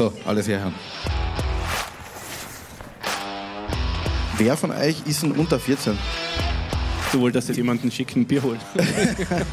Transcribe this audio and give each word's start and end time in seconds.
So, 0.00 0.10
alles 0.24 0.48
herhören. 0.48 0.74
Wer 4.38 4.56
von 4.56 4.70
euch 4.70 4.96
ist 5.04 5.22
denn 5.22 5.32
unter 5.32 5.60
14? 5.60 5.98
Du 7.12 7.20
wolltest 7.20 7.48
jetzt 7.48 7.58
jemanden 7.58 7.90
schicken, 7.90 8.24
Bier 8.24 8.42
holen. 8.42 8.60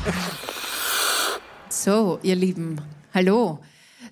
So, 1.70 2.20
ihr 2.24 2.38
Lieben, 2.38 2.80
hallo. 3.14 3.60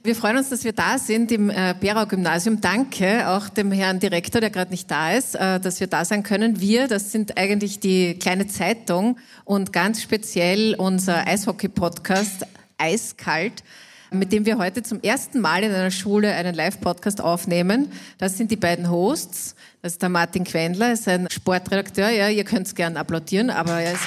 Wir 0.03 0.13
freuen 0.13 0.37
uns, 0.37 0.49
dass 0.49 0.65
wir 0.65 0.73
da 0.73 0.99
sind 0.99 1.31
im 1.31 1.49
äh, 1.49 1.73
Berau-Gymnasium. 1.79 2.59
Danke 2.59 3.29
auch 3.29 3.47
dem 3.47 3.71
Herrn 3.71 3.99
Direktor, 3.99 4.41
der 4.41 4.49
gerade 4.49 4.71
nicht 4.71 4.91
da 4.91 5.13
ist, 5.13 5.35
äh, 5.35 5.61
dass 5.61 5.79
wir 5.79 5.87
da 5.87 6.03
sein 6.03 6.21
können. 6.23 6.59
Wir, 6.59 6.89
das 6.89 7.13
sind 7.13 7.37
eigentlich 7.37 7.79
die 7.79 8.19
kleine 8.19 8.47
Zeitung 8.47 9.17
und 9.45 9.71
ganz 9.71 10.01
speziell 10.01 10.75
unser 10.75 11.25
Eishockey-Podcast 11.25 12.45
Eiskalt 12.77 13.63
mit 14.11 14.31
dem 14.31 14.45
wir 14.45 14.57
heute 14.57 14.83
zum 14.83 15.01
ersten 15.01 15.41
Mal 15.41 15.63
in 15.63 15.71
einer 15.71 15.91
Schule 15.91 16.33
einen 16.33 16.55
Live-Podcast 16.55 17.21
aufnehmen. 17.21 17.91
Das 18.17 18.37
sind 18.37 18.51
die 18.51 18.55
beiden 18.55 18.89
Hosts. 18.89 19.55
Das 19.81 19.93
ist 19.93 20.01
der 20.01 20.09
Martin 20.09 20.43
Quendler, 20.43 20.93
ist 20.93 21.07
ein 21.07 21.29
Sportredakteur. 21.29 22.09
Ja, 22.09 22.29
ihr 22.29 22.43
könnt 22.43 22.67
es 22.67 22.75
gerne 22.75 22.99
applaudieren, 22.99 23.49
aber 23.49 23.81
er 23.81 23.93
ist. 23.93 24.01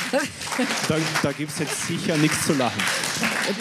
Da, 0.88 0.96
da 1.22 1.32
gibt 1.32 1.52
es 1.52 1.58
jetzt 1.60 1.86
sicher 1.86 2.16
nichts 2.16 2.46
zu 2.46 2.54
lachen. 2.54 2.82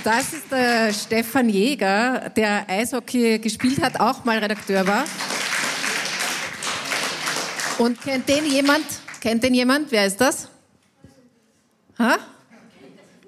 Das 0.03 0.33
ist 0.33 0.51
der 0.51 0.93
Stefan 0.93 1.49
Jäger, 1.49 2.31
der 2.35 2.69
Eishockey 2.69 3.39
gespielt 3.39 3.81
hat, 3.81 3.99
auch 3.99 4.25
mal 4.25 4.37
Redakteur 4.39 4.87
war. 4.87 5.05
Und 7.77 8.01
kennt 8.01 8.27
den 8.27 8.45
jemand? 8.45 8.85
Kennt 9.21 9.43
den 9.43 9.53
jemand? 9.53 9.91
Wer 9.91 10.07
ist 10.07 10.19
das? 10.19 10.49
Ha? 11.99 12.17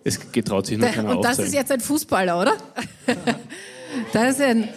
Es 0.04 0.32
getraut 0.32 0.66
sich 0.66 0.78
noch 0.78 0.92
keiner 0.92 1.16
Und 1.16 1.24
das 1.24 1.40
ist 1.40 1.54
jetzt 1.54 1.72
ein 1.72 1.80
Fußballer, 1.80 2.40
oder? 2.40 2.54
das 4.14 4.32
ist 4.32 4.42
ein. 4.42 4.70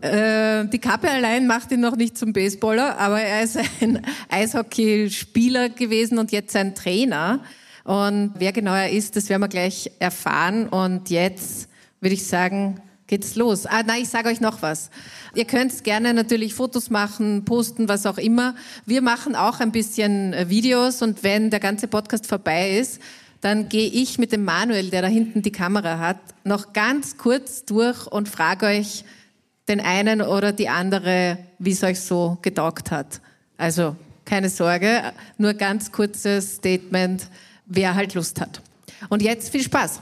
Äh, 0.00 0.66
die 0.66 0.80
Kappe 0.80 1.08
allein 1.08 1.46
macht 1.46 1.70
ihn 1.70 1.80
noch 1.80 1.94
nicht 1.94 2.18
zum 2.18 2.32
Baseballer, 2.32 2.98
aber 2.98 3.20
er 3.20 3.44
ist 3.44 3.56
ein 3.80 4.04
Eishockeyspieler 4.28 5.68
gewesen 5.68 6.18
und 6.18 6.32
jetzt 6.32 6.56
ein 6.56 6.74
Trainer. 6.74 7.40
Und 7.84 8.32
wer 8.36 8.52
genau 8.52 8.74
er 8.74 8.90
ist, 8.90 9.14
das 9.14 9.28
werden 9.28 9.42
wir 9.42 9.48
gleich 9.48 9.92
erfahren. 10.00 10.68
Und 10.68 11.10
jetzt 11.10 11.68
würde 12.00 12.14
ich 12.14 12.26
sagen, 12.26 12.80
geht's 13.06 13.36
los. 13.36 13.66
Ah, 13.66 13.82
nein, 13.84 14.02
ich 14.02 14.08
sage 14.08 14.28
euch 14.28 14.40
noch 14.40 14.62
was. 14.62 14.90
Ihr 15.34 15.44
könnt 15.44 15.84
gerne 15.84 16.14
natürlich 16.14 16.54
Fotos 16.54 16.90
machen, 16.90 17.44
posten, 17.44 17.88
was 17.88 18.06
auch 18.06 18.18
immer. 18.18 18.54
Wir 18.86 19.02
machen 19.02 19.36
auch 19.36 19.60
ein 19.60 19.70
bisschen 19.70 20.34
Videos 20.48 21.02
und 21.02 21.22
wenn 21.22 21.50
der 21.50 21.60
ganze 21.60 21.88
Podcast 21.88 22.26
vorbei 22.26 22.78
ist, 22.78 23.00
dann 23.42 23.68
gehe 23.68 23.90
ich 23.90 24.18
mit 24.18 24.30
dem 24.30 24.44
Manuel, 24.44 24.90
der 24.90 25.02
da 25.02 25.08
hinten 25.08 25.42
die 25.42 25.50
Kamera 25.50 25.98
hat, 25.98 26.18
noch 26.44 26.72
ganz 26.72 27.18
kurz 27.18 27.64
durch 27.64 28.06
und 28.06 28.28
frage 28.28 28.66
euch 28.66 29.04
den 29.68 29.80
einen 29.80 30.22
oder 30.22 30.52
die 30.52 30.68
andere, 30.68 31.38
wie 31.58 31.72
es 31.72 31.82
euch 31.82 32.00
so 32.00 32.38
getaugt 32.40 32.92
hat. 32.92 33.20
Also 33.58 33.96
keine 34.24 34.48
Sorge, 34.48 35.12
nur 35.38 35.54
ganz 35.54 35.90
kurzes 35.90 36.56
Statement, 36.56 37.26
wer 37.66 37.96
halt 37.96 38.14
Lust 38.14 38.40
hat. 38.40 38.62
Und 39.08 39.22
jetzt 39.22 39.50
viel 39.50 39.64
Spaß. 39.64 40.00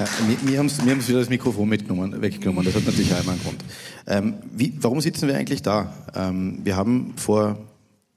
Ja, 0.00 0.06
wir, 0.26 0.48
wir 0.48 0.58
haben 0.58 0.70
wir 0.86 1.08
wieder 1.08 1.18
das 1.18 1.28
Mikrofon 1.28 1.68
mitgenommen, 1.68 2.22
weggenommen. 2.22 2.64
Das 2.64 2.74
hat 2.74 2.86
natürlich 2.86 3.12
auch 3.12 3.28
einen 3.28 3.42
Grund. 3.42 3.62
Ähm, 4.06 4.34
wie, 4.50 4.72
warum 4.80 5.02
sitzen 5.02 5.28
wir 5.28 5.36
eigentlich 5.36 5.60
da? 5.60 5.92
Ähm, 6.14 6.60
wir 6.64 6.74
haben 6.74 7.12
vor 7.16 7.58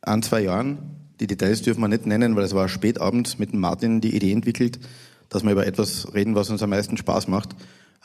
ein, 0.05 0.21
zwei 0.23 0.41
Jahren, 0.41 0.77
die 1.19 1.27
Details 1.27 1.61
dürfen 1.61 1.81
wir 1.81 1.87
nicht 1.87 2.05
nennen, 2.05 2.35
weil 2.35 2.43
es 2.43 2.53
war 2.53 2.67
spätabends 2.67 3.39
mit 3.39 3.53
dem 3.53 3.59
Martin 3.59 4.01
die 4.01 4.15
Idee 4.15 4.31
entwickelt, 4.31 4.79
dass 5.29 5.43
wir 5.43 5.51
über 5.51 5.65
etwas 5.65 6.13
reden, 6.13 6.35
was 6.35 6.49
uns 6.49 6.61
am 6.61 6.69
meisten 6.69 6.97
Spaß 6.97 7.27
macht, 7.27 7.49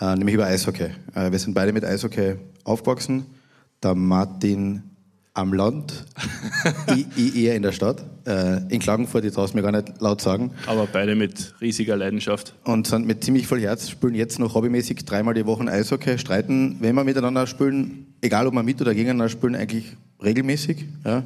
äh, 0.01 0.15
nämlich 0.17 0.35
über 0.35 0.47
Eishockey. 0.47 0.91
Äh, 1.15 1.33
wir 1.33 1.39
sind 1.39 1.55
beide 1.55 1.73
mit 1.73 1.85
Eishockey 1.85 2.37
aufgewachsen. 2.65 3.27
Der 3.83 3.95
Martin 3.95 4.83
am 5.33 5.53
Land, 5.53 6.05
ich, 6.95 7.07
ich 7.17 7.37
eher 7.37 7.55
in 7.55 7.63
der 7.63 7.73
Stadt. 7.73 8.05
Äh, 8.27 8.63
in 8.69 8.81
Klagenfurt, 8.81 9.25
ich 9.25 9.33
traue 9.33 9.47
es 9.47 9.55
mir 9.55 9.63
gar 9.63 9.73
nicht 9.73 10.01
laut 10.01 10.21
sagen. 10.21 10.53
Aber 10.67 10.87
beide 10.87 11.15
mit 11.15 11.55
riesiger 11.61 11.97
Leidenschaft. 11.97 12.55
Und 12.65 12.87
sind 12.87 13.07
mit 13.07 13.25
ziemlich 13.25 13.47
voll 13.47 13.61
Herz, 13.61 13.89
spielen 13.89 14.15
jetzt 14.15 14.39
noch 14.39 14.55
hobbymäßig 14.55 15.05
dreimal 15.05 15.35
die 15.35 15.47
Woche 15.47 15.67
Eishockey, 15.67 16.19
streiten, 16.19 16.77
wenn 16.81 16.95
wir 16.95 17.05
miteinander 17.05 17.47
spielen, 17.47 18.15
egal 18.21 18.47
ob 18.47 18.55
wir 18.55 18.63
mit 18.63 18.81
oder 18.81 18.93
gegeneinander 18.93 19.29
spielen, 19.29 19.55
eigentlich 19.55 19.97
regelmäßig. 20.23 20.85
Ja 21.05 21.25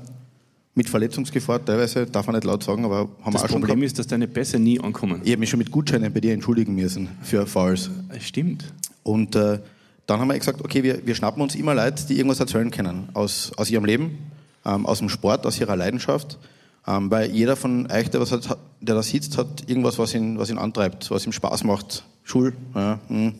mit 0.74 0.88
Verletzungsgefahr 0.88 1.64
teilweise, 1.64 2.06
darf 2.06 2.26
man 2.26 2.34
nicht 2.34 2.44
laut 2.44 2.64
sagen, 2.64 2.84
aber 2.84 3.08
haben 3.22 3.32
das 3.32 3.34
wir 3.34 3.44
auch 3.44 3.48
schon 3.48 3.60
Problem 3.60 3.82
ist, 3.82 3.98
dass 3.98 4.06
deine 4.06 4.26
Pässe 4.26 4.58
nie 4.58 4.80
ankommen. 4.80 5.20
Ich 5.24 5.30
habe 5.30 5.40
mich 5.40 5.50
schon 5.50 5.58
mit 5.58 5.70
Gutscheinen 5.70 6.12
bei 6.12 6.20
dir 6.20 6.32
entschuldigen 6.32 6.74
müssen 6.74 7.08
für 7.22 7.46
Fouls. 7.46 7.90
Stimmt. 8.20 8.72
Und 9.04 9.36
äh, 9.36 9.60
dann 10.06 10.20
haben 10.20 10.28
wir 10.28 10.38
gesagt, 10.38 10.62
okay, 10.62 10.82
wir, 10.82 11.06
wir 11.06 11.14
schnappen 11.14 11.42
uns 11.42 11.54
immer 11.54 11.74
Leute, 11.74 12.06
die 12.06 12.16
irgendwas 12.16 12.40
erzählen 12.40 12.70
können 12.70 13.08
aus, 13.14 13.52
aus 13.56 13.70
ihrem 13.70 13.84
Leben, 13.84 14.18
ähm, 14.64 14.84
aus 14.84 14.98
dem 14.98 15.08
Sport, 15.08 15.46
aus 15.46 15.60
ihrer 15.60 15.76
Leidenschaft. 15.76 16.38
Ähm, 16.86 17.10
weil 17.10 17.30
jeder 17.30 17.56
von 17.56 17.90
euch, 17.90 18.10
der, 18.10 18.20
was 18.20 18.32
hat, 18.32 18.58
der 18.80 18.94
da 18.94 19.02
sitzt, 19.02 19.38
hat 19.38 19.68
irgendwas, 19.68 19.98
was 19.98 20.12
ihn, 20.14 20.38
was 20.38 20.50
ihn 20.50 20.58
antreibt, 20.58 21.10
was 21.10 21.24
ihm 21.24 21.32
Spaß 21.32 21.64
macht. 21.64 22.04
Schul, 22.24 22.54
ja, 22.74 22.98
mh. 23.08 23.32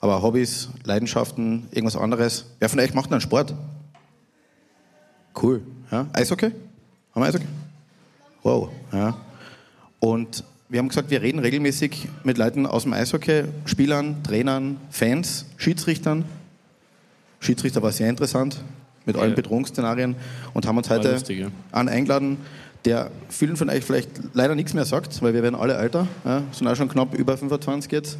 aber 0.00 0.22
Hobbys, 0.22 0.68
Leidenschaften, 0.84 1.68
irgendwas 1.70 1.96
anderes. 1.96 2.46
Wer 2.58 2.68
von 2.68 2.80
euch 2.80 2.94
macht 2.94 3.12
einen 3.12 3.20
Sport? 3.20 3.54
Cool. 5.40 5.62
Ja? 5.92 6.06
Eishockey? 6.12 6.52
Haben 7.14 7.22
wir 7.22 7.26
Eishockey? 7.26 7.46
Wow. 8.42 8.70
Ja. 8.92 9.16
Und 10.00 10.44
wir 10.68 10.78
haben 10.78 10.88
gesagt, 10.88 11.10
wir 11.10 11.22
reden 11.22 11.38
regelmäßig 11.38 12.08
mit 12.24 12.38
Leuten 12.38 12.66
aus 12.66 12.82
dem 12.82 12.92
Eishockey, 12.92 13.44
Spielern, 13.64 14.22
Trainern, 14.22 14.76
Fans, 14.90 15.46
Schiedsrichtern. 15.56 16.24
Schiedsrichter 17.40 17.82
war 17.82 17.92
sehr 17.92 18.10
interessant 18.10 18.62
mit 19.06 19.16
allen 19.16 19.34
Bedrohungsszenarien 19.34 20.16
und 20.52 20.66
haben 20.66 20.76
uns 20.76 20.90
heute 20.90 21.12
lustig, 21.12 21.38
ja. 21.38 21.48
einen 21.72 21.88
eingeladen, 21.88 22.36
der 22.84 23.10
vielen 23.30 23.56
von 23.56 23.70
euch 23.70 23.82
vielleicht 23.82 24.10
leider 24.34 24.54
nichts 24.54 24.74
mehr 24.74 24.84
sagt, 24.84 25.22
weil 25.22 25.32
wir 25.32 25.42
werden 25.42 25.54
alle 25.54 25.74
älter, 25.74 26.06
ja, 26.24 26.42
sind 26.52 26.68
auch 26.68 26.76
schon 26.76 26.88
knapp 26.88 27.14
über 27.14 27.36
25 27.36 27.90
jetzt. 27.90 28.18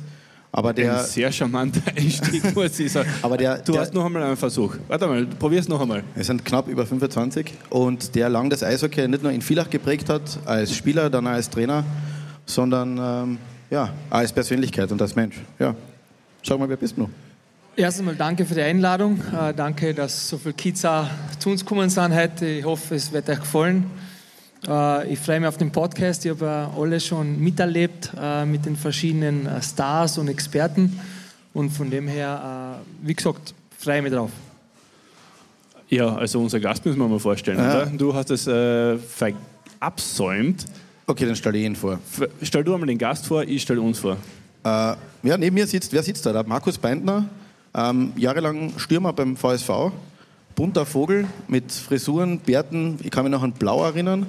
Aber 0.51 0.73
der, 0.73 1.01
Ein 1.01 1.05
sehr 1.05 1.31
charmanter 1.31 1.83
Einstieg, 1.97 2.55
muss 2.55 2.79
ich 2.81 2.91
sagen. 2.91 3.09
Aber 3.23 3.37
der, 3.37 3.59
du 3.59 3.73
der, 3.73 3.83
hast 3.83 3.93
noch 3.93 4.05
einmal 4.05 4.23
einen 4.23 4.37
Versuch. 4.37 4.77
Warte 4.89 5.07
mal, 5.07 5.27
probier 5.27 5.61
es 5.61 5.69
noch 5.69 5.81
einmal. 5.81 6.03
Wir 6.15 6.25
sind 6.25 6.45
knapp 6.45 6.69
über 6.69 6.87
25 6.87 7.53
und 7.71 8.15
der 8.15 8.29
lang 8.29 8.49
das 8.49 8.63
Eishockey 8.63 9.07
nicht 9.09 9.23
nur 9.23 9.33
in 9.33 9.43
Villach 9.43 9.69
geprägt 9.69 10.09
hat, 10.09 10.23
als 10.47 10.75
Spieler, 10.75 11.11
dann 11.11 11.27
auch 11.27 11.33
als 11.33 11.51
Trainer, 11.51 11.85
sondern 12.47 12.99
ähm, 12.99 13.39
ja, 13.71 13.93
auch 14.11 14.19
als 14.19 14.33
Persönlichkeit 14.33 14.91
und 14.91 15.03
als 15.03 15.15
Mensch. 15.15 15.37
Ja. 15.59 15.75
Sag 16.43 16.59
mal, 16.59 16.69
wer 16.69 16.77
bist 16.77 16.97
du? 16.97 17.09
Erst 17.77 18.01
einmal 18.01 18.17
danke 18.17 18.45
für 18.45 18.55
die 18.55 18.63
Einladung. 18.63 19.21
Äh, 19.33 19.53
danke, 19.55 19.93
dass 19.95 20.29
so 20.29 20.39
viele 20.39 20.55
Kids 20.55 20.85
auch 20.85 21.07
zu 21.39 21.51
uns 21.51 21.61
gekommen 21.61 21.91
sind 21.91 22.15
heute. 22.15 22.47
Ich 22.47 22.65
hoffe, 22.65 22.95
es 22.95 23.13
wird 23.13 23.29
euch 23.29 23.39
gefallen. 23.39 23.89
Äh, 24.67 25.13
ich 25.13 25.19
freue 25.19 25.41
mich 25.41 25.49
auf 25.49 25.57
den 25.57 25.71
Podcast. 25.71 26.25
Ich 26.25 26.31
habe 26.31 26.45
ja 26.45 26.71
alles 26.77 27.07
schon 27.07 27.39
miterlebt 27.41 28.11
äh, 28.21 28.45
mit 28.45 28.67
den 28.67 28.77
verschiedenen 28.77 29.47
äh, 29.47 29.63
Stars 29.63 30.19
und 30.19 30.29
Experten. 30.29 30.99
Und 31.55 31.71
von 31.71 31.91
dem 31.91 32.09
her, 32.09 32.79
äh, 33.03 33.07
wie 33.07 33.15
gesagt, 33.15 33.55
freue 33.79 33.99
ich 33.99 34.03
mich 34.05 34.13
drauf. 34.13 34.31
Ja, 35.89 36.15
also 36.17 36.41
unser 36.41 36.61
Gast 36.61 36.85
müssen 36.85 36.99
wir 36.99 37.09
mal 37.09 37.19
vorstellen. 37.19 37.59
Ja. 37.59 37.83
Oder? 37.83 37.87
Du 37.87 38.15
hast 38.15 38.31
es 38.31 38.47
äh, 38.47 38.99
absäumt. 39.81 40.67
Okay, 41.07 41.25
dann 41.25 41.37
stelle 41.37 41.57
ich 41.59 41.65
ihn 41.65 41.77
vor. 41.77 41.95
F- 41.95 42.29
Stell 42.43 42.63
du 42.65 42.75
einmal 42.75 42.87
den 42.89 42.99
Gast 42.99 43.27
vor, 43.27 43.43
ich 43.43 43.63
stelle 43.63 43.81
uns 43.81 43.99
vor. 43.99 44.19
Äh, 44.65 44.69
ja, 44.69 45.37
neben 45.39 45.55
mir 45.55 45.67
sitzt, 45.67 45.93
wer 45.93 46.03
sitzt 46.03 46.27
da? 46.27 46.33
Der 46.33 46.45
Markus 46.45 46.77
Beindner, 46.77 47.25
ähm, 47.75 48.13
jahrelang 48.17 48.73
Stürmer 48.77 49.15
beim 49.15 49.35
VSV, 49.37 49.91
bunter 50.55 50.85
Vogel 50.85 51.27
mit 51.47 51.73
Frisuren, 51.73 52.39
Bärten, 52.41 52.99
ich 53.03 53.11
kann 53.11 53.25
mich 53.25 53.33
noch 53.33 53.43
an 53.43 53.53
Blau 53.53 53.83
erinnern, 53.85 54.27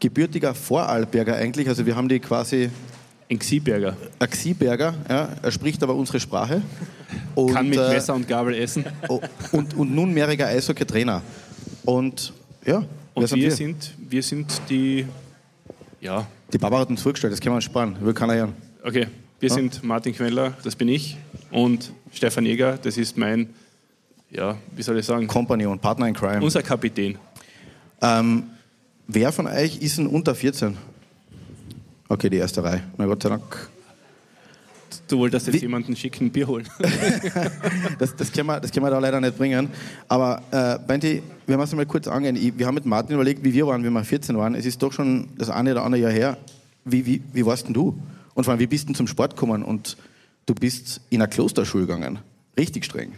gebürtiger 0.00 0.54
Vorarlberger 0.54 1.36
eigentlich, 1.36 1.68
also 1.68 1.84
wir 1.86 1.96
haben 1.96 2.08
die 2.08 2.18
quasi 2.20 2.70
Ein 3.30 3.38
Xieberger. 3.38 3.96
Axieberger, 4.18 4.94
ja, 5.08 5.28
er 5.42 5.50
spricht 5.50 5.82
aber 5.82 5.94
unsere 5.94 6.20
Sprache. 6.20 6.62
Und, 7.34 7.52
Kann 7.52 7.68
mit 7.68 7.78
äh, 7.78 7.88
Messer 7.88 8.14
und 8.14 8.26
Gabel 8.28 8.54
essen. 8.54 8.84
oh, 9.08 9.20
und, 9.52 9.74
und 9.74 9.94
nunmehriger 9.94 10.46
Eishockey-Trainer. 10.48 11.22
Und 11.84 12.32
ja, 12.64 12.84
Und 13.14 13.26
sind 13.28 13.38
wir 13.38 13.48
wir? 13.48 13.56
sind, 13.56 13.94
wir 13.98 14.22
sind 14.22 14.60
die. 14.68 15.06
Ja, 16.00 16.26
Die 16.52 16.58
Barbara 16.58 16.82
hat 16.82 16.88
uns 16.90 17.02
vorgestellt, 17.02 17.32
das 17.32 17.40
können 17.40 17.52
wir 17.54 17.56
uns 17.56 17.64
sparen, 17.64 17.96
will 18.00 18.12
keiner 18.14 18.34
hören. 18.34 18.52
okay. 18.84 19.06
Wir 19.38 19.50
sind 19.50 19.84
Martin 19.84 20.14
Queller, 20.14 20.54
das 20.64 20.74
bin 20.74 20.88
ich. 20.88 21.14
Und 21.50 21.92
Stefan 22.10 22.46
Jäger, 22.46 22.78
das 22.82 22.96
ist 22.96 23.18
mein, 23.18 23.50
ja, 24.30 24.56
wie 24.74 24.82
soll 24.82 24.98
ich 24.98 25.04
sagen, 25.04 25.26
Kompagnon, 25.26 25.78
Partner 25.78 26.08
in 26.08 26.14
Crime. 26.14 26.42
unser 26.42 26.62
Kapitän. 26.62 27.18
Ähm, 28.00 28.44
wer 29.06 29.32
von 29.32 29.46
euch 29.46 29.78
ist 29.78 29.98
denn 29.98 30.06
unter 30.06 30.34
14? 30.34 30.76
Okay, 32.08 32.30
die 32.30 32.36
erste 32.36 32.62
Reihe. 32.62 32.82
Na 32.96 33.06
Gott 33.06 33.22
sei 33.22 33.30
Dank. 33.30 33.68
Du 35.08 35.18
wolltest 35.18 35.46
jetzt 35.46 35.56
Wie- 35.56 35.60
jemanden 35.60 35.94
schicken, 35.96 36.30
Bier 36.30 36.46
holen. 36.46 36.68
Das, 37.98 38.14
das, 38.14 38.32
können 38.32 38.46
wir, 38.48 38.60
das 38.60 38.70
können 38.72 38.84
wir 38.84 38.90
da 38.90 38.98
leider 38.98 39.20
nicht 39.20 39.38
bringen. 39.38 39.68
Aber 40.08 40.42
äh, 40.50 40.78
Benti, 40.86 41.22
wir 41.46 41.56
müssen 41.56 41.76
mal 41.76 41.86
kurz 41.86 42.06
angehen. 42.08 42.36
Ich, 42.36 42.58
wir 42.58 42.66
haben 42.66 42.74
mit 42.74 42.84
Martin 42.84 43.14
überlegt, 43.14 43.42
wie 43.44 43.52
wir 43.54 43.66
waren, 43.66 43.82
wie 43.84 43.90
wir 43.90 44.04
14 44.04 44.36
waren. 44.36 44.54
Es 44.54 44.66
ist 44.66 44.82
doch 44.82 44.92
schon 44.92 45.28
das 45.38 45.48
eine 45.50 45.72
oder 45.72 45.82
andere 45.84 46.02
Jahr 46.02 46.12
her. 46.12 46.36
Wie, 46.84 47.06
wie, 47.06 47.22
wie 47.32 47.46
warst 47.46 47.66
denn 47.66 47.74
du? 47.74 47.98
Und 48.34 48.44
vor 48.44 48.52
allem, 48.52 48.60
wie 48.60 48.66
bist 48.66 48.88
du 48.88 48.92
zum 48.92 49.06
Sport 49.06 49.34
gekommen 49.34 49.62
und 49.62 49.96
du 50.44 50.54
bist 50.54 51.00
in 51.10 51.22
eine 51.22 51.28
Klosterschule 51.30 51.86
gegangen? 51.86 52.18
Richtig 52.58 52.84
streng. 52.84 53.12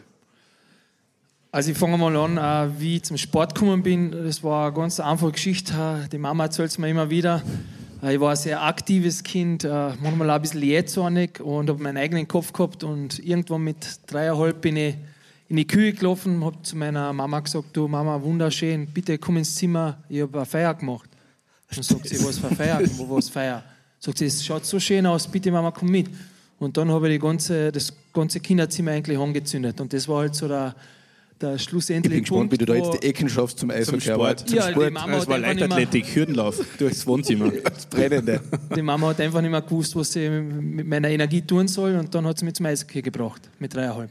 Also 1.51 1.71
ich 1.71 1.79
fange 1.79 1.97
mal 1.97 2.15
an, 2.15 2.75
wie 2.79 2.97
ich 2.97 3.05
zum 3.05 3.17
Sport 3.17 3.55
gekommen 3.55 3.83
bin. 3.83 4.11
Das 4.11 4.45
war 4.45 4.67
eine 4.67 4.77
ganz 4.77 5.01
einfache 5.01 5.33
Geschichte. 5.33 6.07
Die 6.13 6.19
Mama 6.19 6.45
erzählt 6.45 6.71
es 6.71 6.77
mir 6.77 6.91
immer 6.91 7.09
wieder. 7.09 7.43
Äh, 8.03 8.15
Ich 8.15 8.21
war 8.21 8.31
ein 8.33 8.37
sehr 8.37 8.63
aktives 8.63 9.23
Kind, 9.23 9.65
äh, 9.65 9.69
manchmal 10.03 10.29
auch 10.29 10.35
ein 10.35 10.43
bisschen 10.43 10.63
jähzornig 10.63 11.41
und 11.41 11.71
habe 11.71 11.83
meinen 11.83 11.97
eigenen 11.97 12.29
Kopf 12.29 12.53
gehabt. 12.53 12.85
Und 12.85 13.19
irgendwann 13.21 13.63
mit 13.63 13.99
dreieinhalb 14.07 14.61
bin 14.61 14.77
ich 14.77 14.97
in 15.49 15.57
die 15.57 15.67
Küche 15.67 15.95
gelaufen, 15.95 16.45
habe 16.45 16.61
zu 16.61 16.77
meiner 16.77 17.15
Mama 17.15 17.41
gesagt, 17.41 17.69
du 17.75 17.89
Mama, 17.89 18.21
wunderschön, 18.23 18.87
bitte 18.87 19.17
komm 19.17 19.39
ins 19.39 19.55
Zimmer, 19.55 19.97
ich 20.11 20.21
habe 20.21 20.37
eine 20.37 20.45
Feier 20.47 20.75
gemacht. 20.75 21.09
Dann 21.75 21.83
sagt 21.83 22.09
sie, 22.09 22.23
was 22.23 22.39
für 22.39 22.49
eine 22.49 22.57
Feier? 22.57 22.81
Wo 22.99 23.17
was 23.17 23.31
Feier? 23.31 23.65
Sagt 23.99 24.19
sie, 24.19 24.27
es 24.27 24.45
schaut 24.45 24.67
so 24.67 24.79
schön 24.79 25.07
aus, 25.07 25.27
bitte 25.27 25.51
Mama, 25.51 25.71
komm 25.71 25.89
mit. 25.89 26.11
Und 26.59 26.77
dann 26.77 26.91
habe 26.91 27.09
ich 27.11 27.19
ganze, 27.19 27.73
das 27.73 27.91
ganze 28.13 28.39
Kinderzimmer 28.39 28.91
eigentlich 28.91 29.19
angezündet. 29.19 29.81
Und 29.81 29.95
das 29.95 30.07
war 30.07 30.19
halt 30.19 30.35
so 30.35 30.47
der, 30.47 30.75
der 31.41 31.55
Ich 31.55 31.63
schlussendliche 31.63 32.15
bin 32.17 32.25
gespannt, 32.25 32.53
wie 32.53 32.59
du 32.59 32.65
da 32.67 32.75
jetzt 32.75 32.95
die 32.95 33.07
Ecken 33.07 33.29
schaffst 33.29 33.59
zum 33.59 33.71
Eishockey. 33.71 34.01
Sport. 34.01 34.21
aber 34.21 34.37
Zum 34.47 34.57
Ja, 34.57 34.67
die 34.67 34.73
Sport. 34.73 34.93
Mama 34.93 35.13
Das 35.13 35.21
hat 35.23 35.29
war 35.29 35.39
Leichtathletik, 35.39 36.15
Hürdenlauf 36.17 36.61
durchs 36.79 37.07
Wohnzimmer. 37.07 37.53
Das 37.65 37.87
Brennende. 37.87 38.41
Die 38.75 38.83
Mama 38.83 39.09
hat 39.09 39.21
einfach 39.21 39.41
nicht 39.41 39.51
mehr 39.51 39.63
gewusst, 39.63 39.95
was 39.97 40.13
sie 40.13 40.29
mit 40.29 40.87
meiner 40.87 41.09
Energie 41.09 41.43
tun 41.43 41.69
soll 41.69 41.95
und 41.97 42.15
dann 42.15 42.27
hat 42.27 42.39
sie 42.39 42.45
mich 42.45 42.55
zum 42.55 42.67
Eishockey 42.67 43.03
gebracht, 43.03 43.49
mit 43.59 43.75
dreieinhalb. 43.75 44.11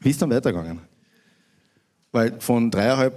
Wie 0.00 0.10
ist 0.10 0.20
dann 0.22 0.30
weitergegangen? 0.30 0.80
Weil 2.12 2.34
von 2.40 2.70
dreieinhalb 2.70 3.14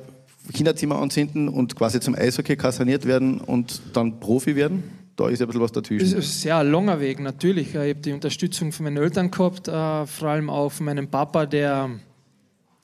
Kinderzimmer 0.53 0.97
anzünden 1.01 1.49
und 1.49 1.75
quasi 1.75 1.99
zum 1.99 2.15
Eishockey 2.15 2.55
kaserniert 2.55 3.05
werden 3.05 3.39
und 3.39 3.81
dann 3.93 4.19
Profi 4.19 4.55
werden, 4.55 4.83
da 5.15 5.29
ist 5.29 5.39
ja 5.39 5.45
ein 5.45 5.47
bisschen 5.47 5.61
was 5.61 5.71
Das 5.71 5.83
dazwischen. 5.83 6.05
ist 6.05 6.13
ein 6.15 6.21
sehr 6.21 6.63
langer 6.63 6.99
Weg, 6.99 7.19
natürlich. 7.19 7.69
Ich 7.69 7.75
habe 7.75 7.95
die 7.95 8.11
Unterstützung 8.11 8.71
von 8.71 8.83
meinen 8.83 8.97
Eltern 8.97 9.31
gehabt, 9.31 9.67
äh, 9.67 10.05
vor 10.05 10.27
allem 10.27 10.49
auch 10.49 10.69
von 10.71 10.85
meinem 10.85 11.07
Papa, 11.07 11.45
der 11.45 11.89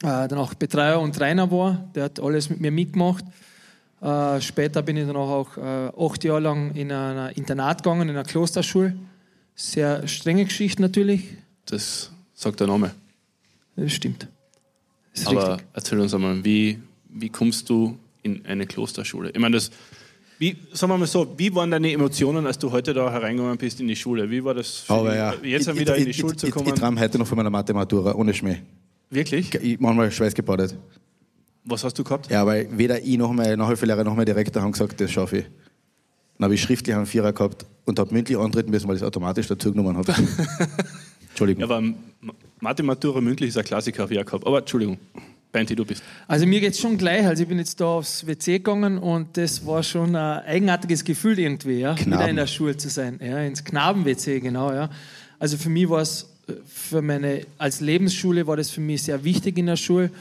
dann 0.01 0.39
auch 0.39 0.53
Betreuer 0.53 0.99
und 0.99 1.15
Trainer 1.15 1.51
war. 1.51 1.89
Der 1.95 2.05
hat 2.05 2.19
alles 2.19 2.49
mit 2.49 2.59
mir 2.59 2.71
mitgemacht. 2.71 3.23
Äh, 4.01 4.41
später 4.41 4.81
bin 4.81 4.97
ich 4.97 5.05
dann 5.05 5.15
auch, 5.15 5.57
äh, 5.57 5.61
acht 5.61 6.23
Jahre 6.23 6.39
lang 6.39 6.73
in 6.75 6.91
ein 6.91 7.33
Internat 7.33 7.83
gegangen, 7.83 8.03
in 8.03 8.09
einer 8.09 8.23
Klosterschule. 8.23 8.95
Sehr 9.55 10.07
strenge 10.07 10.45
Geschichte 10.45 10.81
natürlich. 10.81 11.23
Das 11.65 12.11
sagt 12.33 12.59
der 12.59 12.67
Name. 12.67 12.91
Das 13.75 13.91
stimmt. 13.91 14.27
Das 15.13 15.27
Aber 15.27 15.53
richtig. 15.53 15.67
erzähl 15.73 15.99
uns 15.99 16.13
einmal, 16.13 16.43
wie, 16.43 16.79
wie 17.09 17.29
kommst 17.29 17.69
du 17.69 17.97
in 18.23 18.45
eine 18.45 18.65
Klosterschule? 18.65 19.29
Ich 19.29 19.39
meine, 19.39 19.57
das, 19.57 19.69
wie, 20.39 20.57
sagen 20.73 20.93
wir 20.93 20.97
mal 20.97 21.05
so, 21.05 21.35
wie 21.37 21.53
waren 21.53 21.69
deine 21.69 21.91
Emotionen, 21.91 22.47
als 22.47 22.57
du 22.57 22.71
heute 22.71 22.93
da 22.95 23.11
hereingegangen 23.11 23.57
bist 23.57 23.79
in 23.79 23.87
die 23.87 23.95
Schule? 23.95 24.29
Wie 24.31 24.43
war 24.43 24.55
das 24.55 24.79
für 24.79 24.93
Aber 24.93 25.15
ja, 25.15 25.35
jetzt 25.43 25.67
ich, 25.67 25.79
wieder 25.79 25.93
ich, 25.95 25.99
in 25.99 26.05
die 26.05 26.11
ich, 26.11 26.17
Schule 26.17 26.35
zu 26.35 26.47
ich, 26.47 26.53
kommen? 26.53 26.65
ich, 26.65 26.73
ich 26.73 26.79
träume 26.79 26.99
heute 26.99 27.19
noch 27.19 27.27
von 27.27 27.37
meiner 27.37 27.51
Mathematura, 27.51 28.15
ohne 28.15 28.33
Schmäh. 28.33 28.57
Wirklich? 29.11 29.53
Ich 29.55 29.79
manchmal 29.79 30.09
schweißgebadet. 30.11 30.75
Was 31.65 31.83
hast 31.83 31.99
du 31.99 32.03
gehabt? 32.03 32.31
Ja, 32.31 32.45
weil 32.45 32.67
weder 32.75 32.99
ich 33.03 33.17
noch 33.17 33.31
mein 33.33 33.59
Nachhilfelehrer 33.59 34.03
noch 34.03 34.15
mein 34.15 34.25
Direktor 34.25 34.63
haben 34.63 34.71
gesagt, 34.71 34.99
das 34.99 35.11
schaffe 35.11 35.37
ich. 35.39 35.45
Dann 36.37 36.45
habe 36.45 36.55
ich 36.55 36.61
schriftlich 36.63 36.95
einen 36.95 37.05
Vierer 37.05 37.33
gehabt 37.33 37.67
und 37.85 37.99
habe 37.99 38.11
mündlich 38.13 38.37
antreten 38.37 38.71
müssen, 38.71 38.87
weil 38.87 38.95
ich 38.95 39.01
es 39.03 39.07
automatisch 39.07 39.47
dazu 39.47 39.71
genommen 39.71 39.95
habe. 39.95 40.11
Entschuldigung. 41.29 41.59
Ja, 41.61 41.65
aber 41.75 41.81
Ma- 41.81 42.33
Mathematura 42.61 43.21
mündlich 43.21 43.49
ist 43.49 43.57
ein 43.57 43.63
Klassiker, 43.63 44.03
habe 44.03 44.13
ich 44.15 44.25
gehabt. 44.25 44.45
Aber 44.47 44.59
Entschuldigung, 44.59 44.97
Beinti, 45.51 45.75
du 45.75 45.85
bist. 45.85 46.01
Also 46.27 46.47
mir 46.47 46.59
geht 46.61 46.73
es 46.73 46.79
schon 46.79 46.97
gleich. 46.97 47.25
Also 47.27 47.43
ich 47.43 47.49
bin 47.49 47.59
jetzt 47.59 47.79
da 47.79 47.85
aufs 47.85 48.25
WC 48.25 48.53
gegangen 48.57 48.97
und 48.97 49.37
das 49.37 49.63
war 49.65 49.83
schon 49.83 50.15
ein 50.15 50.39
eigenartiges 50.45 51.03
Gefühl 51.03 51.37
irgendwie, 51.37 51.79
ja, 51.79 51.93
Knaben. 51.93 52.11
wieder 52.11 52.29
in 52.29 52.35
der 52.37 52.47
Schule 52.47 52.75
zu 52.77 52.89
sein. 52.89 53.19
Ja, 53.23 53.39
ins 53.41 53.63
Knaben-WC, 53.63 54.39
genau, 54.39 54.71
ja. 54.71 54.89
Also 55.37 55.57
für 55.57 55.69
mich 55.69 55.87
war 55.89 56.01
es 56.01 56.27
für 56.65 57.01
meine, 57.01 57.45
als 57.57 57.81
Lebensschule 57.81 58.45
war 58.47 58.57
das 58.57 58.69
für 58.69 58.81
mich 58.81 59.03
sehr 59.03 59.23
wichtig 59.23 59.57
in 59.57 59.67
der 59.67 59.75
Schule. 59.75 60.11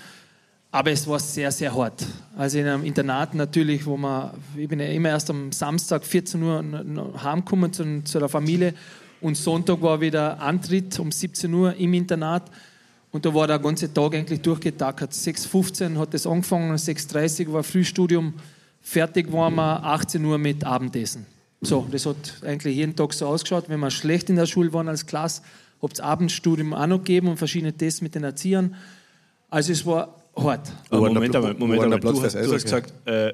Aber 0.73 0.93
es 0.93 1.07
war 1.09 1.19
sehr, 1.19 1.51
sehr 1.51 1.75
hart. 1.75 2.07
Also 2.37 2.59
in 2.59 2.67
einem 2.67 2.85
Internat 2.85 3.35
natürlich, 3.35 3.85
wo 3.87 3.97
man, 3.97 4.31
ich 4.57 4.69
bin 4.69 4.79
ja 4.79 4.87
immer 4.87 5.09
erst 5.09 5.29
am 5.29 5.51
Samstag 5.51 6.05
14 6.05 6.43
Uhr 6.43 6.65
heimgekommen 7.23 7.73
zu, 7.73 8.03
zu 8.05 8.19
der 8.21 8.29
Familie 8.29 8.75
und 9.21 9.37
Sonntag 9.37 9.83
war 9.83 10.01
wieder 10.01 10.41
Antritt 10.41 10.99
um 11.01 11.11
17 11.11 11.53
Uhr 11.53 11.75
im 11.75 11.93
Internat. 11.95 12.45
Und 13.11 13.27
da 13.27 13.35
war 13.35 13.49
der 13.49 13.59
ganze 13.59 13.93
Tag 13.93 14.15
eigentlich 14.15 14.41
durchgetackert. 14.41 15.13
6.15 15.13 15.99
hat 15.99 16.15
das 16.15 16.27
angefangen, 16.27 16.77
6.30 16.77 17.53
war 17.53 17.65
Frühstudium, 17.65 18.35
fertig 18.81 19.33
waren 19.33 19.57
wir 19.57 19.85
18 19.85 20.25
Uhr 20.25 20.39
mit 20.39 20.65
Abendessen. 20.65 21.27
So, 21.61 21.87
das 21.91 22.07
hat 22.07 22.17
eigentlich 22.47 22.77
jeden 22.77 22.95
Tag 22.95 23.13
so 23.13 23.27
ausgeschaut. 23.27 23.65
Wenn 23.69 23.81
wir 23.81 23.91
schlecht 23.91 24.31
in 24.31 24.37
der 24.37 24.47
Schule 24.47 24.73
waren 24.73 24.89
als 24.89 25.05
Klasse, 25.05 25.43
hat 25.83 25.93
es 25.95 26.01
Abendstudium 26.01 26.75
auch 26.75 26.87
noch 26.87 26.99
gegeben 26.99 27.29
und 27.29 27.37
verschiedene 27.37 27.73
Tests 27.77 28.01
mit 28.03 28.15
den 28.15 28.25
Erziehern. 28.25 28.75
Also 29.49 29.73
es 29.73 29.85
war 29.87 30.15
hart. 30.37 30.71
Aber 30.91 31.09
Moment 31.13 31.35
der 31.35 31.41
einmal, 31.41 31.55
Moment 31.55 31.83
einmal. 31.83 31.99
Platz 32.01 32.15
Du, 32.15 32.21
fürs 32.21 32.35
hast- 32.35 32.47
du 32.47 32.53
hast 32.55 32.63
gesagt, 32.65 32.93
äh, 33.07 33.33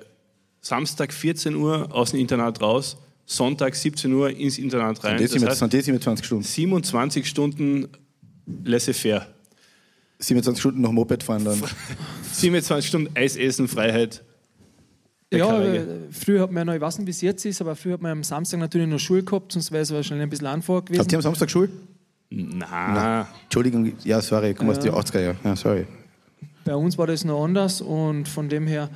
Samstag 0.60 1.12
14 1.12 1.54
Uhr 1.56 1.93
aus 1.94 2.10
dem 2.12 2.20
Internat 2.20 2.60
raus, 2.60 2.96
Sonntag 3.26 3.75
17 3.75 4.12
Uhr 4.12 4.31
ins 4.31 4.58
Internat 4.58 5.02
rein. 5.04 5.12
Und 5.14 5.20
das, 5.22 5.31
Das 5.32 5.40
sind 5.40 5.48
heißt, 5.48 5.58
sind 5.58 5.75
das 5.75 5.84
sind 5.84 5.94
wir 5.94 6.00
20 6.00 6.25
Stunden. 6.26 6.44
27 6.44 7.26
Stunden 7.26 7.88
laissez-faire. 8.64 9.26
27 10.19 10.60
Stunden 10.60 10.81
noch 10.81 10.93
Moped 10.93 11.22
fahren 11.22 11.44
dann. 11.44 11.60
27 12.32 12.88
Stunden 12.88 13.10
Eis 13.16 13.37
essen, 13.37 13.69
Freiheit. 13.69 14.22
Ja, 15.32 15.60
äh, 15.60 15.84
früher 16.12 16.43
hat 16.43 16.52
man 16.52 16.66
noch, 16.69 16.75
ich 16.75 16.81
weiß 16.81 16.98
nicht, 16.98 17.06
wie 17.06 17.10
es 17.10 17.20
jetzt 17.20 17.44
ist, 17.44 17.60
aber 17.60 17.75
früher 17.75 17.94
hat 17.94 18.02
man 18.02 18.12
am 18.12 18.22
Samstag 18.25 18.60
natürlich 18.60 18.87
noch 18.88 19.00
Schule 19.00 19.25
gehabt, 19.25 19.52
sonst 19.52 19.72
wäre 19.72 19.82
es 19.82 19.93
wahrscheinlich 19.93 20.22
ein 20.22 20.31
bisschen 20.31 20.46
einfacher 20.46 20.76
Habt 20.78 20.90
ihr 20.93 20.98
gewesen. 20.98 21.16
am 21.16 21.22
Samstag 21.22 21.50
Schule? 21.50 21.69
Na, 22.31 23.28
Entschuldigung, 23.44 23.93
ja, 24.05 24.20
sorry, 24.20 24.50
ich 24.50 24.56
komme 24.56 24.73
aus 24.73 24.81
den 24.81 24.93
80er 24.93 25.20
Jahren. 25.20 25.37
Ja, 25.44 25.56
sorry. 25.56 25.87
Bei 26.64 26.75
uns 26.75 26.99
war 26.99 27.06
das 27.06 27.25
noch 27.25 27.44
anders 27.44 27.81
und 27.81 28.28
von 28.28 28.49
dem 28.49 28.67
her, 28.67 28.90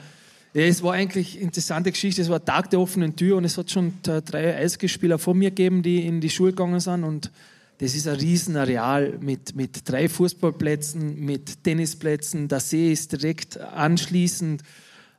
ja, 0.52 0.62
es 0.62 0.82
war 0.82 0.94
eigentlich 0.94 1.36
eine 1.36 1.44
interessante 1.44 1.92
Geschichte. 1.92 2.20
Es 2.20 2.28
war 2.28 2.44
Tag 2.44 2.70
der 2.70 2.80
offenen 2.80 3.14
Tür 3.14 3.36
und 3.36 3.44
es 3.44 3.56
hat 3.56 3.70
schon 3.70 3.94
drei 4.02 4.56
Eisgespieler 4.56 5.18
vor 5.18 5.34
mir 5.34 5.50
gegeben, 5.50 5.82
die 5.82 6.04
in 6.04 6.20
die 6.20 6.30
Schule 6.30 6.50
gegangen 6.50 6.80
sind 6.80 7.04
und 7.04 7.30
das 7.78 7.94
ist 7.94 8.06
ein 8.06 8.16
Riesenareal 8.16 9.18
mit, 9.20 9.56
mit 9.56 9.88
drei 9.88 10.08
Fußballplätzen, 10.08 11.24
mit 11.24 11.64
Tennisplätzen. 11.64 12.46
Der 12.46 12.60
See 12.60 12.92
ist 12.92 13.12
direkt 13.12 13.58
anschließend. 13.58 14.62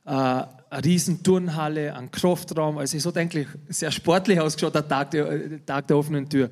Äh, 0.04 0.10
eine 0.10 0.84
riesen 0.84 1.22
Turnhalle, 1.24 1.94
ein 1.94 2.10
Kraftraum. 2.10 2.78
Also 2.78 2.96
es 2.96 3.04
hat 3.04 3.16
eigentlich 3.16 3.48
sehr 3.68 3.90
sportlich 3.90 4.40
ausgeschaut, 4.40 4.74
der 4.74 4.86
Tag 4.86 5.10
der, 5.10 5.28
äh, 5.28 5.58
Tag 5.66 5.88
der 5.88 5.98
offenen 5.98 6.28
Tür. 6.28 6.50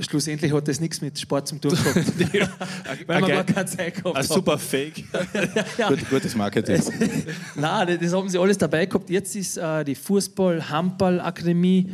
Schlussendlich 0.00 0.52
hat 0.52 0.68
das 0.68 0.80
nichts 0.80 1.00
mit 1.00 1.18
Sport 1.18 1.48
zum 1.48 1.60
tun 1.62 1.70
gehabt, 1.70 1.96
weil 3.06 3.20
wir 3.20 3.22
Okay. 3.22 3.32
gar 3.32 3.44
keine 3.44 3.66
Zeit 3.66 3.94
gehabt 3.94 4.16
ein 4.16 4.22
haben. 4.22 4.34
super 4.34 4.58
Fake. 4.58 5.02
Gut, 5.88 6.10
gutes 6.10 6.36
Marketing. 6.36 6.82
Nein, 7.56 7.98
das 8.00 8.12
haben 8.12 8.28
sie 8.28 8.38
alles 8.38 8.58
dabei 8.58 8.84
gehabt. 8.84 9.08
Jetzt 9.08 9.34
ist 9.34 9.56
äh, 9.56 9.84
die 9.84 9.96
Fußball-, 9.96 10.68
Handball-Akademie, 10.68 11.90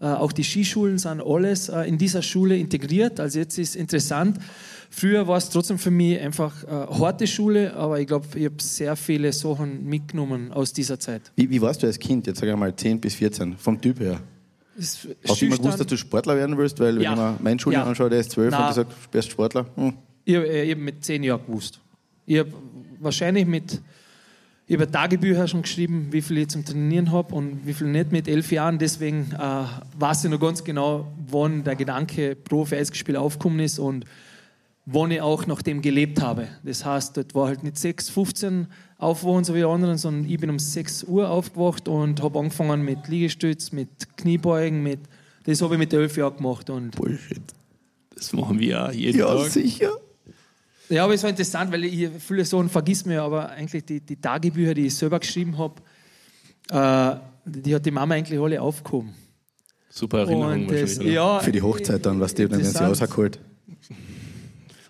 äh, 0.00 0.04
auch 0.04 0.32
die 0.32 0.44
Skischulen 0.44 0.98
sind 0.98 1.22
alles 1.22 1.70
äh, 1.70 1.82
in 1.84 1.96
dieser 1.96 2.20
Schule 2.22 2.54
integriert. 2.56 3.18
Also 3.18 3.38
jetzt 3.38 3.56
ist 3.58 3.76
interessant. 3.76 4.38
Früher 4.90 5.26
war 5.26 5.38
es 5.38 5.48
trotzdem 5.48 5.78
für 5.78 5.90
mich 5.90 6.20
einfach 6.20 6.64
äh, 6.64 6.66
harte 6.68 7.26
Schule, 7.26 7.74
aber 7.74 7.98
ich 7.98 8.06
glaube, 8.06 8.26
ich 8.38 8.44
habe 8.44 8.56
sehr 8.62 8.94
viele 8.94 9.32
Sachen 9.32 9.86
mitgenommen 9.86 10.52
aus 10.52 10.74
dieser 10.74 11.00
Zeit. 11.00 11.32
Wie, 11.36 11.48
wie 11.48 11.60
warst 11.62 11.82
du 11.82 11.86
als 11.86 11.98
Kind, 11.98 12.26
jetzt 12.26 12.40
sage 12.40 12.52
ich 12.52 12.58
mal 12.58 12.74
10 12.76 13.00
bis 13.00 13.14
14, 13.14 13.56
vom 13.56 13.80
Typ 13.80 14.00
her? 14.00 14.20
Es- 14.78 15.08
Hast 15.28 15.40
du 15.42 15.46
immer 15.46 15.56
gewusst, 15.56 15.80
dass 15.80 15.86
du 15.86 15.96
Sportler 15.96 16.36
werden 16.36 16.56
willst? 16.56 16.78
Weil, 16.80 17.00
Ja. 17.02 17.10
wenn 17.12 17.18
man 17.18 17.36
meinen 17.42 17.58
Schuljahr 17.58 17.84
Ja. 17.84 17.88
anschaut, 17.88 18.12
der 18.12 18.20
ist 18.20 18.30
12 18.30 18.50
Na. 18.52 18.62
und 18.62 18.68
gesagt, 18.68 18.92
du 18.92 18.96
bist 19.10 19.30
Sportler. 19.30 19.66
Hm. 19.74 19.94
Ich 20.24 20.36
habe 20.36 20.46
äh, 20.48 20.70
eben 20.70 20.84
mit 20.84 21.04
zehn 21.04 21.22
Jahren 21.22 21.44
gewusst. 21.46 21.80
Ich 22.26 22.38
habe 22.38 22.52
wahrscheinlich 23.00 23.46
mit 23.46 23.80
ich 24.70 24.76
habe 24.76 24.90
Tagebücher 24.90 25.48
schon 25.48 25.62
geschrieben, 25.62 26.08
wie 26.10 26.20
viel 26.20 26.36
ich 26.36 26.48
zum 26.48 26.62
Trainieren 26.62 27.10
habe 27.10 27.34
und 27.34 27.66
wie 27.66 27.72
viel 27.72 27.86
nicht 27.86 28.12
mit 28.12 28.28
elf 28.28 28.52
Jahren. 28.52 28.78
Deswegen 28.78 29.32
äh, 29.32 29.64
weiß 29.98 30.24
ich 30.24 30.30
noch 30.30 30.38
ganz 30.38 30.62
genau, 30.62 31.10
wann 31.26 31.64
der 31.64 31.74
Gedanke 31.74 32.36
Profi-Eisgespiel 32.36 33.16
aufgekommen 33.16 33.60
ist 33.60 33.78
und 33.78 34.04
wann 34.84 35.10
ich 35.10 35.22
auch 35.22 35.46
nach 35.46 35.62
dem 35.62 35.80
gelebt 35.80 36.20
habe. 36.20 36.48
Das 36.64 36.84
heißt, 36.84 37.16
dort 37.16 37.34
war 37.34 37.46
halt 37.46 37.62
nicht 37.62 37.78
6, 37.78 38.10
15 38.10 38.66
aufwachen, 38.98 39.44
so 39.44 39.54
wie 39.54 39.58
die 39.58 39.64
anderen, 39.64 39.96
sondern 39.96 40.30
ich 40.30 40.38
bin 40.38 40.50
um 40.50 40.58
6 40.58 41.04
Uhr 41.04 41.30
aufgewacht 41.30 41.88
und 41.88 42.20
habe 42.22 42.38
angefangen 42.38 42.82
mit 42.82 43.08
Liegestütz, 43.08 43.72
mit 43.72 43.88
Kniebeugen, 44.16 44.82
mit 44.82 45.00
das 45.44 45.62
habe 45.62 45.74
ich 45.74 45.78
mit 45.78 45.92
elf 45.94 46.16
Jahren 46.16 46.36
gemacht. 46.36 46.68
Und 46.68 46.90
Bullshit. 46.96 47.40
Das 48.14 48.32
machen 48.32 48.58
wir 48.58 48.68
ja 48.68 48.90
jeden 48.90 49.18
Ja, 49.20 49.34
Tag. 49.34 49.46
sicher. 49.50 49.92
Ja, 50.90 51.04
aber 51.04 51.14
es 51.14 51.22
war 51.22 51.30
interessant, 51.30 51.70
weil 51.72 51.84
ich 51.84 52.08
viele 52.18 52.44
Sachen 52.44 52.68
vergisst 52.68 53.06
mir, 53.06 53.22
aber 53.22 53.50
eigentlich 53.50 53.84
die, 53.84 54.00
die 54.00 54.16
Tagebücher, 54.16 54.74
die 54.74 54.86
ich 54.86 54.94
selber 54.94 55.18
geschrieben 55.20 55.56
habe, 55.56 55.74
äh, 56.70 57.18
die 57.46 57.74
hat 57.74 57.86
die 57.86 57.90
Mama 57.90 58.14
eigentlich 58.14 58.38
alle 58.40 58.60
aufgehoben. 58.60 59.14
Super 59.90 60.20
Erinnerung 60.20 60.66
Und 60.66 60.72
das, 60.72 60.98
ja, 60.98 61.40
Für 61.40 61.52
die 61.52 61.62
Hochzeit 61.62 62.04
dann, 62.04 62.20
was 62.20 62.34
die, 62.34 62.46
dann 62.48 62.60
werden 62.60 62.72
sie 62.72 62.84
rausgeholt. 62.84 63.38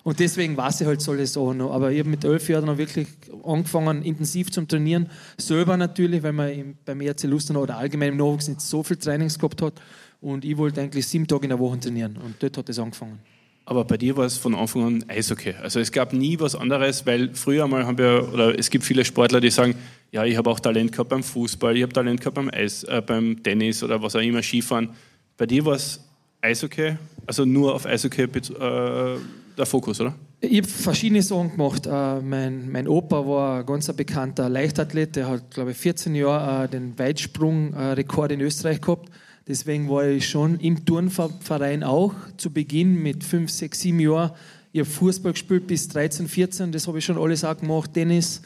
Und 0.08 0.20
deswegen 0.20 0.56
weiß 0.56 0.80
ich 0.80 0.86
halt 0.86 1.02
solche 1.02 1.26
Sachen 1.26 1.58
noch. 1.58 1.70
Aber 1.70 1.92
ich 1.92 1.98
habe 1.98 2.08
mit 2.08 2.24
elf 2.24 2.48
Jahren 2.48 2.64
noch 2.64 2.78
wirklich 2.78 3.08
angefangen, 3.44 4.02
intensiv 4.02 4.50
zum 4.50 4.66
Trainieren. 4.66 5.10
Selber 5.36 5.76
natürlich, 5.76 6.22
weil 6.22 6.32
man 6.32 6.50
im, 6.50 6.76
beim 6.82 7.02
ERC 7.02 7.24
Lustenau 7.24 7.60
oder 7.60 7.76
allgemein 7.76 8.12
im 8.12 8.16
Nachwuchs 8.16 8.48
nicht 8.48 8.62
so 8.62 8.82
viel 8.82 8.96
Trainings 8.96 9.38
gehabt 9.38 9.60
hat. 9.60 9.74
Und 10.22 10.46
ich 10.46 10.56
wollte 10.56 10.80
eigentlich 10.80 11.06
sieben 11.06 11.26
Tage 11.26 11.42
in 11.42 11.50
der 11.50 11.58
Woche 11.58 11.78
trainieren. 11.78 12.16
Und 12.24 12.42
dort 12.42 12.56
hat 12.56 12.70
es 12.70 12.78
angefangen. 12.78 13.18
Aber 13.66 13.84
bei 13.84 13.98
dir 13.98 14.16
war 14.16 14.24
es 14.24 14.38
von 14.38 14.54
Anfang 14.54 14.86
an 14.86 15.04
Eishockey. 15.08 15.52
Also 15.62 15.78
es 15.78 15.92
gab 15.92 16.14
nie 16.14 16.40
was 16.40 16.54
anderes, 16.54 17.04
weil 17.04 17.34
früher 17.34 17.68
mal 17.68 17.84
haben 17.84 17.98
wir, 17.98 18.32
oder 18.32 18.58
es 18.58 18.70
gibt 18.70 18.84
viele 18.84 19.04
Sportler, 19.04 19.42
die 19.42 19.50
sagen, 19.50 19.74
ja, 20.10 20.24
ich 20.24 20.38
habe 20.38 20.48
auch 20.48 20.58
Talent 20.58 20.92
gehabt 20.92 21.10
beim 21.10 21.22
Fußball, 21.22 21.76
ich 21.76 21.82
habe 21.82 21.92
Talent 21.92 22.20
gehabt 22.20 22.36
beim 22.36 22.48
Eis, 22.48 22.82
äh, 22.84 23.02
beim 23.04 23.42
Tennis 23.42 23.82
oder 23.82 24.00
was 24.00 24.16
auch 24.16 24.20
immer, 24.20 24.42
Skifahren. 24.42 24.88
Bei 25.36 25.44
dir 25.44 25.66
war 25.66 25.74
es 25.74 26.02
Eishockey, 26.40 26.96
also 27.26 27.44
nur 27.44 27.74
auf 27.74 27.84
Eishockey 27.84 28.22
äh, 28.22 29.18
der 29.58 29.66
Fokus, 29.66 30.00
oder? 30.00 30.14
Ich 30.40 30.58
habe 30.58 30.68
verschiedene 30.68 31.22
Sachen 31.22 31.50
gemacht. 31.52 31.86
Äh, 31.86 32.20
mein, 32.20 32.70
mein 32.70 32.86
Opa 32.88 33.26
war 33.26 33.60
ein 33.60 33.66
ganz 33.66 33.92
bekannter 33.92 34.48
Leichtathlet, 34.48 35.16
der 35.16 35.28
hat, 35.28 35.50
glaube 35.50 35.72
ich, 35.72 35.76
14 35.76 36.14
Jahre 36.14 36.64
äh, 36.64 36.68
den 36.68 36.98
Weitsprungrekord 36.98 38.32
in 38.32 38.40
Österreich 38.40 38.80
gehabt. 38.80 39.10
Deswegen 39.48 39.88
war 39.88 40.06
ich 40.06 40.28
schon 40.28 40.60
im 40.60 40.84
Turnverein 40.84 41.82
auch 41.82 42.12
zu 42.36 42.52
Beginn 42.52 43.02
mit 43.02 43.24
5, 43.24 43.50
6, 43.50 43.80
7 43.80 44.00
Jahren. 44.00 44.32
Ich 44.72 44.80
habe 44.80 44.90
Fußball 44.90 45.32
gespielt 45.32 45.66
bis 45.66 45.88
13, 45.88 46.28
14, 46.28 46.72
das 46.72 46.86
habe 46.86 46.98
ich 46.98 47.04
schon 47.04 47.18
alles 47.18 47.44
auch 47.44 47.56
gemacht, 47.56 47.94
Tennis. 47.94 48.42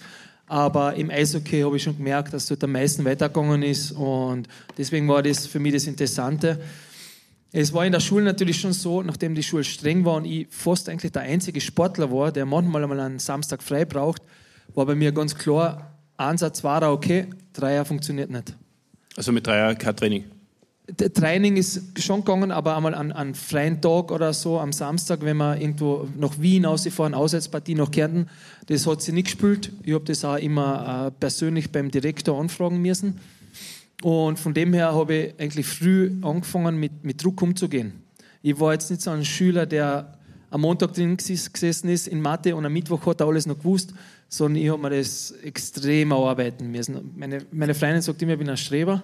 Aber 0.46 0.94
im 0.94 1.10
Eishockey 1.10 1.62
habe 1.62 1.76
ich 1.76 1.82
schon 1.82 1.96
gemerkt, 1.96 2.32
dass 2.32 2.46
dort 2.46 2.62
am 2.62 2.72
meisten 2.72 3.04
weitergegangen 3.04 3.62
ist 3.62 3.92
und 3.92 4.48
deswegen 4.78 5.08
war 5.08 5.22
das 5.22 5.46
für 5.46 5.58
mich 5.58 5.72
das 5.72 5.86
Interessante. 5.86 6.60
Es 7.54 7.72
war 7.74 7.84
in 7.84 7.92
der 7.92 8.00
Schule 8.00 8.24
natürlich 8.24 8.58
schon 8.58 8.72
so, 8.72 9.02
nachdem 9.02 9.34
die 9.34 9.42
Schule 9.42 9.62
streng 9.62 10.06
war 10.06 10.16
und 10.16 10.24
ich 10.24 10.46
fast 10.48 10.88
eigentlich 10.88 11.12
der 11.12 11.22
einzige 11.22 11.60
Sportler 11.60 12.10
war, 12.10 12.32
der 12.32 12.46
manchmal 12.46 12.82
einmal 12.82 13.00
einen 13.00 13.18
Samstag 13.18 13.62
frei 13.62 13.84
braucht, 13.84 14.22
war 14.74 14.86
bei 14.86 14.94
mir 14.94 15.12
ganz 15.12 15.34
klar, 15.34 15.98
Ansatz 16.16 16.64
war 16.64 16.90
okay, 16.90 17.26
Dreier 17.52 17.84
funktioniert 17.84 18.30
nicht. 18.30 18.56
Also 19.16 19.32
mit 19.32 19.46
Dreier 19.46 19.74
kein 19.74 19.94
Training? 19.94 20.24
Training 21.14 21.56
ist 21.56 22.02
schon 22.02 22.24
gegangen, 22.24 22.50
aber 22.50 22.76
einmal 22.76 22.94
an, 22.94 23.12
an 23.12 23.34
freien 23.34 23.80
Tag 23.80 24.10
oder 24.10 24.32
so, 24.32 24.58
am 24.58 24.72
Samstag, 24.72 25.20
wenn 25.22 25.36
wir 25.36 25.60
irgendwo 25.60 26.08
nach 26.18 26.40
Wien 26.40 26.66
ausgefahren, 26.66 27.14
Auswärtspartie 27.14 27.74
nach 27.74 27.90
Kärnten, 27.90 28.28
das 28.66 28.86
hat 28.86 29.02
sie 29.02 29.12
nicht 29.12 29.26
gespielt. 29.26 29.72
Ich 29.84 29.92
habe 29.92 30.04
das 30.04 30.24
auch 30.24 30.36
immer 30.36 31.08
äh, 31.08 31.10
persönlich 31.20 31.70
beim 31.70 31.90
Direktor 31.90 32.40
anfragen 32.40 32.80
müssen. 32.80 33.20
Und 34.02 34.38
von 34.38 34.52
dem 34.52 34.72
her 34.74 34.92
habe 34.92 35.14
ich 35.14 35.40
eigentlich 35.40 35.66
früh 35.66 36.12
angefangen, 36.22 36.78
mit, 36.78 37.04
mit 37.04 37.22
Druck 37.22 37.40
umzugehen. 37.40 38.02
Ich 38.42 38.58
war 38.58 38.72
jetzt 38.72 38.90
nicht 38.90 39.02
so 39.02 39.10
ein 39.10 39.24
Schüler, 39.24 39.64
der 39.66 40.18
am 40.50 40.60
Montag 40.60 40.92
drin 40.92 41.16
gesessen 41.16 41.88
ist 41.88 42.08
in 42.08 42.20
Mathe 42.20 42.54
und 42.54 42.66
am 42.66 42.72
Mittwoch 42.72 43.06
hat 43.06 43.20
er 43.20 43.26
alles 43.26 43.46
noch 43.46 43.58
gewusst, 43.58 43.94
sondern 44.28 44.62
ich 44.62 44.68
habe 44.68 44.82
mir 44.82 44.90
das 44.90 45.30
extrem 45.42 46.12
arbeiten 46.12 46.70
müssen. 46.70 47.12
Meine, 47.16 47.38
meine 47.52 47.74
Freundin 47.74 48.02
sagt 48.02 48.20
immer, 48.20 48.32
ich 48.32 48.38
bin 48.38 48.50
ein 48.50 48.56
Streber. 48.56 49.02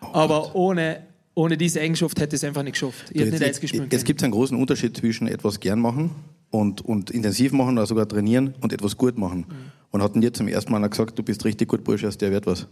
Aber 0.00 0.54
ohne, 0.54 1.04
ohne 1.34 1.56
diese 1.56 1.80
Eigenschaft 1.80 2.20
hätte 2.20 2.36
ich 2.36 2.42
es 2.42 2.44
einfach 2.44 2.62
nicht 2.62 2.74
geschafft. 2.74 3.10
Ich 3.12 3.22
hätte 3.22 3.38
nicht 3.38 3.60
gespielt. 3.60 3.92
Es 3.92 4.04
gibt 4.04 4.22
einen 4.22 4.32
großen 4.32 4.58
Unterschied 4.58 4.96
zwischen 4.96 5.26
etwas 5.26 5.60
gern 5.60 5.80
machen 5.80 6.10
und, 6.50 6.82
und 6.82 7.10
intensiv 7.10 7.52
machen 7.52 7.78
oder 7.78 7.86
sogar 7.86 8.06
trainieren 8.06 8.54
und 8.60 8.72
etwas 8.72 8.96
gut 8.96 9.16
machen. 9.16 9.46
Mhm. 9.48 9.54
Und 9.90 10.02
hatten 10.02 10.20
dir 10.20 10.32
zum 10.32 10.48
ersten 10.48 10.72
Mal 10.72 10.86
gesagt, 10.88 11.18
du 11.18 11.22
bist 11.22 11.44
richtig 11.44 11.68
gut 11.68 11.84
Bursche, 11.84 12.08
der 12.10 12.30
wird 12.30 12.46
was? 12.46 12.66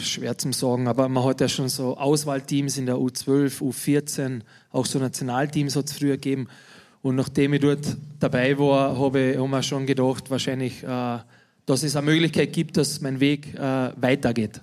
Schwer 0.00 0.36
zum 0.36 0.52
sagen, 0.52 0.88
aber 0.88 1.08
man 1.08 1.24
hat 1.24 1.40
ja 1.40 1.48
schon 1.48 1.68
so 1.68 1.96
Auswahlteams 1.96 2.76
in 2.76 2.86
der 2.86 2.96
U12, 2.96 3.60
U14, 3.60 4.40
auch 4.70 4.86
so 4.86 4.98
Nationalteams 4.98 5.76
hat 5.76 5.86
es 5.86 5.92
früher 5.94 6.16
gegeben. 6.16 6.48
Und 7.02 7.16
nachdem 7.16 7.52
ich 7.54 7.60
dort 7.60 7.96
dabei 8.20 8.58
war, 8.58 8.98
habe, 8.98 9.36
haben 9.38 9.50
wir 9.50 9.62
schon 9.62 9.86
gedacht, 9.86 10.30
wahrscheinlich, 10.30 10.82
äh, 10.84 11.18
dass 11.66 11.82
es 11.82 11.96
eine 11.96 12.06
Möglichkeit 12.06 12.52
gibt, 12.52 12.76
dass 12.76 13.00
mein 13.00 13.18
Weg 13.18 13.54
äh, 13.54 13.92
weitergeht. 13.96 14.60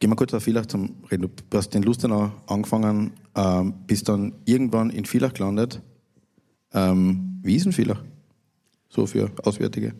Gehen 0.00 0.10
wir 0.10 0.16
kurz 0.16 0.32
auf 0.32 0.42
Villach 0.42 0.66
zum 0.66 0.94
Reden. 1.10 1.30
Du 1.50 1.58
hast 1.58 1.74
in 1.74 1.82
Lustenau 1.82 2.32
angefangen, 2.46 3.12
ähm, 3.36 3.74
bist 3.86 4.08
dann 4.08 4.32
irgendwann 4.46 4.90
in 4.90 5.04
Villach 5.04 5.34
gelandet. 5.34 5.82
Ähm, 6.72 7.38
wie 7.42 7.56
ist 7.56 7.66
denn 7.66 7.72
Villach? 7.72 8.02
So 8.88 9.06
für 9.06 9.30
Auswärtige? 9.44 9.94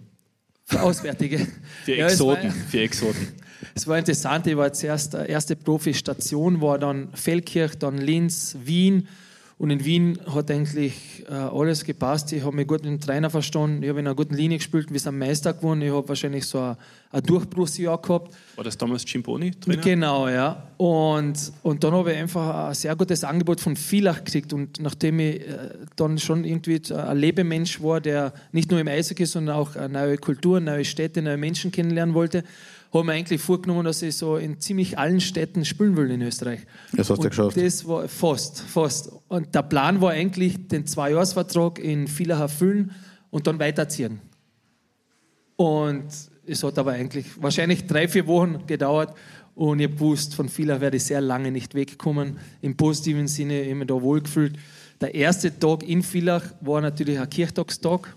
Für 0.71 0.83
Auswärtige. 0.83 1.47
für 1.85 1.97
Exoten. 1.97 2.47
Ja, 2.47 2.51
für 2.69 2.81
Exoten. 2.81 3.29
Es 3.75 3.87
war 3.87 3.99
interessant, 3.99 4.47
ich 4.47 4.57
war 4.57 4.73
zuerst, 4.73 5.15
äh, 5.15 5.27
erste 5.31 5.57
Profi-Station, 5.57 6.61
war 6.61 6.79
dann 6.79 7.09
Feldkirch, 7.15 7.77
dann 7.77 7.99
Linz, 7.99 8.57
Wien 8.65 9.09
und 9.59 9.71
in 9.71 9.85
Wien 9.85 10.19
hat 10.35 10.51
eigentlich 10.51 11.25
äh, 11.29 11.35
alles 11.35 11.85
gepasst. 11.85 12.33
Ich 12.33 12.43
habe 12.43 12.57
mich 12.57 12.67
gut 12.67 12.83
mit 12.83 12.93
dem 12.93 13.01
Trainer 13.01 13.29
verstanden. 13.29 13.83
Ich 13.83 13.91
habe 13.91 14.01
in 14.01 14.07
einer 14.07 14.17
guten 14.17 14.35
Linie 14.35 14.57
gespielt. 14.57 14.91
Wir 14.91 14.99
sind 14.99 15.19
Meister 15.19 15.53
geworden. 15.53 15.83
Ich 15.83 15.93
habe 15.93 16.09
wahrscheinlich 16.09 16.47
so 16.47 16.61
ein, 16.61 16.77
ein 17.13 17.23
Durchbruchsjahr 17.23 18.01
gehabt. 18.01 18.33
War 18.55 18.65
das 18.65 18.79
damals 18.79 19.05
Cimponi 19.05 19.51
Trainer? 19.53 19.83
Genau, 19.83 20.29
ja. 20.29 20.71
Und, 20.77 21.53
und 21.63 21.83
dann 21.83 21.93
habe 21.93 22.13
ich 22.13 22.19
einfach 22.19 22.69
ein 22.69 22.75
sehr 22.75 22.95
gutes 22.95 23.25
Angebot 23.25 23.61
von 23.61 23.75
Villach 23.75 24.25
gekriegt. 24.25 24.53
Und 24.53 24.81
nachdem 24.81 25.19
ich 25.19 25.41
äh, 25.41 25.71
dann 25.97 26.19
schon 26.19 26.45
irgendwie 26.45 26.81
ein 26.93 27.19
Lebemensch 27.19 27.83
war, 27.83 28.01
der 28.01 28.33
nicht 28.53 28.71
nur 28.71 28.81
im 28.81 28.87
Eishockey, 28.87 29.27
sondern 29.27 29.57
auch 29.57 29.75
eine 29.75 29.89
neue 29.89 30.19
Kultur, 30.19 30.61
neue 30.61 30.85
Städte, 30.85 31.21
neue 31.21 31.37
Menschen 31.37 31.73
kennenlernen 31.73 32.15
wollte, 32.15 32.45
habe 32.93 33.05
mir 33.05 33.13
eigentlich 33.13 33.41
vorgenommen, 33.41 33.85
dass 33.85 34.03
ich 34.03 34.17
so 34.17 34.37
in 34.37 34.61
ziemlich 34.61 34.99
allen 34.99 35.21
Städten 35.21 35.65
spielen 35.65 35.97
will 35.97 36.11
in 36.11 36.23
Österreich. 36.23 36.61
Das 36.93 37.11
hast 37.11 37.23
du 37.23 37.29
geschafft. 37.29 37.57
Das 37.57 37.87
war 37.87 38.09
fast, 38.09 38.61
fast. 38.63 39.13
Und 39.29 39.55
der 39.55 39.63
Plan 39.63 40.01
war 40.01 40.11
eigentlich, 40.11 40.69
den 40.69 40.87
Zweijahresvertrag 40.87 41.79
in 41.79 42.09
Villach 42.09 42.41
erfüllen 42.41 42.93
und 43.31 43.47
dann 43.47 43.59
weiterziehen. 43.61 44.21
Und 45.57 46.30
es 46.51 46.65
hat 46.65 46.79
aber 46.79 46.93
eigentlich 46.93 47.27
wahrscheinlich 47.41 47.87
drei, 47.87 48.09
vier 48.09 48.27
Wochen 48.27 48.67
gedauert 48.67 49.17
und 49.55 49.81
ich 49.81 49.91
gewusst, 49.91 50.35
von 50.35 50.49
Villach 50.49 50.81
werde 50.81 50.97
ich 50.97 51.05
sehr 51.05 51.21
lange 51.21 51.51
nicht 51.51 51.75
wegkommen. 51.75 52.39
Im 52.61 52.77
positiven 52.77 53.29
Sinne 53.29 53.63
immer 53.63 53.85
da 53.85 53.95
wohlgefühlt. 54.01 54.57
Der 55.01 55.15
erste 55.15 55.57
Tag 55.57 55.83
in 55.83 56.03
Villach 56.03 56.43
war 56.61 56.81
natürlich 56.81 57.19
ein 57.19 57.31
Kirchtagstag. 57.31 58.17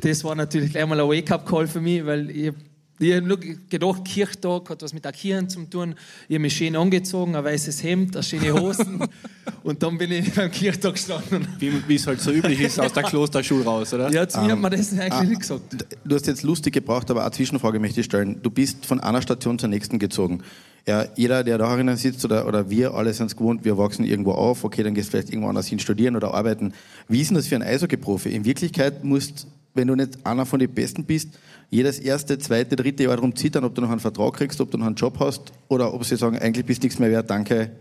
Das 0.00 0.24
war 0.24 0.34
natürlich 0.34 0.72
gleich 0.72 0.86
mal 0.86 1.00
ein 1.00 1.08
Wake-up-Call 1.08 1.66
für 1.66 1.80
mich, 1.80 2.04
weil 2.04 2.30
ich 2.30 2.52
ich 2.98 3.14
habe 3.14 3.26
nur 3.26 3.38
gedacht, 3.38 4.04
Kirchtag 4.04 4.70
hat 4.70 4.82
was 4.82 4.92
mit 4.92 5.04
der 5.04 5.12
Kirche 5.12 5.48
zu 5.48 5.64
tun. 5.64 5.94
Ich 6.28 6.34
habe 6.34 6.40
mich 6.40 6.56
schön 6.56 6.74
angezogen, 6.76 7.36
ein 7.36 7.44
weißes 7.44 7.82
Hemd, 7.82 8.16
eine 8.16 8.22
schöne 8.22 8.52
Hosen. 8.52 9.00
und 9.62 9.82
dann 9.82 9.98
bin 9.98 10.10
ich 10.12 10.32
beim 10.32 10.50
Kirchtag 10.50 10.94
gestanden. 10.94 11.46
Wie 11.58 11.94
es 11.94 12.06
halt 12.06 12.20
so 12.20 12.30
üblich 12.32 12.60
ist, 12.60 12.80
aus 12.80 12.92
der 12.92 13.04
Klosterschule 13.04 13.64
raus, 13.64 13.94
oder? 13.94 14.10
Ja, 14.10 14.28
zu 14.28 14.38
mir 14.40 14.46
um, 14.46 14.50
hat 14.52 14.58
man 14.60 14.72
das 14.72 14.92
eigentlich 14.92 15.12
uh, 15.12 15.24
nicht 15.24 15.40
gesagt. 15.40 15.86
Du 16.04 16.14
hast 16.14 16.26
jetzt 16.26 16.42
lustig 16.42 16.74
gebraucht, 16.74 17.10
aber 17.10 17.22
eine 17.22 17.30
Zwischenfrage 17.30 17.78
möchte 17.78 18.00
ich 18.00 18.06
stellen. 18.06 18.40
Du 18.42 18.50
bist 18.50 18.86
von 18.86 19.00
einer 19.00 19.22
Station 19.22 19.58
zur 19.58 19.68
nächsten 19.68 19.98
gezogen. 19.98 20.42
Ja, 20.86 21.04
jeder, 21.16 21.44
der 21.44 21.58
da 21.58 21.74
drinnen 21.74 21.98
sitzt 21.98 22.24
oder, 22.24 22.46
oder 22.46 22.70
wir 22.70 22.94
alle 22.94 23.12
sind 23.12 23.26
es 23.26 23.36
gewohnt, 23.36 23.62
wir 23.64 23.76
wachsen 23.76 24.06
irgendwo 24.06 24.32
auf, 24.32 24.64
okay, 24.64 24.82
dann 24.82 24.94
gehst 24.94 25.08
du 25.08 25.10
vielleicht 25.10 25.28
irgendwo 25.28 25.50
anders 25.50 25.66
hin 25.66 25.78
studieren 25.78 26.16
oder 26.16 26.32
arbeiten. 26.32 26.72
Wie 27.08 27.20
ist 27.20 27.28
denn 27.28 27.36
das 27.36 27.46
für 27.46 27.56
ein 27.56 27.62
Eishockey-Profi? 27.62 28.30
In 28.30 28.46
Wirklichkeit 28.46 29.04
musst, 29.04 29.46
wenn 29.74 29.88
du 29.88 29.94
nicht 29.94 30.24
einer 30.24 30.46
von 30.46 30.58
den 30.58 30.72
Besten 30.72 31.04
bist, 31.04 31.38
jedes 31.70 31.98
erste, 31.98 32.38
zweite, 32.38 32.76
dritte 32.76 33.04
Jahr 33.04 33.16
darum 33.16 33.34
zittern, 33.36 33.64
ob 33.64 33.74
du 33.74 33.82
noch 33.82 33.90
einen 33.90 34.00
Vertrag 34.00 34.34
kriegst, 34.34 34.60
ob 34.60 34.70
du 34.70 34.78
noch 34.78 34.86
einen 34.86 34.96
Job 34.96 35.18
hast 35.20 35.52
oder 35.68 35.92
ob 35.92 36.04
sie 36.04 36.16
sagen, 36.16 36.38
eigentlich 36.38 36.64
bist 36.64 36.82
du 36.82 36.86
nichts 36.86 36.98
mehr 36.98 37.10
wert, 37.10 37.28
danke, 37.30 37.72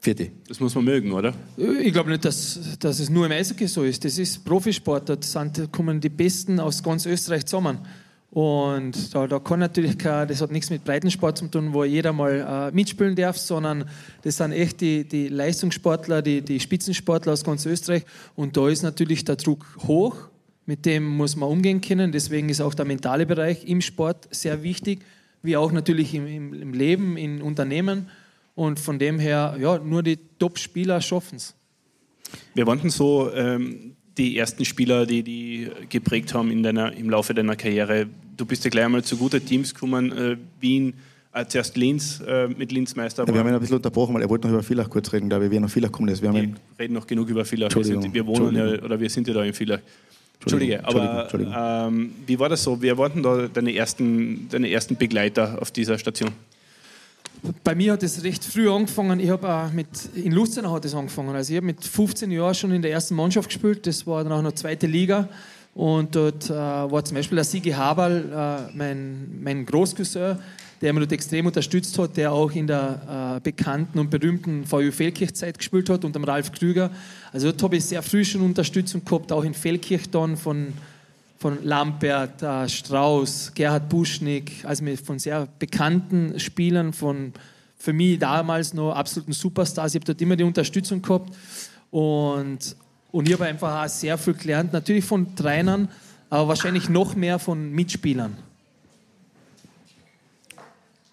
für 0.00 0.14
dich. 0.14 0.30
Das 0.46 0.60
muss 0.60 0.74
man 0.74 0.84
mögen, 0.84 1.12
oder? 1.12 1.32
Ich 1.56 1.92
glaube 1.92 2.10
nicht, 2.10 2.24
dass, 2.24 2.78
dass 2.78 3.00
es 3.00 3.10
nur 3.10 3.26
im 3.26 3.32
Eishockey 3.32 3.66
so 3.66 3.82
ist. 3.82 4.04
Das 4.04 4.18
ist 4.18 4.44
Profisport. 4.44 5.08
Da 5.08 5.16
sind, 5.20 5.72
kommen 5.72 6.00
die 6.00 6.08
Besten 6.08 6.60
aus 6.60 6.82
ganz 6.82 7.06
Österreich 7.06 7.44
zusammen. 7.46 7.78
Und 8.30 9.14
da, 9.14 9.26
da 9.26 9.38
kann 9.38 9.60
natürlich 9.60 9.96
kein, 9.96 10.28
das 10.28 10.42
hat 10.42 10.52
nichts 10.52 10.68
mit 10.68 10.84
Breitensport 10.84 11.38
zu 11.38 11.48
tun, 11.48 11.72
wo 11.72 11.84
jeder 11.84 12.12
mal 12.12 12.68
äh, 12.70 12.74
mitspielen 12.74 13.16
darf, 13.16 13.38
sondern 13.38 13.88
das 14.22 14.36
sind 14.36 14.52
echt 14.52 14.80
die, 14.80 15.08
die 15.08 15.28
Leistungssportler, 15.28 16.20
die, 16.22 16.42
die 16.42 16.60
Spitzensportler 16.60 17.32
aus 17.32 17.44
ganz 17.44 17.64
Österreich. 17.64 18.04
Und 18.34 18.56
da 18.56 18.68
ist 18.68 18.82
natürlich 18.82 19.24
der 19.24 19.36
Druck 19.36 19.64
hoch 19.86 20.28
mit 20.66 20.84
dem 20.84 21.06
muss 21.06 21.36
man 21.36 21.48
umgehen 21.48 21.80
können. 21.80 22.12
Deswegen 22.12 22.48
ist 22.48 22.60
auch 22.60 22.74
der 22.74 22.84
mentale 22.84 23.24
Bereich 23.24 23.64
im 23.66 23.80
Sport 23.80 24.28
sehr 24.32 24.62
wichtig, 24.62 25.00
wie 25.42 25.56
auch 25.56 25.72
natürlich 25.72 26.12
im, 26.14 26.52
im 26.52 26.72
Leben, 26.74 27.16
in 27.16 27.40
Unternehmen. 27.40 28.08
Und 28.54 28.80
von 28.80 28.98
dem 28.98 29.18
her, 29.18 29.56
ja, 29.60 29.78
nur 29.78 30.02
die 30.02 30.18
Top-Spieler 30.38 31.00
schaffen 31.00 31.36
es. 31.36 31.54
Wer 32.54 32.66
waren 32.66 32.80
denn 32.80 32.90
so 32.90 33.30
ähm, 33.32 33.94
die 34.18 34.36
ersten 34.36 34.64
Spieler, 34.64 35.06
die 35.06 35.22
die 35.22 35.68
geprägt 35.88 36.34
haben 36.34 36.50
in 36.50 36.62
deiner, 36.62 36.92
im 36.92 37.10
Laufe 37.10 37.34
deiner 37.34 37.54
Karriere? 37.54 38.06
Du 38.36 38.44
bist 38.44 38.64
ja 38.64 38.70
gleich 38.70 38.84
einmal 38.84 39.04
zu 39.04 39.16
guten 39.16 39.44
Teams 39.44 39.72
gekommen, 39.72 40.10
äh, 40.12 40.36
Wien, 40.60 40.94
äh, 41.32 41.46
zuerst 41.46 41.76
Linz 41.76 42.20
äh, 42.26 42.48
mit 42.48 42.72
Linz 42.72 42.96
Meister. 42.96 43.24
Ja, 43.26 43.32
wir 43.32 43.40
haben 43.40 43.48
ihn 43.48 43.54
ein 43.54 43.60
bisschen 43.60 43.76
unterbrochen, 43.76 44.14
weil 44.14 44.22
er 44.22 44.30
wollte 44.30 44.48
noch 44.48 44.54
über 44.54 44.62
Villach 44.62 44.88
kurz 44.88 45.12
reden, 45.12 45.28
glaube 45.28 45.44
ich, 45.44 45.50
wie 45.50 45.56
er 45.56 45.60
noch 45.60 45.70
Villach 45.70 45.92
kommen 45.92 46.08
ist. 46.08 46.22
Wir, 46.22 46.32
wir 46.32 46.54
reden 46.78 46.94
noch 46.94 47.06
genug 47.06 47.28
über 47.28 47.44
Villach. 47.44 47.74
Wir, 47.74 47.84
sind, 47.84 48.12
wir 48.12 48.26
wohnen 48.26 48.56
ja, 48.56 48.82
oder 48.82 48.98
wir 48.98 49.10
sind 49.10 49.28
ja 49.28 49.34
da 49.34 49.44
in 49.44 49.52
Villach. 49.52 49.80
Entschuldige, 50.40 50.84
aber 50.84 51.22
Entschuldigung. 51.22 51.54
Ähm, 51.56 52.14
wie 52.26 52.38
war 52.38 52.48
das 52.48 52.62
so? 52.62 52.80
Wer 52.80 52.96
waren 52.98 53.22
da 53.22 53.48
deine 53.48 53.74
ersten, 53.74 54.48
deine 54.48 54.70
ersten 54.70 54.96
Begleiter 54.96 55.58
auf 55.60 55.70
dieser 55.70 55.98
Station? 55.98 56.30
Bei 57.64 57.74
mir 57.74 57.92
hat 57.92 58.02
es 58.02 58.22
recht 58.24 58.44
früh 58.44 58.70
angefangen. 58.70 59.20
Ich 59.20 59.30
habe 59.30 59.70
mit 59.74 59.88
in 60.14 60.32
Lustenau 60.32 60.72
hat 60.72 60.84
es 60.84 60.94
angefangen. 60.94 61.34
Also 61.34 61.52
ich 61.52 61.56
habe 61.56 61.66
mit 61.66 61.84
15 61.84 62.30
Jahren 62.30 62.54
schon 62.54 62.72
in 62.72 62.82
der 62.82 62.92
ersten 62.92 63.14
Mannschaft 63.14 63.48
gespielt. 63.48 63.86
Das 63.86 64.06
war 64.06 64.24
dann 64.24 64.32
auch 64.32 64.42
noch 64.42 64.52
zweite 64.52 64.86
Liga. 64.86 65.28
Und 65.74 66.16
dort 66.16 66.48
äh, 66.48 66.54
war 66.54 67.04
zum 67.04 67.16
Beispiel 67.16 67.36
der 67.36 67.44
Sigi 67.44 67.70
Haberl, 67.70 68.24
äh, 68.32 68.76
mein, 68.76 69.42
mein 69.42 69.66
Großcousin, 69.66 70.38
der 70.80 70.92
mich 70.92 71.10
extrem 71.10 71.46
unterstützt 71.46 71.98
hat, 71.98 72.16
der 72.16 72.32
auch 72.32 72.50
in 72.52 72.66
der 72.66 73.36
äh, 73.36 73.40
bekannten 73.40 73.98
und 73.98 74.10
berühmten 74.10 74.64
VU 74.70 74.90
Feldkirch-Zeit 74.90 75.58
gespielt 75.58 75.88
hat, 75.88 76.04
unter 76.04 76.18
dem 76.18 76.24
Ralf 76.24 76.52
Krüger. 76.52 76.90
Also 77.32 77.50
dort 77.50 77.62
habe 77.62 77.76
ich 77.76 77.84
sehr 77.84 78.02
früh 78.02 78.24
schon 78.24 78.42
Unterstützung 78.42 79.04
gehabt, 79.04 79.32
auch 79.32 79.44
in 79.44 79.54
Feldkirch 79.54 80.10
dann 80.10 80.36
von, 80.36 80.72
von 81.38 81.64
Lampert, 81.64 82.42
äh, 82.42 82.68
Strauß, 82.68 83.52
Gerhard 83.54 83.88
Buschnick, 83.88 84.64
also 84.64 84.84
von 85.02 85.18
sehr 85.18 85.48
bekannten 85.58 86.38
Spielern, 86.38 86.92
von 86.92 87.32
für 87.78 87.92
mich 87.92 88.18
damals 88.18 88.74
noch 88.74 88.92
absoluten 88.92 89.32
Superstars. 89.32 89.94
Ich 89.94 90.00
habe 90.00 90.06
dort 90.06 90.20
immer 90.20 90.36
die 90.36 90.44
Unterstützung 90.44 91.02
gehabt 91.02 91.32
und, 91.90 92.58
und 93.12 93.28
ich 93.28 93.34
habe 93.34 93.44
einfach 93.44 93.84
auch 93.84 93.88
sehr 93.88 94.18
viel 94.18 94.34
gelernt, 94.34 94.72
natürlich 94.72 95.04
von 95.04 95.34
Trainern, 95.36 95.88
aber 96.28 96.48
wahrscheinlich 96.48 96.88
noch 96.88 97.14
mehr 97.14 97.38
von 97.38 97.70
Mitspielern. 97.70 98.36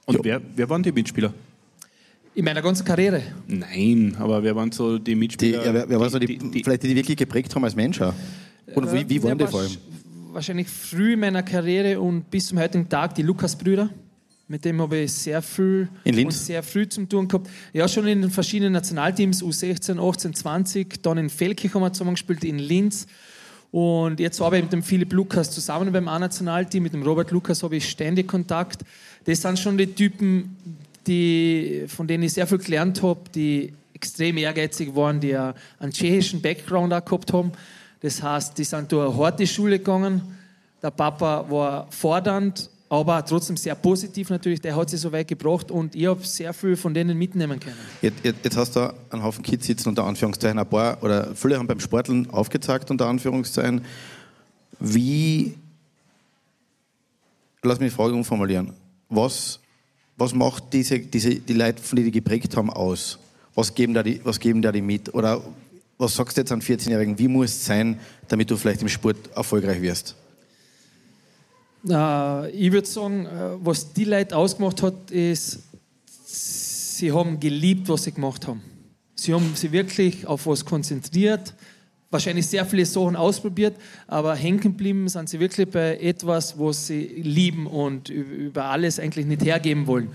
Und 0.06 0.20
wer, 0.24 0.42
wer 0.56 0.70
waren 0.70 0.84
die 0.84 0.92
Mitspieler? 0.92 1.34
In 2.36 2.46
meiner 2.46 2.62
ganzen 2.62 2.84
Karriere. 2.84 3.22
Nein, 3.48 4.16
aber 4.20 4.42
wer 4.44 4.56
waren 4.56 4.72
so 4.72 4.98
die 4.98 5.04
Die, 5.12 5.16
Mitspieler? 5.16 5.66
ja, 5.66 5.74
wer, 5.74 5.88
wer 5.90 6.00
war 6.00 6.10
so 6.10 6.18
die, 6.20 6.26
die, 6.26 6.38
die, 6.52 6.64
vielleicht 6.64 6.84
die, 6.84 6.88
die 6.90 6.96
wirklich 6.96 7.18
geprägt 7.18 7.54
haben 7.56 7.64
als 7.64 7.76
Mensch 7.76 8.02
auch? 8.02 8.14
Und 8.74 8.92
wie, 8.92 9.08
wie 9.08 9.22
waren 9.24 9.38
die 9.38 9.44
Ja, 9.44 9.50
vor 9.50 9.60
allem? 9.62 9.70
wahrsch- 9.70 9.78
Wahrscheinlich 10.34 10.68
früh 10.68 11.14
in 11.14 11.20
meiner 11.20 11.44
Karriere 11.44 12.02
und 12.02 12.30
bis 12.32 12.48
zum 12.48 12.58
heutigen 12.58 12.90
Tag 12.90 13.14
die 13.14 13.22
Lukas-Brüder. 13.22 13.90
Mit 14.48 14.66
dem 14.66 14.82
habe 14.82 14.98
ich 14.98 15.12
sehr 15.14 15.42
viel 15.44 15.88
In 16.04 16.16
Linz? 16.16 16.36
und 16.36 16.42
sehr 16.46 16.64
früh 16.64 16.88
zum 16.90 17.08
tun 17.08 17.28
gehabt. 17.28 17.48
Ja, 17.72 17.88
schon 17.88 18.08
in 18.08 18.22
den 18.24 18.32
verschiedenen 18.32 18.74
Nationalteams, 18.74 19.44
U16, 19.44 20.00
18, 20.00 20.34
20, 20.34 21.02
dann 21.04 21.20
in 21.20 21.30
Feldkirch 21.30 21.74
haben 21.76 21.82
wir 21.84 21.94
zusammen 21.94 22.16
gespielt, 22.16 22.44
in 22.44 22.58
Linz. 22.58 23.06
Und 23.74 24.20
jetzt 24.20 24.40
arbeite 24.40 24.58
ich 24.58 24.64
mit 24.66 24.74
dem 24.74 24.84
Philipp 24.84 25.14
Lukas 25.14 25.50
zusammen 25.50 25.92
beim 25.92 26.08
A-Nationalteam, 26.08 26.84
mit 26.84 26.94
dem 26.94 27.02
Robert 27.02 27.32
Lukas 27.32 27.64
habe 27.64 27.78
ich 27.78 27.90
ständig 27.90 28.28
Kontakt. 28.28 28.82
Das 29.26 29.42
sind 29.42 29.58
schon 29.58 29.80
die 29.80 29.88
Typen, 29.88 30.56
die, 31.08 31.86
von 31.88 32.08
denen 32.08 32.22
ich 32.22 32.34
sehr 32.34 32.46
viel 32.46 32.60
gelernt 32.60 33.02
habe, 33.02 33.22
die 33.34 33.74
extrem 33.96 34.38
ehrgeizig 34.38 34.96
waren, 34.96 35.20
die 35.20 35.36
einen 35.36 35.92
tschechischen 35.92 36.40
Background 36.40 36.94
auch 36.94 37.04
gehabt 37.04 37.34
haben. 37.34 37.52
Das 38.02 38.22
heißt, 38.22 38.56
die 38.60 38.64
sind 38.64 38.92
durch 38.92 39.10
eine 39.10 39.18
harte 39.18 39.48
Schule 39.48 39.80
gegangen. 39.80 40.22
Der 40.84 40.92
Papa 40.92 41.44
war 41.50 41.88
fordernd, 41.90 42.70
aber 42.94 43.26
trotzdem 43.26 43.58
sehr 43.58 43.74
positiv 43.74 44.30
natürlich. 44.30 44.62
Der 44.62 44.76
hat 44.76 44.88
sie 44.88 44.98
so 44.98 45.12
weit 45.12 45.28
gebracht 45.28 45.72
und 45.72 45.96
ich 45.96 46.06
habe 46.06 46.24
sehr 46.24 46.54
viel 46.54 46.76
von 46.76 46.94
denen 46.94 47.18
mitnehmen 47.18 47.60
können. 47.60 47.76
Jetzt, 48.04 48.24
jetzt, 48.24 48.56
hast 48.56 48.76
du 48.76 48.94
einen 49.10 49.24
Haufen 49.24 49.44
Kids 49.44 49.66
sitzen, 49.66 49.90
unter 49.90 50.04
Anführungszeichen, 50.04 50.60
ein 50.60 50.70
paar, 50.70 51.02
oder 51.02 51.34
viele 51.34 51.58
haben 51.58 51.66
beim 51.66 51.80
Sporteln 51.80 52.30
aufgezeigt, 52.30 52.92
unter 52.92 53.08
Anführungszeichen. 53.08 53.84
Wie, 54.80 55.56
lass 57.64 57.80
mich 57.80 57.90
die 57.90 57.96
Frage 57.96 58.14
umformulieren, 58.14 58.74
was, 59.10 59.60
was 60.16 60.36
macht 60.36 60.66
diese, 60.72 61.00
diese, 61.00 61.34
die 61.34 61.54
Leute, 61.54 61.82
von 61.82 61.96
denen 61.96 62.12
die 62.12 62.20
geprägt 62.20 62.56
haben, 62.56 62.70
aus? 62.70 63.18
Was 63.56 63.74
geben, 63.74 63.96
da 63.96 64.04
die, 64.04 64.22
was 64.24 64.40
geben 64.40 64.62
da 64.62 64.72
die 64.72 64.82
mit? 64.84 65.12
Oder 65.16 65.42
was 65.98 66.14
sagst 66.16 66.38
du 66.38 66.42
jetzt 66.42 66.52
an 66.52 66.62
14-Jährigen, 66.62 67.18
wie 67.18 67.28
muss 67.28 67.50
es 67.50 67.66
sein, 67.66 68.00
damit 68.28 68.52
du 68.52 68.58
vielleicht 68.58 68.84
im 68.84 68.90
Sport 68.90 69.18
erfolgreich 69.36 69.82
wirst? 69.82 70.16
Äh, 71.90 72.50
ich 72.52 72.72
würde 72.72 72.88
sagen, 72.88 73.28
was 73.62 73.94
die 73.94 74.06
Leute 74.06 74.36
ausgemacht 74.36 74.82
hat, 74.82 75.12
ist, 75.12 75.60
sie 76.26 77.12
haben 77.12 77.40
geliebt, 77.40 77.90
was 77.90 78.04
sie 78.04 78.12
gemacht 78.12 78.48
haben. 78.48 78.62
Sie 79.16 79.34
haben 79.34 79.56
sich 79.56 79.72
wirklich 79.72 80.28
auf 80.28 80.48
was 80.48 80.66
konzentriert, 80.66 81.54
wahrscheinlich 82.10 82.48
sehr 82.48 82.66
viele 82.66 82.86
Sachen 82.86 83.16
ausprobiert, 83.16 83.76
aber 84.08 84.36
hängen 84.36 84.60
geblieben 84.60 85.08
sind 85.08 85.30
sie 85.30 85.40
wirklich 85.40 85.70
bei 85.70 85.98
etwas, 85.98 86.58
was 86.60 86.88
sie 86.88 87.04
lieben 87.04 87.68
und 87.68 88.10
über 88.10 88.66
alles 88.66 89.00
eigentlich 89.00 89.26
nicht 89.26 89.44
hergeben 89.44 89.88
wollen. 89.88 90.10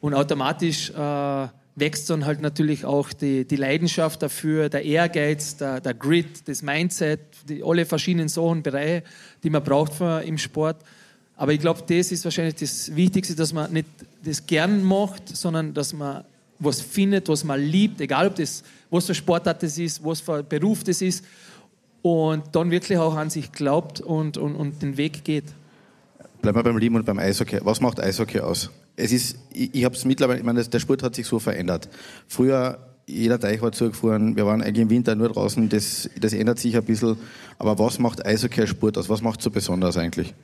Und 0.00 0.14
automatisch 0.14 0.90
äh, 0.90 1.48
wächst 1.76 2.10
dann 2.10 2.24
halt 2.26 2.40
natürlich 2.40 2.84
auch 2.84 3.12
die, 3.12 3.46
die 3.46 3.56
Leidenschaft 3.56 4.22
dafür, 4.22 4.68
der 4.68 4.84
Ehrgeiz, 4.84 5.56
der, 5.56 5.80
der 5.80 5.94
Grit, 5.94 6.46
das 6.48 6.62
Mindset, 6.62 7.20
die, 7.48 7.62
alle 7.62 7.84
verschiedenen 7.84 8.28
Sachen, 8.28 8.62
Bereiche, 8.62 9.02
die 9.42 9.50
man 9.50 9.62
braucht 9.62 9.94
für, 9.94 10.22
im 10.22 10.38
Sport. 10.38 10.76
Aber 11.36 11.52
ich 11.52 11.60
glaube, 11.60 11.82
das 11.86 12.12
ist 12.12 12.24
wahrscheinlich 12.24 12.54
das 12.56 12.94
Wichtigste, 12.94 13.34
dass 13.34 13.52
man 13.52 13.72
nicht 13.72 13.88
das 14.22 14.46
gern 14.46 14.82
macht, 14.82 15.36
sondern 15.36 15.74
dass 15.74 15.92
man 15.92 16.24
was 16.58 16.80
findet, 16.80 17.28
was 17.28 17.44
man 17.44 17.60
liebt, 17.60 18.00
egal 18.00 18.28
ob 18.28 18.36
das, 18.36 18.62
was 18.90 19.06
für 19.06 19.14
Sportart 19.14 19.62
das 19.62 19.76
ist, 19.76 20.04
was 20.04 20.20
für 20.20 20.42
Beruf 20.42 20.84
das 20.84 21.02
ist, 21.02 21.24
und 22.02 22.44
dann 22.52 22.70
wirklich 22.70 22.98
auch 22.98 23.16
an 23.16 23.30
sich 23.30 23.50
glaubt 23.50 24.00
und, 24.00 24.36
und, 24.36 24.54
und 24.54 24.82
den 24.82 24.96
Weg 24.96 25.24
geht. 25.24 25.44
Bleiben 26.42 26.58
wir 26.58 26.62
beim 26.62 26.76
Lieben 26.76 26.96
und 26.96 27.06
beim 27.06 27.18
Eishockey. 27.18 27.60
Was 27.62 27.80
macht 27.80 27.98
Eishockey 27.98 28.40
aus? 28.40 28.70
Es 28.96 29.10
ist, 29.10 29.38
ich, 29.50 29.74
ich 29.74 29.84
habe 29.84 29.94
es 29.94 30.04
mittlerweile, 30.04 30.38
ich 30.38 30.44
meine, 30.44 30.62
der 30.62 30.78
Sport 30.78 31.02
hat 31.02 31.14
sich 31.14 31.26
so 31.26 31.38
verändert. 31.38 31.88
Früher, 32.28 32.78
jeder 33.06 33.40
Teich 33.40 33.60
war 33.62 33.72
zugefahren, 33.72 34.36
wir 34.36 34.46
waren 34.46 34.62
eigentlich 34.62 34.82
im 34.82 34.90
Winter 34.90 35.14
nur 35.14 35.30
draußen, 35.30 35.68
das, 35.68 36.08
das 36.20 36.32
ändert 36.34 36.58
sich 36.58 36.76
ein 36.76 36.84
bisschen. 36.84 37.16
Aber 37.58 37.78
was 37.78 37.98
macht 37.98 38.24
Eishockey 38.24 38.60
als 38.60 38.70
Sport 38.70 38.98
aus? 38.98 39.08
Was 39.08 39.22
macht 39.22 39.40
so 39.40 39.50
besonders 39.50 39.96
eigentlich? 39.96 40.34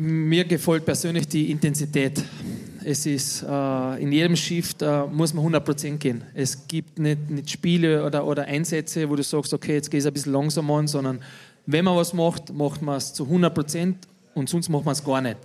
Mir 0.00 0.44
gefällt 0.44 0.84
persönlich 0.84 1.28
die 1.28 1.50
Intensität. 1.50 2.22
Es 2.84 3.06
ist, 3.06 3.42
äh, 3.42 4.02
in 4.02 4.12
jedem 4.12 4.36
Shift 4.36 4.82
äh, 4.82 5.04
muss 5.06 5.32
man 5.32 5.46
100% 5.54 5.96
gehen. 5.96 6.22
Es 6.34 6.68
gibt 6.68 6.98
nicht, 6.98 7.30
nicht 7.30 7.50
Spiele 7.50 8.04
oder, 8.04 8.26
oder 8.26 8.44
Einsätze, 8.44 9.08
wo 9.08 9.16
du 9.16 9.22
sagst, 9.22 9.54
okay, 9.54 9.74
jetzt 9.74 9.90
gehst 9.90 10.04
du 10.04 10.10
ein 10.10 10.12
bisschen 10.12 10.32
langsam 10.32 10.70
an, 10.70 10.86
sondern 10.86 11.20
wenn 11.66 11.84
man 11.84 11.96
was 11.96 12.12
macht, 12.12 12.52
macht 12.52 12.82
man 12.82 12.96
es 12.96 13.14
zu 13.14 13.24
100% 13.24 13.94
und 14.34 14.48
sonst 14.50 14.68
macht 14.68 14.84
man 14.84 14.92
es 14.92 15.02
gar 15.02 15.22
nicht. 15.22 15.38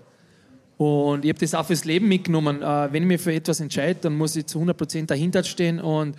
Und 0.78 1.24
ich 1.24 1.30
habe 1.30 1.39
das 1.39 1.54
auch 1.54 1.65
fürs 1.65 1.86
Leben 1.86 2.08
mitgenommen. 2.08 2.62
Äh, 2.62 2.91
wenn 2.91 3.04
ich 3.04 3.08
mich 3.08 3.22
für 3.22 3.34
etwas 3.34 3.60
entscheide, 3.60 4.00
dann 4.02 4.17
muss 4.17 4.36
ich 4.36 4.45
zu 4.45 4.60
100% 4.60 5.06
dahinter 5.06 5.43
stehen 5.43 5.80
und, 5.80 6.15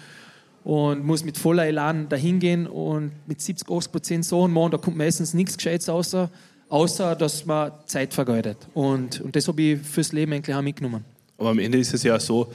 und 0.64 1.04
muss 1.04 1.24
mit 1.24 1.36
voller 1.36 1.66
Elan 1.66 2.08
dahin 2.08 2.38
gehen 2.38 2.66
und 2.66 3.12
mit 3.26 3.40
70, 3.40 3.68
80% 3.68 4.22
so 4.22 4.48
machen. 4.48 4.72
Da 4.72 4.78
kommt 4.78 4.96
meistens 4.96 5.34
nichts 5.34 5.56
Gescheites 5.56 5.88
außer, 5.88 6.30
außer 6.70 7.14
dass 7.16 7.44
man 7.44 7.72
Zeit 7.86 8.14
vergeudet. 8.14 8.56
Und, 8.72 9.20
und 9.20 9.36
das 9.36 9.46
habe 9.48 9.60
ich 9.60 9.80
fürs 9.80 10.12
Leben 10.12 10.32
eigentlich 10.32 10.56
auch 10.56 10.62
mitgenommen. 10.62 11.04
Aber 11.36 11.50
am 11.50 11.58
Ende 11.58 11.78
ist 11.78 11.92
es 11.92 12.02
ja 12.02 12.18
so, 12.18 12.50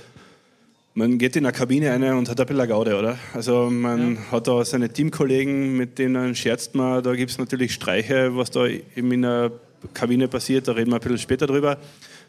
man 0.94 1.18
geht 1.18 1.36
in 1.36 1.46
eine 1.46 1.54
Kabine 1.54 1.92
rein 1.92 2.04
und 2.04 2.30
hat 2.30 2.40
ein 2.40 2.46
bisschen 2.46 2.70
Gaude, 2.70 2.98
oder? 2.98 3.20
Also 3.34 3.70
man 3.70 4.18
hat 4.32 4.48
da 4.48 4.64
seine 4.64 4.90
Teamkollegen, 4.90 5.76
mit 5.76 6.00
denen 6.00 6.34
scherzt 6.36 6.74
man, 6.74 7.04
da 7.04 7.14
gibt 7.16 7.32
es 7.32 7.38
natürlich 7.38 7.74
Streiche, 7.74 8.36
was 8.36 8.50
da 8.50 8.66
eben 8.66 9.12
in 9.12 9.24
der 9.24 9.52
Kabine 9.94 10.28
passiert, 10.28 10.68
da 10.68 10.72
reden 10.72 10.92
wir 10.92 10.96
ein 10.96 11.02
bisschen 11.02 11.18
später 11.18 11.48
drüber. 11.48 11.78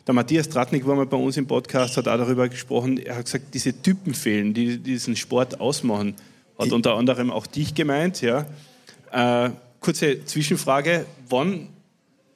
Der 0.06 0.14
Matthias 0.14 0.48
Tratnik 0.48 0.86
war 0.86 0.96
mal 0.96 1.06
bei 1.06 1.16
uns 1.16 1.36
im 1.36 1.46
Podcast, 1.46 1.96
hat 1.96 2.08
auch 2.08 2.16
darüber 2.16 2.48
gesprochen, 2.48 2.98
er 2.98 3.16
hat 3.16 3.24
gesagt, 3.24 3.54
diese 3.54 3.80
Typen 3.82 4.14
fehlen, 4.14 4.52
die 4.52 4.78
diesen 4.78 5.16
Sport 5.16 5.60
ausmachen. 5.60 6.14
Hat 6.58 6.72
unter 6.72 6.94
anderem 6.94 7.30
auch 7.30 7.46
dich 7.46 7.74
gemeint, 7.74 8.22
ja. 8.22 8.46
Äh, 9.12 9.50
kurze 9.80 10.24
Zwischenfrage, 10.24 11.06
wann 11.28 11.68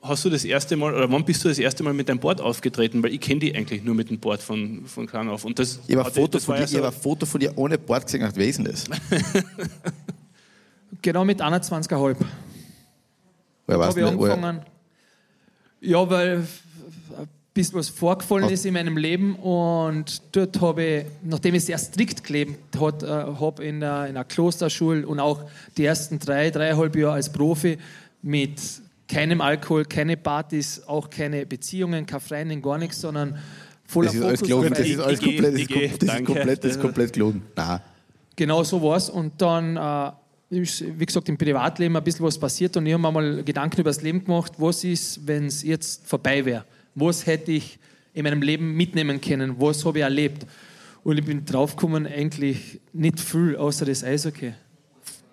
hast 0.03 0.25
du 0.25 0.31
das 0.31 0.45
erste 0.45 0.77
Mal 0.77 0.95
oder 0.95 1.11
wann 1.11 1.25
bist 1.25 1.45
du 1.45 1.49
das 1.49 1.59
erste 1.59 1.83
Mal 1.83 1.93
mit 1.93 2.09
deinem 2.09 2.19
Board 2.21 2.41
aufgetreten? 2.41 3.03
Weil 3.03 3.13
ich 3.13 3.21
kenne 3.21 3.41
die 3.41 3.55
eigentlich 3.55 3.83
nur 3.85 3.95
mit 3.95 4.09
dem 4.11 4.19
Board 4.19 4.41
von, 4.43 4.85
von 4.87 5.07
klein 5.07 5.29
auf. 5.29 5.45
Und 5.45 5.59
das, 5.59 5.81
Ich 5.87 5.95
habe 5.97 6.09
ein, 6.09 6.13
Foto 6.15 6.39
von 6.39 6.49
war 6.49 6.65
dir- 6.67 6.73
ja 6.75 6.81
so, 6.81 6.85
ein 6.85 6.93
Foto 6.93 7.27
von 7.27 7.41
dir 7.41 7.53
ohne 7.57 7.77
Bord 7.79 8.05
gesehen, 8.07 8.29
wer 8.35 8.47
ist 8.47 8.57
denn 8.59 8.65
das? 8.67 8.85
Genau 11.03 11.25
mit 11.25 11.41
21,5. 11.41 12.17
Wer 13.67 13.79
weiß 13.79 13.89
habe 13.89 14.01
ich 14.01 14.07
nicht, 14.07 14.19
woher- 14.19 14.33
angefangen. 14.35 14.61
Ja, 15.81 16.11
weil 16.11 16.39
ein 16.39 17.29
bisschen 17.55 17.79
was 17.79 17.89
vorgefallen 17.89 18.45
Hast- 18.45 18.53
ist 18.53 18.67
in 18.67 18.75
meinem 18.75 18.97
Leben 18.97 19.35
und 19.37 20.21
dort 20.33 20.61
habe 20.61 20.85
ich, 20.85 21.05
nachdem 21.23 21.55
ich 21.55 21.65
sehr 21.65 21.79
strikt 21.79 22.25
gelebt 22.25 22.77
äh, 22.77 22.79
habe 22.81 23.65
in 23.65 23.77
einer, 23.83 24.05
in 24.05 24.11
einer 24.17 24.25
Klosterschule 24.25 25.07
und 25.07 25.21
auch 25.21 25.43
die 25.77 25.85
ersten 25.85 26.19
drei, 26.19 26.51
dreieinhalb 26.51 26.95
Jahre 26.97 27.15
als 27.15 27.33
Profi 27.33 27.79
mit 28.23 28.61
keinem 29.11 29.41
Alkohol, 29.41 29.85
keine 29.85 30.17
Partys, 30.17 30.83
auch 30.87 31.11
keine 31.11 31.45
Beziehungen, 31.45 32.07
keine 32.07 32.21
Freundin, 32.21 32.63
gar 32.63 32.79
nichts, 32.79 33.01
sondern 33.01 33.37
voller 33.85 34.07
Das 34.07 34.15
ist 34.15 34.23
alles 34.23 34.41
Fokus 34.41 34.49
gelogen, 34.49 34.73
auf 34.73 34.79
das 34.79 34.89
ist 34.89 35.01
alles 35.01 35.21
komplett, 35.21 35.55
das 35.55 35.61
ist 35.61 36.03
das 36.03 36.15
ist 36.15 36.25
komplett, 36.25 36.65
das 36.65 36.71
ist 36.71 36.81
komplett 36.81 37.13
gelogen. 37.13 37.43
Nein. 37.57 37.81
Genau 38.37 38.63
so 38.63 38.81
war 38.83 38.97
es. 38.97 39.11
Und 39.11 39.33
dann 39.43 39.77
äh, 39.77 40.61
ist, 40.61 40.85
wie 40.99 41.07
gesagt, 41.07 41.29
im 41.29 41.37
Privatleben 41.37 41.97
ein 41.97 42.05
bisschen 42.05 42.25
was 42.25 42.39
passiert 42.39 42.77
und 42.77 42.87
ich 42.87 42.93
habe 42.93 43.03
mir 43.03 43.11
mal 43.11 43.43
Gedanken 43.43 43.81
über 43.81 43.91
das 43.91 44.01
Leben 44.01 44.25
gemacht, 44.25 44.53
was 44.59 44.85
ist, 44.85 45.27
wenn 45.27 45.47
es 45.47 45.63
jetzt 45.63 46.07
vorbei 46.07 46.45
wäre? 46.45 46.65
Was 46.95 47.27
hätte 47.27 47.51
ich 47.53 47.79
in 48.15 48.25
meinem 48.25 48.43
Leben 48.43 48.77
mitnehmen 48.77 49.21
können? 49.21 49.61
Was 49.61 49.85
habe 49.85 49.99
ich 49.99 50.05
erlebt? 50.05 50.47
Und 51.03 51.19
ich 51.19 51.25
bin 51.25 51.45
draufgekommen, 51.45 52.07
eigentlich 52.07 52.81
nicht 52.93 53.19
viel 53.19 53.57
außer 53.57 53.87
das 53.87 54.05
Eishockey. 54.05 54.53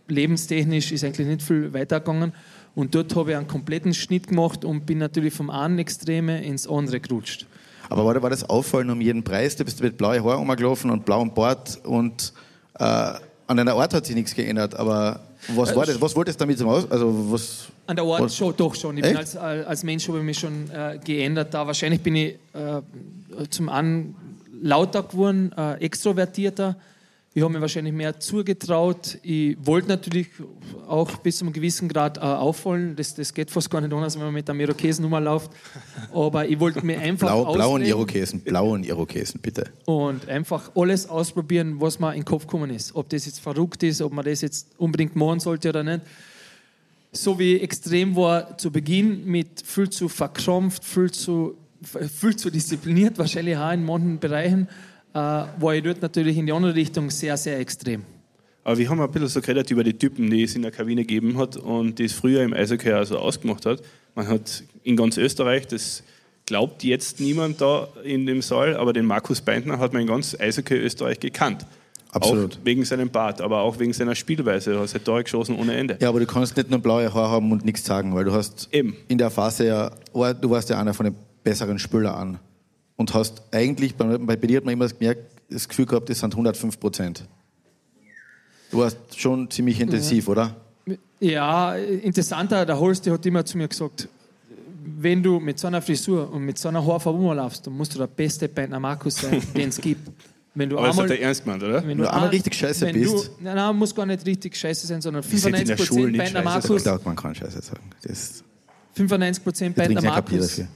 Lebenstechnisch 0.08 0.92
ist 0.92 1.04
eigentlich 1.04 1.28
nicht 1.28 1.42
viel 1.42 1.74
weitergegangen. 1.74 2.34
Und 2.78 2.94
dort 2.94 3.16
habe 3.16 3.32
ich 3.32 3.38
einen 3.38 3.48
kompletten 3.48 3.92
Schnitt 3.96 4.28
gemacht 4.28 4.63
und 4.63 4.86
bin 4.86 5.00
natürlich 5.00 5.34
vom 5.34 5.50
einen 5.50 5.80
Extreme 5.80 6.44
ins 6.44 6.68
andere 6.68 7.00
gerutscht. 7.00 7.48
Aber 7.90 8.06
war, 8.06 8.22
war 8.22 8.30
das 8.30 8.48
Auffallen 8.48 8.92
um 8.92 9.02
jeden 9.02 9.24
Preis? 9.24 9.56
Du 9.56 9.66
bist 9.66 9.82
mit 9.82 9.98
blauen 9.98 10.24
Haaren 10.24 10.48
rumgelaufen 10.48 10.92
und 10.92 11.04
blauem 11.04 11.34
Bart 11.34 11.80
und 11.84 12.34
äh, 12.78 12.84
an 12.84 13.58
deiner 13.58 13.74
Art 13.74 13.96
hat 13.96 14.06
sich 14.06 14.16
nichts 14.16 14.36
geändert, 14.36 14.76
aber 14.76 15.22
Was 15.56 15.76
war 15.76 15.88
das? 15.88 16.00
Was 16.00 16.16
wolltest 16.16 16.40
du 16.40 16.44
damit 16.44 16.60
zum 16.60 16.70
Aus? 16.70 16.92
Also 16.92 17.32
was? 17.32 17.66
An 17.88 17.96
der 17.96 18.06
Art 18.06 18.22
Was? 18.22 18.36
schon, 18.36 18.54
doch 18.56 18.76
schon. 18.76 18.96
Ich 18.98 19.02
bin 19.04 19.18
als, 19.18 19.36
als 19.36 19.84
Mensch 19.84 20.08
habe 20.08 20.20
ich 20.20 20.24
mich 20.24 20.38
schon 20.38 20.70
äh, 20.70 21.00
geändert. 21.04 21.56
Da 21.56 21.66
wahrscheinlich 21.66 22.02
bin 22.02 22.16
ich 22.16 22.36
äh, 22.54 22.82
zum 23.50 23.70
einen 23.70 24.16
lauter 24.62 25.02
geworden, 25.02 25.52
äh, 25.58 25.84
extrovertierter. 25.84 26.76
Ich 27.38 27.43
habe 27.43 27.54
mir 27.54 27.62
wahrscheinlich 27.62 27.93
mehr 27.93 28.19
zugetraut. 28.19 29.19
Ich 29.21 29.58
wollte 29.62 29.89
natürlich 29.89 30.30
auch 30.88 31.17
bis 31.17 31.38
zu 31.38 31.45
einem 31.45 31.54
gewissen 31.54 31.88
Grad 31.88 32.17
äh, 32.17 32.21
auffallen. 32.21 32.95
Das, 32.95 33.13
das 33.13 33.32
geht 33.32 33.52
fast 33.52 33.69
gar 33.69 33.80
nicht 33.80 33.93
anders, 33.93 34.15
wenn 34.15 34.23
man 34.26 34.34
mit 34.34 34.50
einer 34.50 34.60
Irokesennummer 34.60 35.21
läuft. 35.21 35.52
Aber 36.12 36.47
ich 36.47 36.60
wollte 36.60 36.84
mir 36.84 36.97
einfach 37.00 37.28
Blau, 37.28 37.54
blauen 37.54 37.84
Irokesen, 37.84 38.39
blauen 38.39 38.84
Irokesen, 38.84 39.39
bitte. 39.39 39.69
und 39.86 40.28
einfach 40.28 40.71
alles 40.76 41.08
ausprobieren, 41.08 41.80
was 41.80 42.00
mir 42.00 42.10
in 42.15 42.21
den 42.21 42.26
Kopf 42.26 42.47
gekommen 42.47 42.71
ist. 42.71 42.95
Ob 42.95 43.08
das 43.10 43.28
jetzt 43.28 43.39
verrückt 43.39 43.84
ist, 43.84 44.02
ob 44.02 44.13
man 44.13 44.26
das 44.26 44.41
jetzt 44.41 44.69
unbedingt 44.80 45.15
machen 45.15 45.39
sollte 45.39 45.69
oder 45.69 45.84
nicht. 45.84 46.02
So 47.12 47.38
wie 47.38 47.60
extrem 47.60 48.15
war 48.15 48.58
zu 48.58 48.71
Beginn 48.71 49.28
mit 49.28 49.62
viel 49.63 49.91
zu 49.91 50.10
verkrampft, 50.10 50.84
viel 50.84 51.12
zu, 51.12 51.56
viel 51.84 52.36
zu 52.36 52.50
diszipliniert, 52.50 53.19
wahrscheinlich 53.19 53.56
auch 53.58 53.73
in 53.73 53.86
manchen 53.86 54.17
Bereichen, 54.17 54.67
äh, 55.17 55.62
war 55.62 55.75
ich 55.75 55.84
dort 55.84 56.01
natürlich 56.01 56.38
in 56.38 56.45
die 56.45 56.51
andere 56.51 56.75
Richtung 56.75 57.10
sehr, 57.10 57.36
sehr 57.38 57.60
extrem. 57.60 58.03
Aber 58.63 58.77
wir 58.77 58.89
haben 58.89 58.99
ein 58.99 59.10
bisschen 59.12 59.30
so 59.30 59.41
geredet 59.41 59.71
über 59.71 59.84
die 59.84 59.93
Typen, 59.93 60.30
die 60.30 60.43
es 60.43 60.56
in 60.56 60.62
der 60.62 60.71
Kabine 60.71 61.01
gegeben 61.01 61.38
hat 61.38 61.56
und 61.58 61.99
die 61.99 62.06
es 62.06 62.13
früher 62.13 62.43
im 62.43 62.53
Eishockey 62.53 62.91
also 62.91 63.17
ausgemacht 63.17 63.65
hat. 63.65 63.82
Man 64.13 64.27
hat 64.27 64.63
in 64.84 64.95
ganz 64.95 65.17
Österreich, 65.17 65.67
das 65.67 66.03
glaubt 66.45 66.84
jetzt 66.84 67.19
niemand 67.19 67.62
da 67.62 67.88
in 68.03 68.25
dem 68.25 68.41
Saal, 68.41 68.75
aber 68.75 68.93
den 68.93 69.06
Markus 69.06 69.41
Beintner 69.41 69.80
hat 69.80 69.93
man 69.93 70.01
in 70.01 70.08
ganz 70.08 70.38
Eishockey 70.38 70.75
Österreich 70.75 71.19
gekannt. 71.19 71.65
Absolut. 72.12 72.56
Auch 72.56 72.65
wegen 72.65 72.84
seinem 72.86 73.10
Bart, 73.10 73.41
aber 73.41 73.62
auch 73.62 73.80
wegen 73.80 73.93
seiner 73.93 74.15
Spielweise. 74.15 74.73
Er 74.73 74.82
hat 74.82 74.93
halt 74.93 75.06
Tore 75.06 75.23
geschossen 75.23 75.56
ohne 75.58 75.75
Ende. 75.75 75.97
Ja, 76.01 76.10
aber 76.10 76.19
du 76.19 76.25
kannst 76.25 76.58
nicht 76.58 76.69
nur 76.69 76.80
blaue 76.80 77.13
Haare 77.13 77.30
haben 77.30 77.51
und 77.51 77.65
nichts 77.65 77.86
sagen, 77.86 78.13
weil 78.15 78.25
du 78.25 78.34
hast 78.34 78.69
Eben. 78.71 78.95
in 79.08 79.17
der 79.17 79.30
Phase 79.30 79.67
ja, 79.67 79.91
oh, 80.13 80.25
du 80.34 80.49
warst 80.49 80.69
ja 80.69 80.80
einer 80.80 80.93
von 80.93 81.06
den 81.06 81.15
besseren 81.43 81.80
Spieler 81.80 82.15
an. 82.15 82.39
Und 82.98 83.14
hast 83.14 83.42
eigentlich, 83.52 83.96
bei, 83.96 84.18
bei 84.18 84.36
dir 84.36 84.58
hat 84.58 84.66
man 84.66 84.74
immer 84.74 84.88
gemerkt, 84.88 85.22
das 85.50 85.70
Gefühl 85.70 85.86
gehabt, 85.86 86.10
das 86.10 86.20
sind 86.20 86.34
105 86.34 86.80
Prozent. 86.80 87.24
Du 88.70 88.80
warst 88.80 88.98
schon 89.16 89.50
ziemlich 89.50 89.80
intensiv, 89.80 90.28
oder? 90.28 90.56
Ja, 91.20 91.76
interessanter, 91.76 92.66
der 92.66 92.80
Holste 92.80 93.12
hat 93.12 93.26
immer 93.26 93.46
zu 93.46 93.58
mir 93.58 93.68
gesagt, 93.68 94.10
wenn 95.00 95.22
du 95.22 95.40
mit 95.40 95.60
so 95.60 95.68
einer 95.68 95.82
Frisur 95.82 96.32
und 96.32 96.44
mit 96.44 96.58
so 96.58 96.70
einer 96.70 96.86
Haarfarbe 96.86 97.20
rumlaufst, 97.20 97.66
dann 97.66 97.76
musst 97.76 97.94
du 97.94 98.00
der 98.00 98.08
beste 98.08 98.48
Beintner 98.48 98.80
Markus 98.80 99.16
sein, 99.16 99.42
den 99.56 99.70
es 99.70 99.80
gibt. 99.80 100.10
Wenn 100.56 100.70
du 100.70 100.78
Aber 100.78 100.88
das 100.88 100.98
hat 100.98 101.04
einmal 101.04 101.18
er 101.18 101.24
ernst 101.24 101.44
gemeint, 101.44 101.64
oder? 101.64 101.88
Wenn 101.88 101.98
du 102.00 102.12
einmal 102.12 102.30
richtig 102.30 102.56
scheiße 102.56 102.88
wenn 102.88 102.94
bist. 102.94 103.14
Du, 103.14 103.44
nein, 103.44 103.56
nein, 103.56 103.76
muss 103.76 103.94
gar 103.94 104.06
nicht 104.08 104.26
richtig 104.26 104.56
scheiße 104.56 104.88
sein, 104.88 105.02
sondern 105.02 105.22
seid 105.22 105.60
in 105.60 105.68
der 105.68 105.78
Schule 105.78 106.08
95% 106.08 106.08
nicht 106.08 106.18
Beintner 106.18 106.40
scheiße, 106.40 106.44
Markus, 106.44 106.78
Ich 106.78 106.84
glaube, 106.84 107.02
man 107.06 107.16
kann 107.16 107.36
Scheiße 107.36 107.62
sagen. 107.62 107.84
Das, 108.02 108.44
95% 108.98 109.62
wir 109.62 109.70
Beintner 109.70 109.86
trinken 109.86 110.04
ja 110.04 110.12
kein 110.14 110.24
Bier 110.26 110.40
Markus. 110.40 110.48
dafür. 110.48 110.68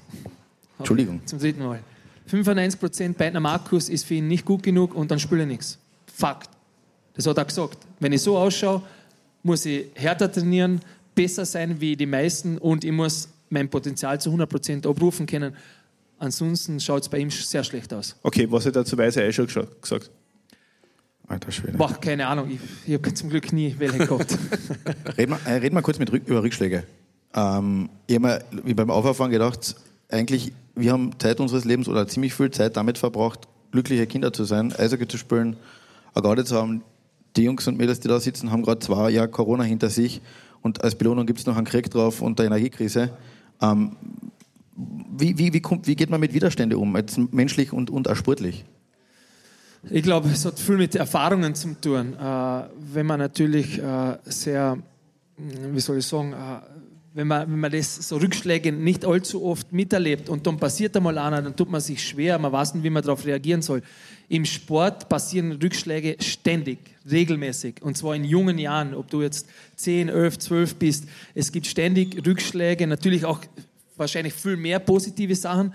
Entschuldigung. 0.77 1.21
Zum 1.25 1.39
dritten 1.39 1.63
Mal. 1.63 1.79
95% 2.31 3.13
Beintner 3.13 3.39
Markus 3.39 3.89
ist 3.89 4.05
für 4.05 4.15
ihn 4.15 4.27
nicht 4.27 4.45
gut 4.45 4.63
genug 4.63 4.95
und 4.95 5.11
dann 5.11 5.19
spielt 5.19 5.41
er 5.41 5.47
nichts. 5.47 5.77
Fakt. 6.13 6.49
Das 7.13 7.27
hat 7.27 7.37
er 7.37 7.45
gesagt. 7.45 7.77
Wenn 7.99 8.13
ich 8.13 8.21
so 8.21 8.37
ausschaue, 8.37 8.81
muss 9.43 9.65
ich 9.65 9.87
härter 9.95 10.31
trainieren, 10.31 10.81
besser 11.13 11.45
sein 11.45 11.81
wie 11.81 11.95
die 11.95 12.05
meisten 12.05 12.57
und 12.57 12.83
ich 12.83 12.91
muss 12.91 13.29
mein 13.49 13.69
Potenzial 13.69 14.19
zu 14.19 14.29
100% 14.29 14.87
abrufen 14.87 15.25
können. 15.25 15.55
Ansonsten 16.19 16.79
schaut 16.79 17.03
es 17.03 17.09
bei 17.09 17.17
ihm 17.17 17.31
sehr 17.31 17.63
schlecht 17.63 17.93
aus. 17.93 18.15
Okay, 18.23 18.47
was 18.49 18.65
hat 18.65 18.75
er 18.75 18.85
zu 18.85 18.97
Weise 18.97 19.23
eh 19.23 19.33
schon 19.33 19.47
gesagt? 19.47 20.09
Alter 21.27 21.51
Schwede. 21.51 21.77
Boah, 21.77 21.93
keine 21.99 22.27
Ahnung, 22.27 22.51
ich, 22.51 22.59
ich 22.87 22.93
habe 22.93 23.13
zum 23.13 23.29
Glück 23.29 23.51
nie 23.53 23.75
welche 23.77 23.99
gehabt. 23.99 24.37
Reden 25.17 25.31
wir, 25.31 25.39
äh, 25.51 25.55
reden 25.55 25.75
wir 25.75 25.81
kurz 25.81 25.97
mit 25.97 26.09
über 26.09 26.43
Rückschläge. 26.43 26.83
Ähm, 27.33 27.89
ich 28.05 28.15
habe 28.15 28.27
mir 28.27 28.63
wie 28.65 28.73
beim 28.73 28.89
Auffahren 28.89 29.31
gedacht, 29.31 29.75
eigentlich, 30.11 30.53
wir 30.75 30.91
haben 30.91 31.11
Zeit 31.19 31.39
unseres 31.39 31.65
Lebens 31.65 31.87
oder 31.87 32.07
ziemlich 32.07 32.33
viel 32.33 32.51
Zeit 32.51 32.77
damit 32.77 32.97
verbracht, 32.97 33.47
glückliche 33.71 34.07
Kinder 34.07 34.33
zu 34.33 34.43
sein, 34.43 34.73
Eishockey 34.73 35.07
zu 35.07 35.17
spielen, 35.17 35.55
eine 36.13 36.23
Garde 36.23 36.45
zu 36.45 36.55
haben. 36.55 36.83
Die 37.37 37.43
Jungs 37.43 37.67
und 37.67 37.77
Mädels, 37.77 38.01
die 38.01 38.07
da 38.07 38.19
sitzen, 38.19 38.51
haben 38.51 38.63
gerade 38.63 38.79
zwei 38.79 39.09
Jahre 39.09 39.29
Corona 39.29 39.63
hinter 39.63 39.89
sich 39.89 40.21
und 40.61 40.83
als 40.83 40.95
Belohnung 40.95 41.25
gibt 41.25 41.39
es 41.39 41.45
noch 41.45 41.55
einen 41.55 41.65
Krieg 41.65 41.89
drauf 41.89 42.21
und 42.21 42.39
eine 42.39 42.47
Energiekrise. 42.47 43.11
Ähm, 43.61 43.95
wie, 44.75 45.37
wie, 45.37 45.53
wie, 45.53 45.61
kommt, 45.61 45.87
wie 45.87 45.95
geht 45.95 46.09
man 46.09 46.19
mit 46.19 46.33
Widerstände 46.33 46.77
um, 46.77 46.95
jetzt 46.95 47.17
menschlich 47.17 47.71
und, 47.71 47.89
und 47.89 48.07
auch 48.09 48.15
sportlich? 48.15 48.65
Ich 49.89 50.03
glaube, 50.03 50.29
es 50.29 50.45
hat 50.45 50.59
viel 50.59 50.77
mit 50.77 50.95
Erfahrungen 50.95 51.55
zu 51.55 51.73
tun. 51.79 52.13
Äh, 52.13 52.63
wenn 52.93 53.05
man 53.05 53.19
natürlich 53.19 53.79
äh, 53.79 54.17
sehr, 54.25 54.77
mh, 55.37 55.73
wie 55.73 55.79
soll 55.79 55.97
ich 55.97 56.05
sagen, 56.05 56.33
äh, 56.33 56.35
wenn 57.13 57.27
man, 57.27 57.51
wenn 57.51 57.59
man 57.59 57.71
das 57.71 57.95
so 58.07 58.17
Rückschläge 58.17 58.71
nicht 58.71 59.05
allzu 59.05 59.43
oft 59.43 59.73
miterlebt 59.73 60.29
und 60.29 60.47
dann 60.47 60.57
passiert 60.57 60.95
einmal 60.95 61.17
einer, 61.17 61.41
dann 61.41 61.55
tut 61.55 61.69
man 61.69 61.81
sich 61.81 62.07
schwer, 62.07 62.39
man 62.39 62.51
weiß 62.51 62.73
nicht, 62.75 62.83
wie 62.83 62.89
man 62.89 63.03
darauf 63.03 63.25
reagieren 63.25 63.61
soll. 63.61 63.81
Im 64.29 64.45
Sport 64.45 65.09
passieren 65.09 65.51
Rückschläge 65.51 66.15
ständig, 66.21 66.79
regelmäßig 67.09 67.81
und 67.81 67.97
zwar 67.97 68.15
in 68.15 68.23
jungen 68.23 68.57
Jahren, 68.57 68.93
ob 68.93 69.09
du 69.09 69.21
jetzt 69.21 69.47
10, 69.75 70.07
11, 70.07 70.39
12 70.39 70.75
bist. 70.75 71.05
Es 71.35 71.51
gibt 71.51 71.67
ständig 71.67 72.25
Rückschläge, 72.25 72.87
natürlich 72.87 73.25
auch 73.25 73.41
wahrscheinlich 73.97 74.33
viel 74.33 74.55
mehr 74.55 74.79
positive 74.79 75.35
Sachen, 75.35 75.73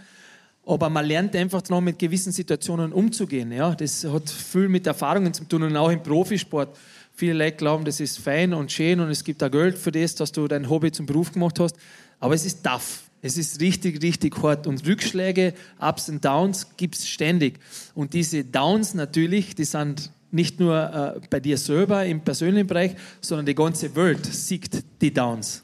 aber 0.64 0.88
man 0.88 1.04
lernt 1.04 1.36
einfach 1.36 1.62
noch 1.68 1.82
mit 1.82 1.98
gewissen 1.98 2.32
Situationen 2.32 2.92
umzugehen. 2.92 3.52
Ja? 3.52 3.74
Das 3.74 4.04
hat 4.04 4.30
viel 4.30 4.68
mit 4.68 4.86
Erfahrungen 4.86 5.34
zu 5.34 5.44
tun 5.44 5.62
und 5.64 5.76
auch 5.76 5.90
im 5.90 6.02
Profisport. 6.02 6.76
Viele 7.18 7.32
Leute 7.32 7.56
glauben, 7.56 7.86
das 7.86 7.98
ist 7.98 8.18
fein 8.18 8.52
und 8.52 8.70
schön 8.70 9.00
und 9.00 9.08
es 9.08 9.24
gibt 9.24 9.42
auch 9.42 9.50
Geld 9.50 9.78
für 9.78 9.90
das, 9.90 10.14
dass 10.16 10.32
du 10.32 10.46
dein 10.48 10.68
Hobby 10.68 10.92
zum 10.92 11.06
Beruf 11.06 11.32
gemacht 11.32 11.58
hast. 11.58 11.74
Aber 12.20 12.34
es 12.34 12.44
ist 12.44 12.62
tough. 12.62 13.04
Es 13.22 13.38
ist 13.38 13.58
richtig, 13.58 14.02
richtig 14.02 14.36
hart. 14.42 14.66
Und 14.66 14.86
Rückschläge, 14.86 15.54
Ups 15.80 16.10
und 16.10 16.22
Downs 16.22 16.66
gibt 16.76 16.94
es 16.94 17.08
ständig. 17.08 17.58
Und 17.94 18.12
diese 18.12 18.44
Downs 18.44 18.92
natürlich, 18.92 19.54
die 19.54 19.64
sind 19.64 20.10
nicht 20.30 20.60
nur 20.60 21.16
äh, 21.16 21.20
bei 21.30 21.40
dir 21.40 21.56
selber 21.56 22.04
im 22.04 22.20
persönlichen 22.20 22.66
Bereich, 22.66 22.94
sondern 23.22 23.46
die 23.46 23.54
ganze 23.54 23.96
Welt 23.96 24.26
sieht 24.26 24.84
die 25.00 25.14
Downs. 25.14 25.62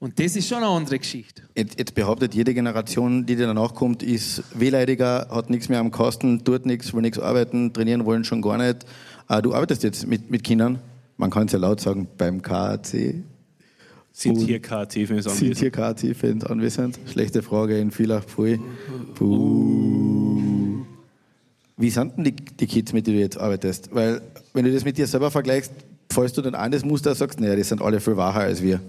Und 0.00 0.18
das 0.18 0.36
ist 0.36 0.48
schon 0.48 0.58
eine 0.58 0.66
andere 0.66 0.98
Geschichte. 0.98 1.42
Jetzt, 1.54 1.78
jetzt 1.78 1.94
behauptet 1.94 2.34
jede 2.34 2.52
Generation, 2.52 3.24
die 3.24 3.36
dir 3.36 3.46
danach 3.46 3.74
kommt, 3.74 4.02
ist 4.02 4.42
wehleidiger, 4.54 5.28
hat 5.30 5.48
nichts 5.48 5.70
mehr 5.70 5.78
am 5.78 5.90
Kasten, 5.90 6.44
tut 6.44 6.66
nichts, 6.66 6.92
will 6.92 7.00
nichts 7.00 7.18
arbeiten, 7.18 7.72
trainieren 7.72 8.04
wollen 8.04 8.24
schon 8.24 8.42
gar 8.42 8.58
nicht. 8.58 8.84
Äh, 9.30 9.40
du 9.40 9.54
arbeitest 9.54 9.82
jetzt 9.82 10.06
mit, 10.06 10.30
mit 10.30 10.44
Kindern, 10.44 10.78
man 11.20 11.30
kann 11.30 11.46
es 11.46 11.52
ja 11.52 11.58
laut 11.58 11.80
sagen, 11.80 12.08
beim 12.16 12.40
KAC. 12.42 13.22
Sind 14.12 14.32
Und- 14.38 14.46
hier 14.46 14.60
Sind 14.60 14.72
anwesend? 14.72 15.58
hier 15.58 15.70
KAC-Fans 15.70 16.44
anwesend? 16.44 16.98
Schlechte 17.06 17.42
Frage 17.42 17.78
in 17.78 17.90
Villach 17.90 18.24
Pfui. 18.24 18.58
Puh. 19.14 20.84
Wie 21.76 21.90
sind 21.90 22.16
denn 22.16 22.24
die, 22.24 22.32
die 22.34 22.66
Kids, 22.66 22.92
mit 22.92 23.06
denen 23.06 23.18
du 23.18 23.22
jetzt 23.22 23.38
arbeitest? 23.38 23.94
Weil, 23.94 24.20
wenn 24.54 24.64
du 24.64 24.72
das 24.72 24.84
mit 24.84 24.98
dir 24.98 25.06
selber 25.06 25.30
vergleichst, 25.30 25.72
fallst 26.12 26.36
du 26.36 26.42
dann 26.42 26.54
an 26.54 26.72
das 26.72 26.84
Muster, 26.84 27.14
sagst, 27.14 27.38
naja, 27.40 27.54
die 27.54 27.62
sind 27.62 27.80
alle 27.80 28.00
viel 28.00 28.16
wacher 28.16 28.40
als 28.40 28.62
wir. 28.62 28.80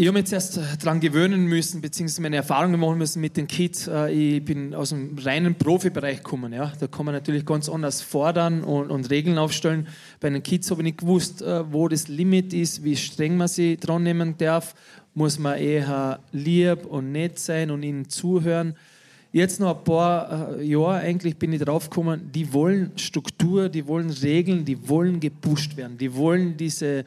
Ich 0.00 0.08
habe 0.08 0.18
mich 0.18 0.32
erst 0.32 0.58
daran 0.82 0.98
gewöhnen 0.98 1.44
müssen, 1.44 1.82
beziehungsweise 1.82 2.22
meine 2.22 2.36
Erfahrungen 2.36 2.80
machen 2.80 2.96
müssen 2.96 3.20
mit 3.20 3.36
den 3.36 3.46
Kids. 3.46 3.86
Äh, 3.86 4.38
Ich 4.38 4.42
bin 4.42 4.74
aus 4.74 4.88
dem 4.88 5.18
reinen 5.18 5.56
Profibereich 5.56 6.22
gekommen. 6.22 6.54
Ja. 6.54 6.72
Da 6.80 6.86
kann 6.86 7.04
man 7.04 7.14
natürlich 7.14 7.44
ganz 7.44 7.68
anders 7.68 8.00
fordern 8.00 8.64
und, 8.64 8.90
und 8.90 9.10
Regeln 9.10 9.36
aufstellen. 9.36 9.86
Bei 10.18 10.30
den 10.30 10.42
Kids 10.42 10.70
habe 10.70 10.80
ich 10.80 10.84
nicht 10.84 11.00
gewusst, 11.00 11.42
äh, 11.42 11.70
wo 11.70 11.86
das 11.86 12.08
Limit 12.08 12.54
ist, 12.54 12.82
wie 12.82 12.96
streng 12.96 13.36
man 13.36 13.48
sie 13.48 13.76
dran 13.76 14.02
nehmen 14.02 14.38
darf. 14.38 14.74
Muss 15.12 15.38
man 15.38 15.58
eher 15.58 16.20
lieb 16.32 16.86
und 16.86 17.12
nett 17.12 17.38
sein 17.38 17.70
und 17.70 17.82
ihnen 17.82 18.08
zuhören. 18.08 18.76
Jetzt 19.32 19.60
noch 19.60 19.76
ein 19.76 19.84
paar 19.84 20.56
äh, 20.56 20.64
Jahre 20.64 21.00
eigentlich 21.00 21.36
bin 21.36 21.52
ich 21.52 21.60
drauf 21.60 21.90
gekommen, 21.90 22.30
die 22.34 22.54
wollen 22.54 22.92
Struktur, 22.96 23.68
die 23.68 23.86
wollen 23.86 24.08
Regeln, 24.08 24.64
die 24.64 24.88
wollen 24.88 25.20
gepusht 25.20 25.76
werden, 25.76 25.98
die 25.98 26.14
wollen 26.14 26.56
diese 26.56 27.04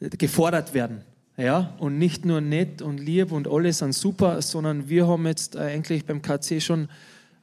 äh, 0.00 0.10
gefordert 0.18 0.74
werden. 0.74 1.00
Ja, 1.36 1.74
und 1.78 1.98
nicht 1.98 2.24
nur 2.24 2.40
nett 2.40 2.80
und 2.80 2.98
lieb 2.98 3.30
und 3.30 3.46
alles 3.46 3.78
sind 3.78 3.94
super, 3.94 4.40
sondern 4.40 4.88
wir 4.88 5.06
haben 5.06 5.26
jetzt 5.26 5.54
äh, 5.54 5.60
eigentlich 5.60 6.04
beim 6.06 6.22
KC 6.22 6.62
schon 6.62 6.88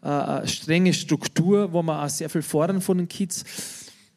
äh, 0.02 0.08
eine 0.08 0.48
strenge 0.48 0.94
Struktur, 0.94 1.72
wo 1.72 1.84
wir 1.84 2.04
auch 2.04 2.10
sehr 2.10 2.30
viel 2.30 2.42
fordern 2.42 2.82
von 2.82 2.98
den 2.98 3.08
Kids. 3.08 3.46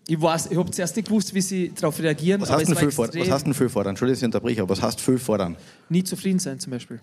Ich, 0.08 0.20
weiß, 0.20 0.50
ich 0.50 0.56
habe 0.56 0.70
zuerst 0.70 0.96
nicht 0.96 1.08
gewusst, 1.08 1.34
wie 1.34 1.40
sie 1.40 1.72
darauf 1.74 1.98
reagieren, 2.00 2.40
Was 2.40 2.50
hast, 2.50 2.68
du 2.70 2.74
viel 2.74 2.90
fordern? 2.90 3.20
was 3.20 3.30
hast 3.30 3.42
du 3.42 3.44
denn 3.46 3.54
viel 3.54 3.68
fordern? 3.68 3.90
Entschuldigung, 3.90 4.14
dass 4.14 4.22
ich 4.22 4.26
unterbreche, 4.26 4.62
aber 4.62 4.70
was 4.70 4.80
hast 4.82 4.98
du 5.00 5.02
viel 5.02 5.18
fordern? 5.18 5.56
nie 5.88 6.04
zufrieden 6.04 6.38
sein 6.38 6.58
zum 6.58 6.70
Beispiel. 6.70 7.00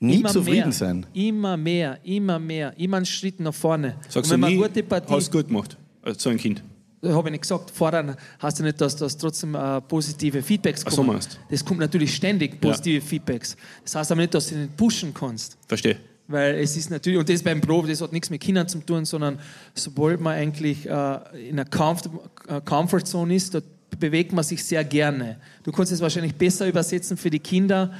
Nie 0.00 0.20
immer 0.20 0.30
zufrieden 0.30 0.70
mehr, 0.70 0.72
sein. 0.72 1.06
Immer 1.12 1.56
mehr, 1.58 1.98
immer 2.04 2.38
mehr, 2.38 2.76
immer 2.78 2.96
einen 2.96 3.06
Schritt 3.06 3.38
nach 3.38 3.52
vorne. 3.54 3.96
Sagst 4.08 4.16
und 4.16 4.24
du 4.24 4.30
wenn 4.30 4.40
nie, 4.40 4.56
man 4.56 4.64
eine 4.64 4.72
gute 4.72 4.82
Partie, 4.82 5.12
hast 5.12 5.28
du 5.28 5.38
gut 5.38 5.48
gemacht, 5.48 5.76
als 6.02 6.22
so 6.22 6.30
ein 6.30 6.38
Kind. 6.38 6.64
Habe 7.02 7.28
ich 7.28 7.32
nicht 7.32 7.42
gesagt, 7.42 7.70
fordern 7.70 8.16
heißt 8.42 8.58
ja 8.58 8.64
nicht, 8.66 8.80
dass 8.80 8.94
das 8.96 9.16
trotzdem 9.16 9.54
äh, 9.54 9.80
positive 9.80 10.42
Feedbacks 10.42 10.82
Ach 10.86 10.90
so 10.90 10.96
kommen. 10.98 11.12
meinst. 11.14 11.38
das 11.50 11.64
kommt 11.64 11.80
natürlich 11.80 12.14
ständig, 12.14 12.60
positive 12.60 13.00
Feedbacks. 13.04 13.56
Das 13.84 13.94
heißt 13.94 14.12
aber 14.12 14.20
nicht, 14.20 14.34
dass 14.34 14.48
du 14.48 14.56
nicht 14.56 14.76
pushen 14.76 15.14
kannst. 15.14 15.56
Verstehe. 15.66 15.96
Weil 16.28 16.56
es 16.56 16.76
ist 16.76 16.90
natürlich, 16.90 17.18
und 17.18 17.28
das 17.28 17.42
beim 17.42 17.60
Profi, 17.60 17.88
das 17.90 18.00
hat 18.00 18.12
nichts 18.12 18.30
mit 18.30 18.40
Kindern 18.40 18.68
zu 18.68 18.78
tun, 18.80 19.04
sondern 19.04 19.38
sobald 19.74 20.20
man 20.20 20.34
eigentlich 20.34 20.86
äh, 20.88 21.48
in 21.48 21.58
einer 21.58 21.64
Comfort, 21.64 22.10
äh, 22.46 22.60
Comfort 22.60 23.00
Zone 23.04 23.34
ist, 23.34 23.54
da 23.54 23.60
bewegt 23.98 24.32
man 24.32 24.44
sich 24.44 24.62
sehr 24.64 24.84
gerne. 24.84 25.38
Du 25.64 25.72
kannst 25.72 25.90
es 25.90 26.00
wahrscheinlich 26.00 26.34
besser 26.36 26.68
übersetzen 26.68 27.16
für 27.16 27.30
die 27.30 27.40
Kinder, 27.40 27.92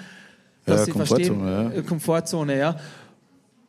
dass 0.65 0.81
Ja, 0.81 0.85
sie 0.85 0.91
Komfortzone, 0.93 1.25
verstehen. 1.41 1.73
ja. 1.73 1.79
Äh, 1.79 1.83
Komfortzone, 1.83 2.59
ja. 2.59 2.77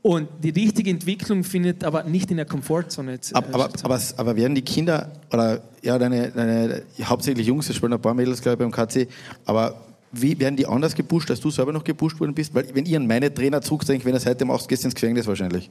Und 0.04 0.28
die 0.44 0.50
richtige 0.50 0.90
Entwicklung 0.90 1.44
findet 1.44 1.84
aber 1.84 2.04
nicht 2.04 2.32
in 2.32 2.38
der 2.38 2.46
Komfortzone. 2.48 3.14
äh, 3.14 3.18
Aber, 3.34 3.54
aber, 3.54 3.70
aber, 3.84 4.02
aber 4.18 4.36
werden 4.36 4.56
die 4.56 4.64
Kinder, 4.64 5.12
oder 5.32 5.62
ja, 5.84 6.00
deine, 6.00 6.32
deine 6.32 6.82
hauptsächlich 7.04 7.46
Jungs, 7.46 7.70
es 7.70 7.76
spielen 7.76 7.94
ein 7.94 8.02
paar 8.02 8.16
Mädels, 8.16 8.42
glaube 8.42 8.64
ich, 8.64 8.72
beim 8.72 8.88
KC, 8.88 9.08
aber 9.46 9.76
wie 10.12 10.38
werden 10.40 10.56
die 10.58 10.66
anders 10.66 10.96
gepusht, 10.96 11.30
als 11.30 11.40
du 11.40 11.52
selber 11.52 11.72
noch 11.72 11.84
gepusht 11.84 12.20
worden 12.20 12.34
bist? 12.34 12.54
Weil, 12.56 12.66
wenn 12.74 12.86
ich 12.86 12.96
an 12.96 13.06
meine 13.06 13.32
Trainer 13.34 13.62
zurückdenke, 13.62 14.04
wenn 14.06 14.16
er 14.16 14.26
heute 14.26 14.44
machst, 14.44 14.68
gehst 14.68 14.84
du 14.84 14.88
ins 14.88 14.96
Gefängnis 14.96 15.28
wahrscheinlich. 15.28 15.70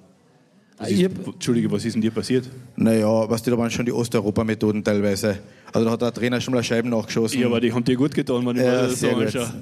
Was 0.79 0.91
Ich 0.91 1.03
ist, 1.03 1.11
hab- 1.19 1.27
Entschuldige, 1.35 1.71
was 1.71 1.85
ist 1.85 1.93
denn 1.95 2.01
dir 2.01 2.11
passiert? 2.13 2.49
Naja, 2.77 3.29
was 3.29 3.43
die 3.43 3.51
da 3.51 3.59
waren 3.59 3.71
schon 3.71 3.85
die 3.85 3.93
Osteuropa-Methoden 3.93 4.83
teilweise. 4.83 5.39
Also 5.73 5.85
da 5.85 5.91
hat 5.93 6.01
der 6.03 6.13
Trainer 6.15 6.41
schon 6.41 6.55
mal 6.55 6.63
Scheiben 6.63 6.89
nachgeschossen. 6.89 7.39
Ja, 7.41 7.49
aber 7.49 7.61
die 7.61 7.71
haben 7.71 7.85
dir 7.85 7.97
gut 7.97 8.15
getan, 8.15 8.47
wenn 8.47 8.57
ich 8.57 8.63
mir 8.63 8.69
Ja, 8.73 8.83
das 8.87 9.01
so 9.01 9.09
anschaue. 9.11 9.53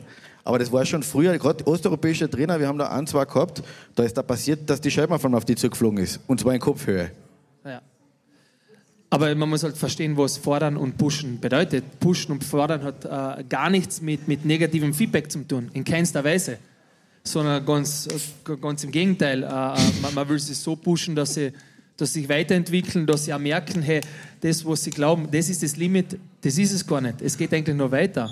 Aber 0.44 0.59
das 0.59 0.72
war 0.72 0.85
schon 0.87 1.03
früher, 1.03 1.37
gerade 1.38 1.66
osteuropäische 1.66 2.29
Trainer, 2.31 2.59
wir 2.59 2.68
haben 2.68 2.79
da 2.79 2.88
ein, 2.88 3.07
zwei 3.07 3.24
gehabt, 3.24 3.62
da 3.94 4.03
ist 4.03 4.16
da 4.16 4.22
passiert, 4.22 4.68
dass 4.70 4.81
die 4.81 4.90
Scheibe 4.90 5.14
auf 5.14 5.24
einmal 5.24 5.38
auf 5.38 5.44
die 5.44 5.57
zugeflogen 5.57 5.98
ist. 5.98 6.20
Und 6.27 6.40
zwar 6.40 6.55
in 6.55 6.61
Kopfhöhe. 6.61 7.11
Ja. 7.64 7.83
Aber 9.11 9.35
man 9.35 9.48
muss 9.48 9.62
halt 9.62 9.77
verstehen, 9.77 10.16
was 10.16 10.37
fordern 10.37 10.77
und 10.77 10.98
pushen 10.98 11.40
bedeutet. 11.40 12.01
Pushen 12.01 12.33
und 12.33 12.44
fordern 12.44 12.83
hat 12.83 13.05
äh, 13.05 13.44
gar 13.44 13.70
nichts 13.70 14.03
mit, 14.03 14.29
mit 14.29 14.44
negativem 14.44 14.92
Feedback 14.92 15.31
zu 15.31 15.46
tun, 15.46 15.70
in 15.72 15.85
keinster 15.85 16.22
Weise. 16.24 16.59
Sondern 17.24 17.64
ganz, 17.64 18.07
äh, 18.07 18.57
ganz 18.57 18.85
im 18.85 18.90
Gegenteil. 18.90 19.42
Äh, 19.42 19.46
äh, 19.46 19.51
man, 20.03 20.14
man 20.14 20.29
will 20.29 20.38
sie 20.38 20.55
so 20.55 20.77
pushen, 20.77 21.14
dass 21.16 21.35
sie, 21.35 21.53
dass 21.96 22.12
sie 22.12 22.20
sich 22.20 22.29
weiterentwickeln, 22.29 23.07
dass 23.07 23.24
sie 23.24 23.33
auch 23.33 23.38
merken, 23.38 23.83
hey, 23.83 24.01
das, 24.40 24.64
was 24.64 24.85
sie 24.85 24.90
glauben, 24.90 25.29
das 25.31 25.48
ist 25.48 25.62
das 25.62 25.77
Limit, 25.77 26.18
das 26.42 26.59
ist 26.59 26.72
es 26.72 26.87
gar 26.87 27.01
nicht. 27.01 27.22
Es 27.22 27.37
geht 27.37 27.53
eigentlich 27.53 27.77
nur 27.77 27.90
weiter. 27.90 28.31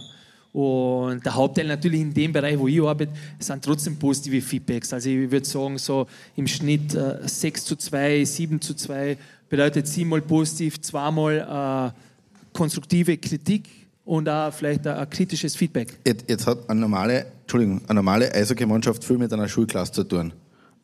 Und 0.57 1.23
der 1.23 1.35
Hauptteil 1.35 1.67
natürlich 1.67 2.01
in 2.01 2.15
dem 2.15 2.33
Bereich, 2.33 2.59
wo 2.59 2.67
ich 2.67 2.81
arbeite, 2.81 3.13
sind 3.39 3.63
trotzdem 3.63 3.99
positive 3.99 4.41
Feedbacks. 4.41 4.91
Also 4.91 5.11
ich 5.11 5.31
würde 5.31 5.45
sagen, 5.45 5.77
so 5.77 6.07
im 6.35 6.47
Schnitt 6.47 6.95
äh, 6.95 7.29
6 7.29 7.67
zu 7.67 7.77
2, 7.77 8.25
7 8.25 8.59
zu 8.63 8.73
2 8.73 9.19
bedeutet 9.51 9.87
siebenmal 9.87 10.23
positiv, 10.23 10.81
zweimal 10.81 11.93
äh, 11.95 12.57
konstruktive 12.57 13.19
Kritik 13.19 13.69
und 14.07 14.31
auch 14.31 14.51
vielleicht 14.51 14.87
ein, 14.87 14.97
ein 14.97 15.11
kritisches 15.11 15.55
Feedback. 15.55 15.99
Jetzt, 16.07 16.25
jetzt 16.27 16.47
hat 16.47 16.71
eine 16.71 16.81
normale, 16.81 17.27
Entschuldigung, 17.43 17.83
eine 17.87 17.97
normale 17.97 18.35
Eishockey-Mannschaft 18.35 19.05
viel 19.05 19.19
mit 19.19 19.31
einer 19.35 19.51
Schulklasse 19.51 19.93
zu 19.93 20.05
tun. 20.05 20.33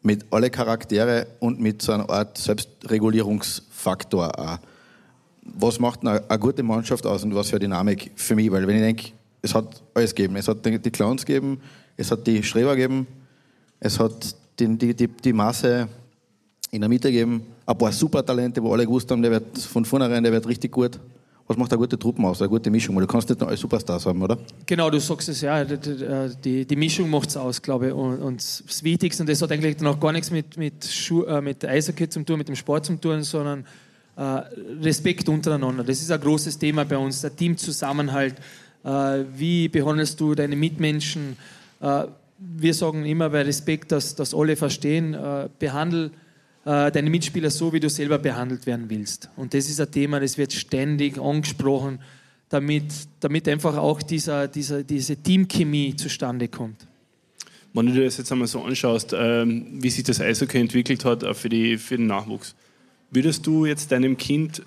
Mit 0.03 0.27
alle 0.31 0.51
Charaktere 0.51 1.29
und 1.41 1.61
mit 1.61 1.81
so 1.81 1.93
einer 1.93 2.11
Art 2.11 2.37
Selbstregulierungsfaktor 2.37 4.39
auch. 4.39 4.59
Was 5.45 5.81
macht 5.81 6.03
eine, 6.03 6.29
eine 6.29 6.39
gute 6.39 6.63
Mannschaft 6.63 7.07
aus 7.07 7.25
und 7.25 7.35
was 7.35 7.49
für 7.49 7.57
eine 7.57 7.61
Dynamik 7.61 8.11
für 8.17 8.35
mich? 8.35 8.53
Weil 8.53 8.67
wenn 8.67 8.77
ich 8.77 8.83
denke, 8.83 9.13
es 9.43 9.55
hat 9.55 9.83
alles 9.95 10.15
gegeben. 10.15 10.37
Es 10.37 10.49
hat 10.49 10.65
die 10.65 10.91
Clowns 10.91 11.25
gegeben, 11.27 11.61
es 11.97 12.11
hat 12.11 12.27
die 12.27 12.43
Streber 12.43 12.77
gegeben, 12.77 13.07
es 13.81 13.99
hat 13.99 14.35
die, 14.59 14.69
die, 14.79 14.95
die, 14.95 15.09
die 15.09 15.33
Masse 15.33 15.89
in 16.71 16.81
der 16.81 16.89
Mitte 16.89 17.11
gegeben, 17.13 17.43
ein 17.67 17.77
paar 17.77 17.93
Supertalente, 17.93 18.63
wo 18.63 18.73
alle 18.73 18.87
gewusst 18.87 19.11
haben, 19.11 19.21
der 19.21 19.31
wird 19.33 19.59
von 19.59 19.85
vornherein, 19.85 20.23
der 20.23 20.33
wird 20.33 20.47
richtig 20.47 20.73
gut. 20.73 20.99
Was 21.49 21.57
macht 21.57 21.73
eine 21.73 21.79
gute 21.81 21.99
Truppe 21.99 22.23
aus, 22.23 22.41
eine 22.41 22.49
gute 22.49 22.71
Mischung? 22.71 22.97
Du 22.99 23.07
kannst 23.07 23.29
nicht 23.29 23.39
nur 23.41 23.49
alle 23.49 23.57
Superstars 23.59 24.07
haben, 24.07 24.23
oder? 24.23 24.39
Genau, 24.65 24.89
du 24.89 25.01
sagst 25.01 25.29
es 25.29 25.41
ja, 25.41 25.65
die, 25.65 26.65
die- 26.65 26.77
Mischung 26.77 27.11
macht 27.11 27.29
es 27.31 27.37
aus, 27.37 27.61
glaube 27.61 27.89
ich. 27.89 27.93
Und, 27.93 28.19
und 28.23 28.37
das 28.41 28.83
Wichtigste, 28.83 29.23
und 29.25 29.29
das 29.29 29.43
hat 29.43 29.51
eigentlich 29.51 29.79
noch 29.81 29.99
gar 29.99 30.13
nichts 30.13 30.31
mit, 30.31 30.57
mit, 30.57 30.85
Schu 30.85 31.25
äh, 31.25 31.41
mit 31.43 31.65
Eishockey 31.65 32.09
zu 32.09 32.23
tun, 32.23 32.39
mit 32.39 32.49
dem 32.49 32.55
Sport 32.57 32.87
zu 32.87 32.95
tun, 32.95 33.23
sondern 33.25 33.67
äh, 34.17 34.23
Respekt 34.83 35.29
untereinander. 35.29 35.83
Das 35.83 36.01
ist 36.01 36.11
ein 36.13 36.21
großes 36.21 36.57
Thema 36.59 36.85
bei 36.85 36.97
uns, 36.97 37.21
der 37.21 37.35
Teamzusammenhalt. 37.35 38.37
Äh, 38.85 39.25
wie 39.37 39.69
behandelst 39.69 40.21
du 40.21 40.35
deine 40.35 40.57
Mitmenschen? 40.57 41.37
Äh, 41.81 42.05
wir 42.39 42.75
sagen 42.75 43.05
immer 43.05 43.31
bei 43.31 43.43
Respekt, 43.43 43.93
dass, 43.93 44.15
dass 44.15 44.35
alle 44.35 44.57
verstehen, 44.57 45.15
äh, 45.15 45.49
behandel 45.59 46.11
äh, 46.65 46.91
deine 46.91 47.11
Mitspieler 47.11 47.51
so, 47.51 47.73
wie 47.73 47.81
du 47.81 47.89
selber 47.89 48.19
behandelt 48.19 48.67
werden 48.67 48.89
willst. 48.89 49.31
Und 49.37 49.55
das 49.55 49.69
ist 49.69 49.81
ein 49.81 49.91
Thema, 49.91 50.21
das 50.21 50.39
wird 50.39 50.53
ständig 50.53 51.19
angesprochen, 51.19 52.01
damit, 52.49 52.85
damit 53.21 53.49
einfach 53.49 53.77
auch 53.77 54.03
dieser, 54.03 54.49
dieser, 54.49 54.83
diese 54.83 55.17
Teamchemie 55.17 55.97
zustande 55.97 56.49
kommt. 56.49 56.87
Wenn 57.73 57.87
du 57.87 57.93
dir 57.93 58.05
das 58.05 58.19
jetzt 58.19 58.31
einmal 58.31 58.49
so 58.49 58.63
anschaust, 58.63 59.15
ähm, 59.17 59.79
wie 59.83 59.89
sich 59.89 60.05
das 60.05 60.21
Eishockey 60.21 60.59
entwickelt 60.59 61.05
hat 61.05 61.25
für, 61.37 61.49
die, 61.49 61.79
für 61.79 61.97
den 61.97 62.07
Nachwuchs, 62.07 62.55
würdest 63.11 63.47
du 63.47 63.65
jetzt 63.65 63.93
deinem 63.93 64.17
Kind 64.17 64.63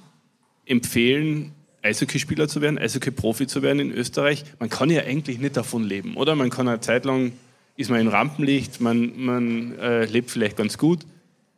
empfehlen, 0.66 1.52
Eishockeyspieler 1.86 2.48
zu 2.48 2.62
werden, 2.62 2.78
Eishockey-Profi 2.78 3.48
zu 3.48 3.62
werden 3.62 3.80
in 3.80 3.92
Österreich? 3.92 4.44
Man 4.60 4.70
kann 4.70 4.90
ja 4.90 5.04
eigentlich 5.04 5.40
nicht 5.40 5.56
davon 5.56 5.84
leben, 5.84 6.18
oder? 6.18 6.36
Man 6.36 6.50
kann 6.50 6.68
eine 6.68 6.82
Zeit 6.82 7.06
lang, 7.06 7.34
ist 7.78 7.90
man 7.90 8.02
im 8.02 8.08
Rampenlicht, 8.08 8.82
man, 8.82 9.14
man 9.18 9.78
äh, 9.78 10.06
lebt 10.06 10.32
vielleicht 10.32 10.58
ganz 10.58 10.78
gut. 10.78 11.06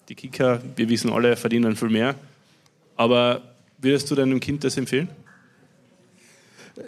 Die 0.10 0.16
Kicker, 0.16 0.62
wir 0.76 0.90
wissen 0.90 1.12
alle, 1.12 1.36
verdienen 1.36 1.76
viel 1.76 1.90
mehr. 1.90 2.16
Aber 2.96 3.42
würdest 3.78 4.10
du 4.12 4.16
deinem 4.16 4.40
Kind 4.40 4.63
das 4.63 4.78
empfehlen? 4.78 5.10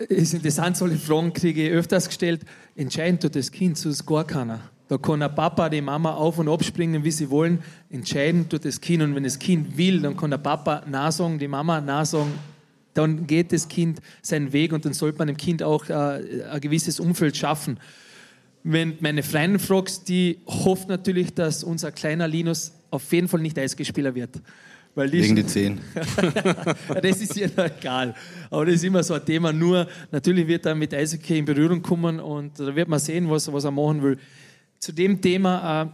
ist 0.08 0.34
interessant, 0.34 0.78
solche 0.78 0.98
Fragen 0.98 1.34
kriege 1.34 1.68
ich 1.68 1.72
öfters 1.72 2.08
gestellt. 2.08 2.42
Entscheidend 2.76 3.24
tut 3.24 3.36
das 3.36 3.52
Kind, 3.52 3.78
sonst 3.78 4.06
gar 4.06 4.26
keiner. 4.26 4.62
Da 4.88 4.98
kann 4.98 5.20
der 5.20 5.30
Papa, 5.30 5.70
die 5.70 5.82
Mama 5.82 6.14
auf 6.14 6.40
und 6.40 6.50
abspringen, 6.50 7.04
wie 7.04 7.12
sie 7.12 7.30
wollen. 7.30 7.64
Entscheidend 7.90 8.50
tut 8.50 8.66
das 8.66 8.82
Kind. 8.82 9.04
Und 9.04 9.16
wenn 9.16 9.24
das 9.24 9.38
Kind 9.38 9.78
will, 9.78 10.02
dann 10.02 10.18
kann 10.18 10.32
der 10.32 10.40
Papa 10.40 10.84
Nein 10.88 11.12
sagen, 11.12 11.40
die 11.40 11.48
Mama 11.48 11.80
Nein 11.82 12.06
sagen. 12.06 12.32
Dann 12.94 13.28
geht 13.28 13.54
das 13.54 13.68
Kind 13.68 14.00
seinen 14.22 14.52
Weg 14.52 14.74
und 14.74 14.86
dann 14.86 14.94
sollte 14.94 15.18
man 15.20 15.28
dem 15.28 15.38
Kind 15.38 15.64
auch 15.64 15.90
äh, 15.90 16.44
ein 16.52 16.62
gewisses 16.62 17.00
Umfeld 17.00 17.38
schaffen. 17.38 17.80
Wenn 18.64 18.98
meine 19.00 19.24
Freundin 19.24 19.60
fragst, 19.60 20.10
die 20.10 20.40
hofft 20.46 20.90
natürlich, 20.90 21.34
dass 21.34 21.64
unser 21.64 21.92
kleiner 21.92 22.28
Linus 22.28 22.74
auf 22.92 23.12
jeden 23.14 23.28
Fall 23.28 23.40
nicht 23.40 23.58
Eisgespieler 23.58 24.14
wird. 24.16 24.42
Weil 24.96 25.10
die 25.10 25.24
Wegen 25.24 25.36
die 25.36 25.46
Zehn. 25.46 25.80
ja, 25.96 26.76
das 27.02 27.22
ist 27.22 27.38
ihr 27.38 27.50
noch 27.56 27.66
egal. 27.66 28.14
Aber 28.50 28.66
das 28.66 28.76
ist 28.76 28.84
immer 28.84 29.04
so 29.04 29.14
ein 29.14 29.24
Thema. 29.24 29.54
Nur, 29.54 29.88
natürlich 30.12 30.48
wird 30.48 30.66
er 30.66 30.76
mit 30.76 30.94
Eishockey 30.94 31.38
in 31.38 31.46
Berührung 31.46 31.82
kommen 31.82 32.20
und 32.20 32.60
da 32.60 32.76
wird 32.76 32.90
man 32.90 33.00
sehen, 33.00 33.30
was, 33.30 33.52
was 33.52 33.64
er 33.64 33.72
machen 33.72 34.02
will. 34.02 34.18
Zu 34.80 34.92
dem 34.92 35.22
Thema, 35.22 35.84
äh, 35.84 35.88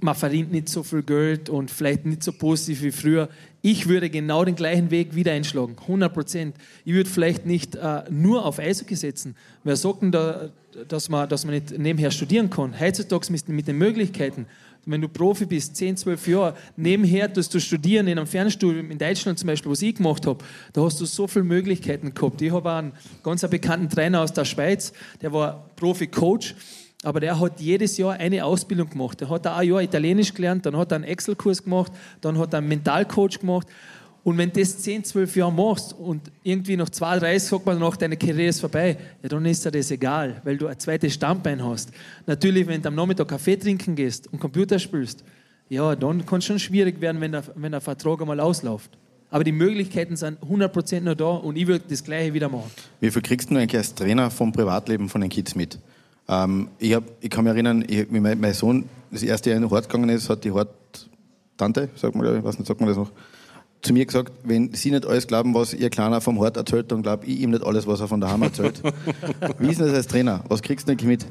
man 0.00 0.14
verdient 0.14 0.50
nicht 0.50 0.68
so 0.68 0.82
viel 0.82 1.02
Geld 1.02 1.48
und 1.48 1.70
vielleicht 1.70 2.06
nicht 2.06 2.22
so 2.22 2.32
positiv 2.32 2.82
wie 2.82 2.92
früher. 2.92 3.28
Ich 3.60 3.88
würde 3.88 4.08
genau 4.08 4.44
den 4.44 4.54
gleichen 4.54 4.90
Weg 4.90 5.14
wieder 5.14 5.32
einschlagen, 5.32 5.76
100 5.80 6.14
Prozent. 6.14 6.56
Ich 6.84 6.94
würde 6.94 7.10
vielleicht 7.10 7.44
nicht 7.44 7.74
äh, 7.74 8.04
nur 8.08 8.44
auf 8.44 8.58
Eishockey 8.60 8.94
setzen. 8.94 9.34
Wer 9.64 9.76
sagt 9.76 10.02
denn 10.02 10.12
da, 10.12 10.50
dass 10.86 11.08
man, 11.08 11.28
dass 11.28 11.44
man 11.44 11.54
nicht 11.54 11.76
nebenher 11.76 12.12
studieren 12.12 12.50
kann? 12.50 12.78
Heutzutage 12.78 13.32
mit, 13.32 13.48
mit 13.48 13.66
den 13.66 13.76
Möglichkeiten. 13.76 14.46
Wenn 14.86 15.02
du 15.02 15.08
Profi 15.08 15.44
bist, 15.44 15.76
10, 15.76 15.96
12 15.98 16.28
Jahre, 16.28 16.54
nebenher 16.76 17.30
tust 17.30 17.52
du 17.52 17.60
studieren 17.60 18.06
in 18.06 18.16
einem 18.16 18.26
Fernstudium 18.26 18.90
in 18.90 18.96
Deutschland 18.96 19.38
zum 19.38 19.48
Beispiel, 19.48 19.70
was 19.70 19.82
ich 19.82 19.96
gemacht 19.96 20.24
habe, 20.26 20.42
da 20.72 20.82
hast 20.82 21.00
du 21.00 21.04
so 21.04 21.26
viele 21.26 21.44
Möglichkeiten 21.44 22.14
gehabt. 22.14 22.40
Ich 22.40 22.52
habe 22.52 22.72
einen 22.72 22.92
ganz 23.22 23.46
bekannten 23.46 23.90
Trainer 23.90 24.22
aus 24.22 24.32
der 24.32 24.46
Schweiz, 24.46 24.92
der 25.20 25.32
war 25.32 25.68
Profi-Coach, 25.76 26.54
aber 27.04 27.20
der 27.20 27.38
hat 27.38 27.60
jedes 27.60 27.96
Jahr 27.96 28.14
eine 28.14 28.44
Ausbildung 28.44 28.90
gemacht. 28.90 29.20
Der 29.20 29.30
hat 29.30 29.46
auch 29.46 29.56
ein 29.56 29.68
Jahr 29.68 29.82
Italienisch 29.82 30.34
gelernt, 30.34 30.66
dann 30.66 30.76
hat 30.76 30.92
er 30.92 30.96
einen 30.96 31.04
Excel-Kurs 31.04 31.62
gemacht, 31.62 31.92
dann 32.20 32.38
hat 32.38 32.52
er 32.52 32.58
einen 32.58 32.68
Mentalcoach 32.68 33.38
gemacht. 33.40 33.68
Und 34.24 34.36
wenn 34.36 34.52
du 34.52 34.60
das 34.60 34.78
10, 34.78 35.04
12 35.04 35.36
Jahre 35.36 35.52
machst 35.52 35.92
und 35.94 36.30
irgendwie 36.42 36.76
nach 36.76 36.90
2, 36.90 37.20
3 37.20 37.38
sagt 37.38 37.64
man 37.64 37.78
noch, 37.78 37.96
deine 37.96 38.16
Karriere 38.16 38.48
ist 38.48 38.60
vorbei, 38.60 38.98
ja, 39.22 39.28
dann 39.28 39.46
ist 39.46 39.64
dir 39.64 39.70
das 39.70 39.90
egal, 39.90 40.40
weil 40.44 40.58
du 40.58 40.66
ein 40.66 40.78
zweites 40.78 41.14
Standbein 41.14 41.64
hast. 41.64 41.92
Natürlich, 42.26 42.66
wenn 42.66 42.82
du 42.82 42.88
am 42.88 42.94
Nachmittag 42.94 43.28
Kaffee 43.28 43.56
trinken 43.56 43.94
gehst 43.94 44.30
und 44.32 44.40
Computer 44.40 44.78
spielst, 44.78 45.24
ja, 45.68 45.94
dann 45.94 46.26
kann 46.26 46.40
es 46.40 46.46
schon 46.46 46.58
schwierig 46.58 47.00
werden, 47.00 47.20
wenn 47.20 47.32
der, 47.32 47.44
wenn 47.54 47.72
der 47.72 47.80
Vertrag 47.80 48.20
einmal 48.20 48.40
ausläuft. 48.40 48.90
Aber 49.30 49.44
die 49.44 49.52
Möglichkeiten 49.52 50.16
sind 50.16 50.38
100% 50.40 51.00
noch 51.00 51.14
da 51.14 51.28
und 51.28 51.56
ich 51.56 51.66
würde 51.66 51.84
das 51.88 52.02
Gleiche 52.02 52.34
wieder 52.34 52.48
machen. 52.48 52.70
Wie 53.00 53.10
viel 53.10 53.22
kriegst 53.22 53.50
du 53.50 53.56
eigentlich 53.56 53.76
als 53.76 53.94
Trainer 53.94 54.30
vom 54.30 54.52
Privatleben 54.52 55.08
von 55.08 55.20
den 55.20 55.30
Kids 55.30 55.54
mit? 55.54 55.78
Ähm, 56.28 56.68
ich, 56.78 56.94
hab, 56.94 57.04
ich 57.20 57.30
kann 57.30 57.44
mich 57.44 57.52
erinnern, 57.52 57.84
ich, 57.88 58.12
wie 58.12 58.20
mein, 58.20 58.38
mein 58.38 58.54
Sohn 58.54 58.88
das 59.10 59.22
erste 59.22 59.50
Jahr 59.50 59.56
in 59.56 59.62
den 59.62 59.70
Hort 59.70 59.88
gegangen 59.88 60.10
ist, 60.10 60.28
hat 60.28 60.44
die 60.44 60.50
Hort-Tante, 60.50 61.88
sagt 61.96 62.14
man, 62.14 62.36
ich 62.36 62.44
weiß 62.44 62.58
nicht, 62.58 62.68
sagt 62.68 62.80
man 62.80 62.88
das 62.88 62.98
noch, 62.98 63.10
zu 63.80 63.92
mir 63.92 64.04
gesagt, 64.04 64.32
wenn 64.42 64.74
Sie 64.74 64.90
nicht 64.90 65.06
alles 65.06 65.26
glauben, 65.26 65.54
was 65.54 65.72
Ihr 65.72 65.88
Kleiner 65.88 66.20
vom 66.20 66.38
Hort 66.38 66.56
erzählt, 66.56 66.90
dann 66.90 67.02
glaube 67.02 67.26
ich 67.26 67.40
ihm 67.40 67.50
nicht 67.50 67.64
alles, 67.64 67.86
was 67.86 68.00
er 68.00 68.08
von 68.08 68.20
daheim 68.20 68.42
erzählt. 68.42 68.82
wie 69.58 69.68
ist 69.68 69.78
denn 69.78 69.86
das 69.86 69.96
als 69.96 70.08
Trainer? 70.08 70.44
Was 70.48 70.62
kriegst 70.62 70.88
du 70.88 70.92
eigentlich 70.92 71.08
mit? 71.08 71.26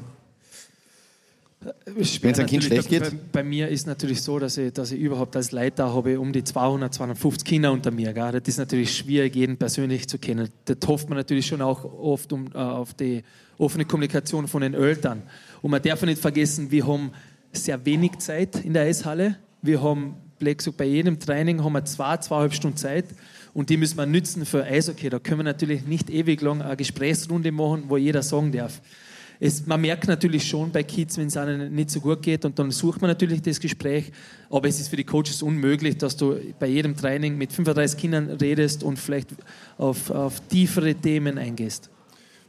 Wenn 1.84 2.32
es 2.32 2.38
ein 2.38 2.46
Kind 2.46 2.64
schlecht 2.64 2.88
bei, 2.88 2.98
geht? 2.98 3.10
Bei, 3.10 3.16
bei 3.32 3.42
mir 3.42 3.68
ist 3.68 3.86
natürlich 3.86 4.22
so, 4.22 4.38
dass 4.38 4.56
ich, 4.56 4.72
dass 4.72 4.92
ich 4.92 5.00
überhaupt 5.00 5.36
als 5.36 5.52
Leiter 5.52 5.92
habe 5.92 6.18
um 6.20 6.32
die 6.32 6.44
200, 6.44 6.94
250 6.94 7.44
Kinder 7.44 7.72
unter 7.72 7.90
mir. 7.90 8.12
Gell? 8.12 8.32
Das 8.32 8.46
ist 8.46 8.58
natürlich 8.58 8.96
schwierig, 8.96 9.34
jeden 9.34 9.56
persönlich 9.56 10.08
zu 10.08 10.18
kennen. 10.18 10.48
Da 10.64 10.74
hofft 10.86 11.08
man 11.08 11.18
natürlich 11.18 11.46
schon 11.46 11.60
auch 11.60 11.84
oft 11.84 12.32
um, 12.32 12.46
äh, 12.54 12.58
auf 12.58 12.94
die 12.94 13.24
offene 13.58 13.84
Kommunikation 13.84 14.48
von 14.48 14.62
den 14.62 14.74
Eltern. 14.74 15.22
Und 15.60 15.70
man 15.70 15.82
darf 15.82 16.02
nicht 16.02 16.20
vergessen, 16.20 16.70
wir 16.70 16.86
haben 16.86 17.10
sehr 17.52 17.84
wenig 17.84 18.18
Zeit 18.18 18.64
in 18.64 18.72
der 18.72 18.84
Eishalle. 18.84 19.36
Wir 19.60 19.82
haben 19.82 20.14
gesagt, 20.38 20.76
bei 20.76 20.84
jedem 20.84 21.18
Training 21.18 21.62
haben 21.62 21.72
wir 21.72 21.84
zwei, 21.84 22.16
zweieinhalb 22.18 22.54
Stunden 22.54 22.76
Zeit 22.76 23.06
und 23.54 23.70
die 23.70 23.76
müssen 23.76 23.98
wir 23.98 24.06
nützen 24.06 24.46
für 24.46 24.64
Eishockey. 24.64 25.10
Da 25.10 25.18
können 25.18 25.40
wir 25.40 25.44
natürlich 25.44 25.84
nicht 25.84 26.10
ewig 26.10 26.40
lang 26.40 26.62
eine 26.62 26.76
Gesprächsrunde 26.76 27.50
machen, 27.50 27.84
wo 27.88 27.96
jeder 27.96 28.22
sagen 28.22 28.52
darf. 28.52 28.80
Es, 29.40 29.66
man 29.66 29.80
merkt 29.80 30.08
natürlich 30.08 30.48
schon 30.48 30.72
bei 30.72 30.82
Kids, 30.82 31.16
wenn 31.16 31.28
es 31.28 31.36
ihnen 31.36 31.72
nicht 31.72 31.90
so 31.90 32.00
gut 32.00 32.22
geht 32.22 32.44
und 32.44 32.58
dann 32.58 32.72
sucht 32.72 33.00
man 33.00 33.08
natürlich 33.08 33.40
das 33.40 33.60
Gespräch, 33.60 34.10
aber 34.50 34.66
es 34.66 34.80
ist 34.80 34.88
für 34.88 34.96
die 34.96 35.04
Coaches 35.04 35.42
unmöglich, 35.42 35.96
dass 35.96 36.16
du 36.16 36.36
bei 36.58 36.66
jedem 36.66 36.96
Training 36.96 37.38
mit 37.38 37.52
35 37.52 38.00
Kindern 38.00 38.30
redest 38.30 38.82
und 38.82 38.98
vielleicht 38.98 39.28
auf, 39.76 40.10
auf 40.10 40.40
tiefere 40.48 40.94
Themen 40.94 41.38
eingehst. 41.38 41.88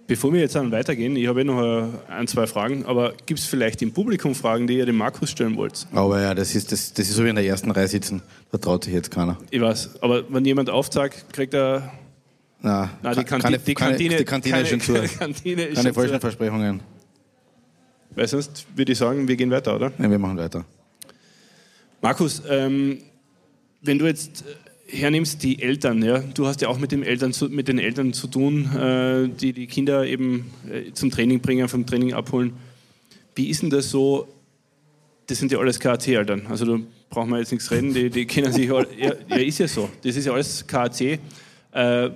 Bevor 0.10 0.34
wir 0.34 0.40
jetzt 0.40 0.56
dann 0.56 0.72
weitergehen, 0.72 1.16
ich 1.16 1.28
habe 1.28 1.42
eh 1.42 1.44
noch 1.44 1.88
ein, 2.08 2.26
zwei 2.26 2.48
Fragen, 2.48 2.84
aber 2.88 3.14
gibt 3.28 3.40
es 3.40 3.46
vielleicht 3.46 3.80
im 3.84 3.94
Publikum 3.94 4.34
Fragen, 4.34 4.66
die 4.66 4.76
ihr 4.76 4.88
dem 4.88 4.98
Markus 4.98 5.30
stellen 5.30 5.56
wollt? 5.56 5.86
Aber 5.94 6.20
ja, 6.20 6.34
das 6.34 6.56
ist, 6.56 6.72
das, 6.72 6.92
das 6.92 7.08
ist 7.08 7.16
so 7.16 7.24
wie 7.24 7.30
in 7.30 7.36
der 7.36 7.46
ersten 7.46 7.70
Reihe 7.70 7.88
sitzen. 7.88 8.24
Da 8.52 8.58
traut 8.58 8.86
sich 8.86 8.94
jetzt 8.96 9.12
keiner. 9.12 9.38
Ich 9.52 9.62
weiß, 9.62 10.02
aber 10.02 10.24
wenn 10.34 10.44
jemand 10.46 10.72
aufzeigt, 10.72 11.32
kriegt 11.32 11.54
er. 11.54 11.92
Nein, 12.60 12.90
Nein 13.04 13.18
die, 13.20 13.24
Kanti 13.24 13.44
keine, 13.44 13.60
die 13.60 13.74
Kantine, 13.76 14.16
die 14.18 14.26
Kantine 14.26 14.56
keine, 14.56 14.64
ist 14.64 14.70
schon 14.72 14.82
zu. 14.82 14.94
keine 14.94 15.08
Kantine 15.20 15.64
ist 15.66 15.76
Keine 15.76 15.94
falschen 15.94 16.16
zu. 16.16 16.22
Versprechungen. 16.22 16.80
Weil 18.16 18.28
sonst 18.28 18.66
würde 18.76 18.92
ich 18.92 18.98
sagen, 18.98 19.28
wir 19.28 19.36
gehen 19.36 19.52
weiter, 19.52 19.76
oder? 19.76 19.92
Nein, 20.00 20.10
wir 20.10 20.18
machen 20.18 20.38
weiter. 20.40 20.66
Markus, 22.02 22.42
ähm, 22.50 22.98
wenn 23.84 24.00
du 24.00 24.08
jetzt 24.08 24.42
äh, 24.42 24.69
hernimmst 24.92 25.44
die 25.44 25.62
Eltern, 25.62 26.02
ja, 26.04 26.20
du 26.20 26.48
hast 26.48 26.62
ja 26.62 26.68
auch 26.68 26.80
mit, 26.80 26.92
Eltern 26.94 27.34
zu, 27.34 27.50
mit 27.50 27.68
den 27.68 27.80
Eltern 27.80 28.14
zu 28.14 28.28
tun, 28.28 28.66
äh, 28.76 29.28
die 29.30 29.54
die 29.54 29.68
Kinder 29.68 30.06
eben 30.06 30.52
äh, 30.70 30.92
zum 30.94 31.12
Training 31.12 31.40
bringen, 31.40 31.68
vom 31.68 31.86
Training 31.86 32.14
abholen. 32.14 32.54
Wie 33.36 33.50
ist 33.50 33.62
denn 33.62 33.70
das 33.70 33.90
so? 33.90 34.28
Das 35.28 35.38
sind 35.38 35.52
ja 35.52 35.60
alles 35.60 35.80
KAC-Eltern, 35.80 36.48
also 36.48 36.66
da 36.66 36.84
brauchen 37.10 37.30
wir 37.30 37.40
jetzt 37.40 37.52
nichts 37.52 37.70
reden, 37.72 37.94
die, 37.94 38.10
die 38.10 38.26
kennen 38.26 38.52
sich 38.52 38.72
all, 38.72 38.88
ja, 38.98 39.14
ja, 39.30 39.36
ist 39.38 39.60
ja 39.60 39.68
so. 39.68 39.90
Das 40.04 40.16
ist 40.16 40.26
ja 40.26 40.34
alles 40.34 40.66
KAC. 40.66 41.20
Äh, 41.72 42.10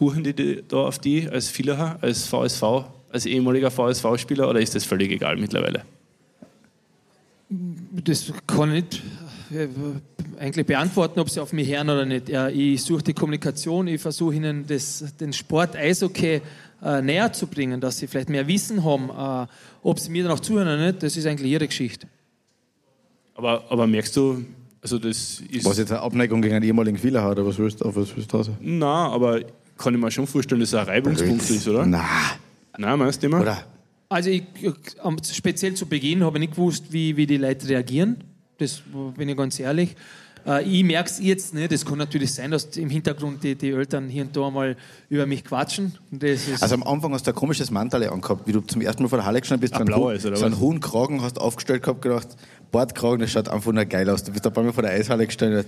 huchen 0.00 0.24
die 0.24 0.62
da 0.66 0.78
auf 0.78 0.98
die 0.98 1.28
als 1.28 1.48
Villacher, 1.48 1.98
als 2.00 2.26
VSV, 2.26 2.62
als 3.10 3.26
ehemaliger 3.26 3.70
VSV-Spieler 3.70 4.48
oder 4.48 4.60
ist 4.60 4.74
das 4.74 4.84
völlig 4.84 5.12
egal 5.12 5.36
mittlerweile? 5.36 5.84
Das 7.48 8.32
kann 8.46 8.74
ich 8.74 8.82
nicht 8.82 9.02
eigentlich 10.38 10.66
beantworten, 10.66 11.20
ob 11.20 11.30
sie 11.30 11.40
auf 11.40 11.52
mich 11.52 11.68
hören 11.68 11.90
oder 11.90 12.04
nicht. 12.04 12.28
Ja, 12.28 12.48
ich 12.48 12.82
suche 12.82 13.02
die 13.02 13.14
Kommunikation, 13.14 13.86
ich 13.86 14.00
versuche 14.00 14.34
ihnen 14.34 14.66
das, 14.66 15.04
den 15.20 15.32
Sport 15.32 15.76
Eishockey 15.76 16.40
äh, 16.82 17.02
näher 17.02 17.32
zu 17.32 17.46
bringen, 17.46 17.80
dass 17.80 17.98
sie 17.98 18.06
vielleicht 18.06 18.28
mehr 18.28 18.46
Wissen 18.46 18.84
haben. 18.84 19.10
Äh, 19.10 19.46
ob 19.82 19.98
sie 19.98 20.10
mir 20.10 20.24
dann 20.24 20.32
auch 20.32 20.40
zuhören 20.40 20.68
oder 20.68 20.86
nicht, 20.86 21.02
das 21.02 21.16
ist 21.16 21.26
eigentlich 21.26 21.50
ihre 21.50 21.66
Geschichte. 21.66 22.06
Aber, 23.34 23.64
aber 23.68 23.86
merkst 23.86 24.16
du, 24.16 24.44
also 24.80 24.98
das 24.98 25.42
ist. 25.50 25.64
Was 25.64 25.78
jetzt 25.78 25.92
eine 25.92 26.00
Abneigung 26.00 26.42
gegen 26.42 26.54
einen 26.54 26.64
ehemaligen 26.64 26.98
Fehler 26.98 27.22
hat, 27.22 27.32
oder 27.32 27.46
was 27.46 27.58
willst 27.58 27.80
du, 27.80 27.86
auf 27.86 27.96
was 27.96 28.14
willst 28.14 28.32
du 28.32 28.36
raus? 28.36 28.50
Na, 28.60 29.08
aber 29.08 29.40
kann 29.78 29.94
ich 29.94 30.00
mir 30.00 30.10
schon 30.10 30.26
vorstellen, 30.26 30.60
dass 30.60 30.70
es 30.70 30.74
ein 30.74 30.86
Reibungspunkt 30.86 31.48
ist, 31.50 31.66
oder? 31.68 31.84
Na, 31.86 32.04
Nein, 32.76 32.98
meinst 32.98 33.22
du 33.22 33.26
immer? 33.26 33.40
oder? 33.40 33.64
Also 34.08 34.30
ich, 34.30 34.44
ähm, 35.02 35.16
speziell 35.32 35.74
zu 35.74 35.86
Beginn 35.86 36.22
habe 36.22 36.36
ich 36.38 36.40
nicht 36.40 36.54
gewusst, 36.54 36.92
wie, 36.92 37.16
wie 37.16 37.26
die 37.26 37.36
Leute 37.36 37.68
reagieren. 37.68 38.18
Das 38.58 38.82
bin 39.16 39.28
ich 39.28 39.36
ganz 39.36 39.58
ehrlich. 39.58 39.96
Äh, 40.46 40.62
ich 40.64 40.84
merke 40.84 41.08
es 41.10 41.18
jetzt 41.20 41.54
nicht. 41.54 41.72
Es 41.72 41.84
kann 41.84 41.98
natürlich 41.98 42.32
sein, 42.32 42.50
dass 42.50 42.64
im 42.76 42.90
Hintergrund 42.90 43.42
die, 43.42 43.54
die 43.54 43.70
Eltern 43.70 44.08
hier 44.08 44.24
und 44.24 44.36
da 44.36 44.50
mal 44.50 44.76
über 45.08 45.26
mich 45.26 45.42
quatschen. 45.44 45.96
Und 46.10 46.22
Das 46.22 46.46
ist, 46.48 46.62
Also 46.62 46.74
am 46.74 46.82
Anfang 46.82 47.12
hast 47.14 47.26
du 47.26 47.30
ein 47.30 47.34
komisches 47.34 47.70
Mantel 47.70 48.08
angehabt, 48.08 48.46
wie 48.46 48.52
du 48.52 48.60
zum 48.60 48.80
ersten 48.82 49.02
Mal 49.02 49.08
vor 49.08 49.18
der 49.18 49.26
Halle 49.26 49.40
gestanden 49.40 49.60
bist. 49.62 49.74
Ein 49.74 49.86
so 49.86 49.92
einen 49.94 50.00
blaues, 50.00 50.22
hohen- 50.22 50.28
oder 50.28 50.36
So 50.36 50.44
einen 50.44 50.54
was? 50.54 50.60
hohen 50.60 50.80
Kragen 50.80 51.22
hast 51.22 51.36
du 51.38 51.40
aufgestellt 51.40 51.82
gehabt, 51.82 52.02
gedacht, 52.02 52.28
Bordkragen, 52.70 53.20
das 53.20 53.30
schaut 53.30 53.48
einfach 53.48 53.72
nur 53.72 53.84
geil 53.86 54.08
aus. 54.10 54.22
Du 54.22 54.32
bist 54.32 54.46
ein 54.46 54.52
paar 54.52 54.62
Mal 54.64 54.72
vor 54.72 54.82
der 54.82 54.92
Eishalle 54.92 55.26
gestanden. 55.26 55.64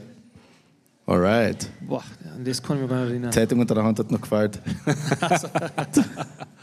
Alright. 1.07 1.68
boah, 1.87 2.03
an 2.35 2.44
das 2.44 2.61
kann 2.62 2.77
ich 2.77 2.83
mich 2.83 2.90
gar 2.90 3.01
nicht 3.03 3.11
erinnern. 3.12 3.33
Zeitung 3.33 3.61
unter 3.61 3.77
der 3.77 3.85
Hand 3.85 3.99
hat 4.01 4.11
noch 4.11 4.20
gefällt. 4.20 4.61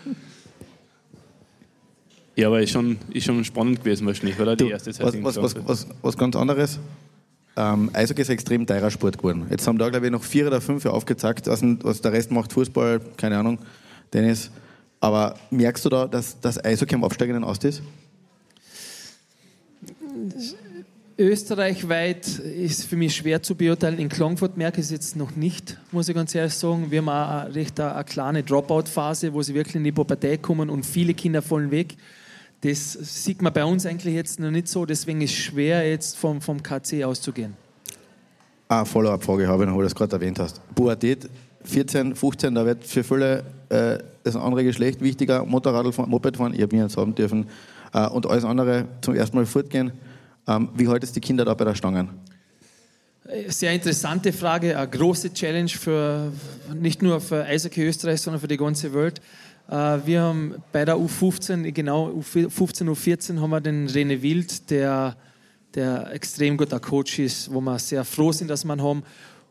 Ja, 2.35 2.47
aber 2.47 2.61
ist 2.61 2.71
schon, 2.71 2.97
ist 3.11 3.25
schon 3.25 3.43
spannend 3.43 3.83
gewesen 3.83 4.07
wahrscheinlich, 4.07 4.39
oder? 4.39 4.55
Die 4.55 4.63
Du, 4.65 4.69
erste 4.69 4.91
Zeit. 4.91 5.05
was, 5.05 5.35
was, 5.37 5.55
was, 5.55 5.67
was, 5.67 5.87
was 6.01 6.17
ganz 6.17 6.35
anderes. 6.35 6.79
Ähm, 7.55 7.91
Eishockey 7.93 8.21
ist 8.21 8.29
ein 8.29 8.33
extrem 8.33 8.65
teurer 8.65 8.89
Sport 8.89 9.19
geworden. 9.19 9.45
Jetzt 9.51 9.67
haben 9.67 9.77
da, 9.77 9.89
glaube 9.89 10.07
ich, 10.07 10.11
noch 10.11 10.23
vier 10.23 10.47
oder 10.47 10.59
fünf 10.59 10.85
aufgezeigt, 10.87 11.45
was, 11.45 11.61
was 11.83 12.01
der 12.01 12.11
Rest 12.11 12.31
macht, 12.31 12.51
Fußball, 12.51 12.99
keine 13.17 13.37
Ahnung, 13.37 13.59
Tennis. 14.09 14.49
Aber 14.99 15.35
merkst 15.51 15.85
du 15.85 15.89
da, 15.89 16.07
dass 16.07 16.39
das 16.39 16.63
Eishockey 16.63 16.95
am 16.95 17.03
absteigenden 17.03 17.43
Ast 17.43 17.63
ist? 17.65 17.83
Österreichweit 21.17 22.27
ist 22.39 22.85
für 22.85 22.95
mich 22.95 23.15
schwer 23.15 23.43
zu 23.43 23.53
beurteilen. 23.53 23.99
In 23.99 24.09
Klagenfurt 24.09 24.57
merke 24.57 24.79
ich 24.79 24.85
es 24.85 24.91
jetzt 24.91 25.15
noch 25.15 25.35
nicht, 25.35 25.77
muss 25.91 26.09
ich 26.09 26.15
ganz 26.15 26.33
ehrlich 26.33 26.55
sagen. 26.55 26.89
Wir 26.89 26.99
haben 26.99 27.09
auch 27.09 27.45
eine 27.45 27.53
recht 27.53 27.79
eine, 27.79 27.93
eine 27.93 28.03
kleine 28.03 28.43
Dropout-Phase, 28.43 29.31
wo 29.33 29.43
sie 29.43 29.53
wirklich 29.53 29.75
in 29.75 29.83
die 29.83 29.91
Pubertät 29.91 30.41
kommen 30.41 30.71
und 30.71 30.85
viele 30.85 31.13
Kinder 31.13 31.43
fallen 31.43 31.69
weg. 31.69 31.95
Das 32.63 32.93
sieht 32.93 33.41
man 33.41 33.51
bei 33.51 33.65
uns 33.65 33.85
eigentlich 33.85 34.15
jetzt 34.15 34.39
noch 34.39 34.49
nicht 34.49 34.69
so, 34.69 34.85
deswegen 34.85 35.19
ist 35.19 35.31
es 35.31 35.37
schwer, 35.37 35.89
jetzt 35.89 36.15
vom, 36.17 36.39
vom 36.39 36.63
KC 36.63 37.03
auszugehen. 37.03 37.55
Ah, 38.69 38.85
Follow-up-Frage 38.85 39.47
habe 39.49 39.63
ich 39.63 39.69
noch, 39.69 39.75
weil 39.75 39.81
du 39.81 39.87
das 39.87 39.95
gerade 39.95 40.13
erwähnt 40.13 40.39
hast. 40.39 40.61
Pubertät, 40.73 41.29
14, 41.65 42.15
15, 42.15 42.55
da 42.55 42.65
wird 42.65 42.85
für 42.85 43.03
viele 43.03 43.43
äh, 43.67 43.97
das 44.23 44.37
andere 44.37 44.63
Geschlecht 44.63 45.01
wichtiger. 45.01 45.45
Motorradl 45.45 45.91
fahren, 45.91 46.09
Moped 46.09 46.37
fahren, 46.37 46.53
ich 46.53 46.61
habe 46.61 46.73
nie 46.73 46.81
eins 46.81 46.95
haben 46.95 47.13
dürfen. 47.13 47.47
Äh, 47.93 48.07
und 48.07 48.27
alles 48.27 48.45
andere 48.45 48.85
zum 49.01 49.15
ersten 49.15 49.35
Mal 49.35 49.45
fortgehen. 49.45 49.91
Ähm, 50.47 50.69
wie 50.73 50.87
haltest 50.87 51.15
du 51.15 51.19
die 51.19 51.27
Kinder 51.27 51.43
da 51.43 51.53
bei 51.55 51.65
der 51.65 51.75
Stange? 51.75 52.07
Sehr 53.47 53.73
interessante 53.73 54.31
Frage, 54.31 54.77
eine 54.77 54.87
große 54.87 55.33
Challenge 55.33 55.69
für 55.69 56.31
nicht 56.73 57.01
nur 57.01 57.19
für 57.19 57.43
Eishockey 57.43 57.83
Österreich, 57.83 58.21
sondern 58.21 58.39
für 58.39 58.47
die 58.47 58.57
ganze 58.57 58.93
Welt. 58.93 59.21
Äh, 59.73 60.05
Wir 60.05 60.21
haben 60.21 60.55
bei 60.71 60.85
der 60.85 60.95
U15, 60.95 61.71
genau 61.71 62.09
U15, 62.11 62.87
U14 62.89 63.39
haben 63.39 63.49
wir 63.49 63.59
den 63.59 63.87
René 63.87 64.21
Wild, 64.21 64.69
der, 64.69 65.17
der 65.73 66.11
extrem 66.13 66.57
guter 66.57 66.79
Coach 66.79 67.17
ist, 67.17 67.51
wo 67.51 67.59
wir 67.59 67.79
sehr 67.79 68.05
froh 68.05 68.31
sind, 68.31 68.49
dass 68.49 68.63
wir 68.63 68.73
ihn 68.75 68.83
haben. 68.83 69.03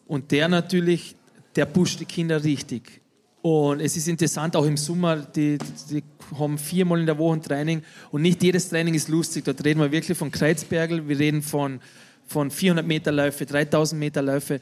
Und 0.07 0.31
der 0.31 0.47
natürlich, 0.49 1.17
der 1.57 1.67
pusht 1.67 1.99
die 1.99 2.05
Kinder 2.05 2.43
richtig. 2.45 3.01
Und 3.41 3.81
es 3.81 3.97
ist 3.97 4.07
interessant, 4.07 4.55
auch 4.55 4.65
im 4.65 4.77
Sommer, 4.77 5.17
die, 5.17 5.59
die 5.91 6.05
haben 6.39 6.57
viermal 6.57 7.01
in 7.01 7.07
der 7.07 7.19
Woche 7.19 7.39
ein 7.39 7.43
Training 7.43 7.83
und 8.13 8.23
nicht 8.23 8.41
jedes 8.45 8.69
Training 8.69 8.95
ist 8.95 9.09
lustig. 9.09 9.45
Dort 9.45 9.65
reden 9.65 9.81
wir 9.81 9.91
wirklich 9.91 10.17
von 10.17 10.31
Kreuzbergel, 10.31 11.09
wir 11.09 11.19
reden 11.19 11.43
von, 11.43 11.81
von 12.27 12.53
400 12.53 12.87
Meter 12.87 13.11
Läufe, 13.11 13.45
3000 13.45 13.99
Meter 13.99 14.23
Läufe 14.23 14.61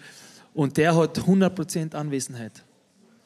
und 0.55 0.79
der 0.79 0.97
hat 0.97 1.19
100% 1.19 1.95
Anwesenheit. 1.95 2.65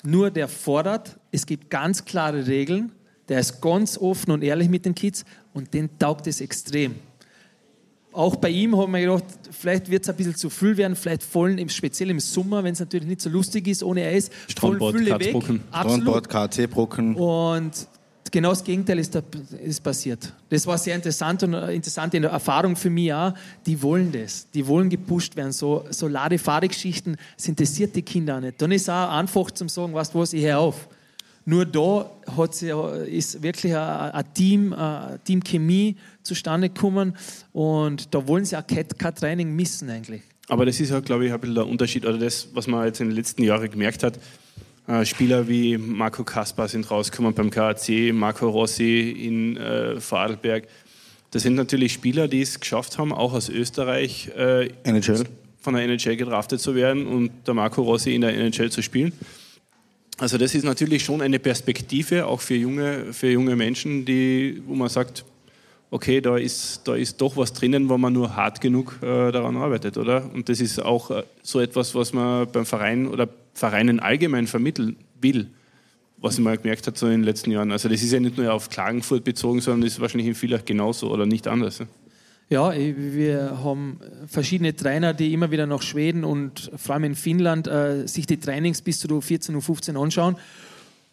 Nur 0.07 0.31
der 0.31 0.49
fordert, 0.49 1.19
es 1.33 1.47
gibt 1.47 1.71
ganz 1.71 2.05
klare 2.05 2.47
Regeln, 2.47 2.93
der 3.29 3.40
ist 3.40 3.61
ganz 3.61 3.97
offen 3.97 4.33
und 4.33 4.43
ehrlich 4.43 4.69
mit 4.69 4.85
den 4.85 4.95
Kids 4.95 5.25
und 5.55 5.73
den 5.73 5.99
taugt 5.99 6.27
es 6.27 6.40
extrem. 6.40 6.97
Auch 8.12 8.37
bei 8.37 8.51
ihm 8.51 8.77
haben 8.77 8.93
wir 8.93 9.01
gedacht, 9.01 9.25
vielleicht 9.51 9.90
wird 9.90 10.05
es 10.05 10.09
ein 10.09 10.17
bisschen 10.17 10.37
zu 10.37 10.49
viel 10.49 10.77
werden, 10.77 10.95
vielleicht 10.95 11.25
fallen, 11.25 11.59
im, 11.59 11.69
speziell 11.69 12.11
im 12.11 12.21
Sommer, 12.21 12.62
wenn 12.62 12.75
es 12.75 12.81
natürlich 12.81 13.09
nicht 13.09 13.21
so 13.21 13.29
lustig 13.31 13.67
ist, 13.67 13.83
ohne 13.83 14.05
Eis. 14.05 14.31
Katzbrocken. 15.31 15.62
Absolut. 15.73 16.25
Strandbad, 16.27 16.53
KC-Brocken. 16.53 17.17
Und 17.17 17.88
genau 18.35 18.51
das 18.51 18.64
Gegenteil 18.64 18.99
ist, 18.99 19.14
da, 19.14 19.23
ist 19.64 19.81
passiert. 19.81 20.33
Das 20.51 20.66
war 20.66 20.77
sehr 20.77 20.97
interessant 20.97 21.44
und 21.44 21.55
eine 21.55 21.73
interessante 21.73 22.18
Erfahrung 22.18 22.75
für 22.75 22.90
mich 22.90 23.12
auch. 23.14 23.33
Die 23.64 23.81
wollen 23.81 24.11
das. 24.11 24.51
Die 24.51 24.66
wollen 24.66 24.90
gepusht 24.90 25.37
werden. 25.37 25.53
So, 25.53 25.85
so 25.90 26.09
Lade-Fahrgeschichten, 26.09 27.16
das 27.37 27.49
interessiert 27.49 27.94
die 27.94 28.03
Kinder 28.03 28.40
nicht. 28.40 28.61
Dann 28.61 28.73
ist 28.73 28.90
auch 28.90 29.11
einfach 29.11 29.53
zum 29.53 29.68
sagen, 29.68 29.94
weißt 29.94 30.12
du 30.12 30.18
was, 30.18 30.33
ich 30.33 30.53
auf. 30.53 30.88
Nur 31.47 31.64
da 31.64 32.11
hat 32.37 32.55
sie, 32.55 32.73
ist 33.07 33.40
wirklich 33.42 33.77
eine 33.77 34.25
Team, 34.35 34.73
eine 34.73 35.20
Teamchemie 35.23 35.97
zustande 36.23 36.70
gekommen 36.70 37.16
und 37.53 38.14
da 38.14 38.27
wollen 38.27 38.44
sie 38.44 38.57
auch 38.57 38.66
kein, 38.66 38.88
kein 38.88 39.14
Training 39.14 39.55
missen 39.55 39.90
eigentlich. 39.90 40.23
Aber 40.49 40.66
das 40.66 40.81
ist 40.81 40.90
ja, 40.90 41.01
glaube 41.01 41.27
ich, 41.27 41.33
ein 41.33 41.40
bisschen 41.40 41.55
der 41.55 41.66
Unterschied, 41.66 42.05
oder 42.05 42.18
das, 42.18 42.49
was 42.55 42.66
man 42.66 42.87
jetzt 42.87 43.01
in 43.01 43.09
den 43.09 43.16
letzten 43.16 43.44
Jahren 43.44 43.70
gemerkt 43.70 44.03
hat. 44.03 44.18
Äh, 44.87 45.05
Spieler 45.07 45.49
wie 45.49 45.79
Marco 45.79 46.25
Kaspar 46.25 46.68
sind 46.68 46.90
rausgekommen 46.90 47.33
beim 47.33 47.51
KAC, 47.51 48.12
Marco 48.12 48.49
Rossi 48.49 49.11
in 49.11 49.57
äh, 49.57 49.99
Vorarlberg. 49.99 50.68
Das 51.31 51.42
sind 51.42 51.54
natürlich 51.54 51.92
Spieler, 51.94 52.29
die 52.29 52.42
es 52.42 52.61
geschafft 52.61 52.98
haben, 52.98 53.13
auch 53.13 53.33
aus 53.33 53.48
Österreich 53.48 54.29
äh, 54.37 54.69
von 55.61 55.75
der 55.75 55.85
NHL 55.85 56.17
gedraftet 56.17 56.61
zu 56.61 56.75
werden 56.75 57.06
und 57.06 57.31
der 57.46 57.54
Marco 57.54 57.83
Rossi 57.83 58.15
in 58.15 58.21
der 58.21 58.35
NHL 58.35 58.71
zu 58.71 58.83
spielen. 58.83 59.13
Also 60.19 60.38
das 60.38 60.54
ist 60.54 60.65
natürlich 60.65 61.02
schon 61.02 61.23
eine 61.23 61.38
Perspektive, 61.38 62.27
auch 62.27 62.40
für 62.40 62.54
junge, 62.54 63.13
für 63.13 63.31
junge 63.31 63.56
Menschen, 63.56 64.04
die, 64.04 64.63
wo 64.67 64.75
man 64.75 64.88
sagt, 64.88 65.25
okay, 65.90 66.21
da 66.21 66.37
ist, 66.37 66.83
da 66.85 66.94
ist 66.94 67.21
doch 67.21 67.37
was 67.37 67.52
drinnen, 67.52 67.88
wo 67.88 67.96
man 67.96 68.13
nur 68.13 68.37
hart 68.37 68.61
genug 68.61 68.98
äh, 69.02 69.33
daran 69.33 69.56
arbeitet, 69.56 69.96
oder? 69.96 70.31
Und 70.33 70.48
das 70.48 70.61
ist 70.61 70.79
auch 70.79 71.11
äh, 71.11 71.23
so 71.42 71.58
etwas, 71.58 71.94
was 71.94 72.13
man 72.13 72.46
beim 72.52 72.67
Verein 72.67 73.08
oder 73.08 73.29
Vereinen 73.55 74.00
allgemein 74.00 74.46
vermitteln 74.46 74.96
will, 75.21 75.48
was 76.19 76.38
man 76.38 76.57
gemerkt 76.57 76.87
hat 76.87 76.98
so 76.98 77.07
in 77.07 77.13
den 77.13 77.23
letzten 77.23 77.50
Jahren. 77.50 77.73
Also 77.73 77.88
das 77.88 78.02
ist 78.02 78.13
ja 78.13 78.21
nicht 78.21 78.37
nur 78.37 78.52
auf 78.52 78.69
Klagenfurt 78.69 79.25
bezogen, 79.25 79.61
sondern 79.61 79.83
das 79.83 79.94
ist 79.94 80.00
wahrscheinlich 80.00 80.29
in 80.29 80.35
Villach 80.35 80.65
genauso 80.65 81.11
oder 81.11 81.25
nicht 81.25 81.48
anders. 81.48 81.83
Ja, 82.50 82.75
wir 82.75 83.59
haben 83.65 84.00
verschiedene 84.27 84.77
Trainer, 84.77 85.15
die 85.15 85.33
immer 85.33 85.50
wieder 85.50 85.67
nach 85.67 85.81
Schweden 85.81 86.25
und 86.25 86.71
vor 86.77 86.94
allem 86.94 87.05
in 87.05 87.15
Finnland 87.15 87.67
äh, 87.67 88.07
sich 88.07 88.27
die 88.27 88.38
Trainings 88.38 88.83
bis 88.83 88.98
zu 88.98 89.21
14 89.21 89.55
und 89.55 89.63
15 89.63 89.96
anschauen 89.96 90.37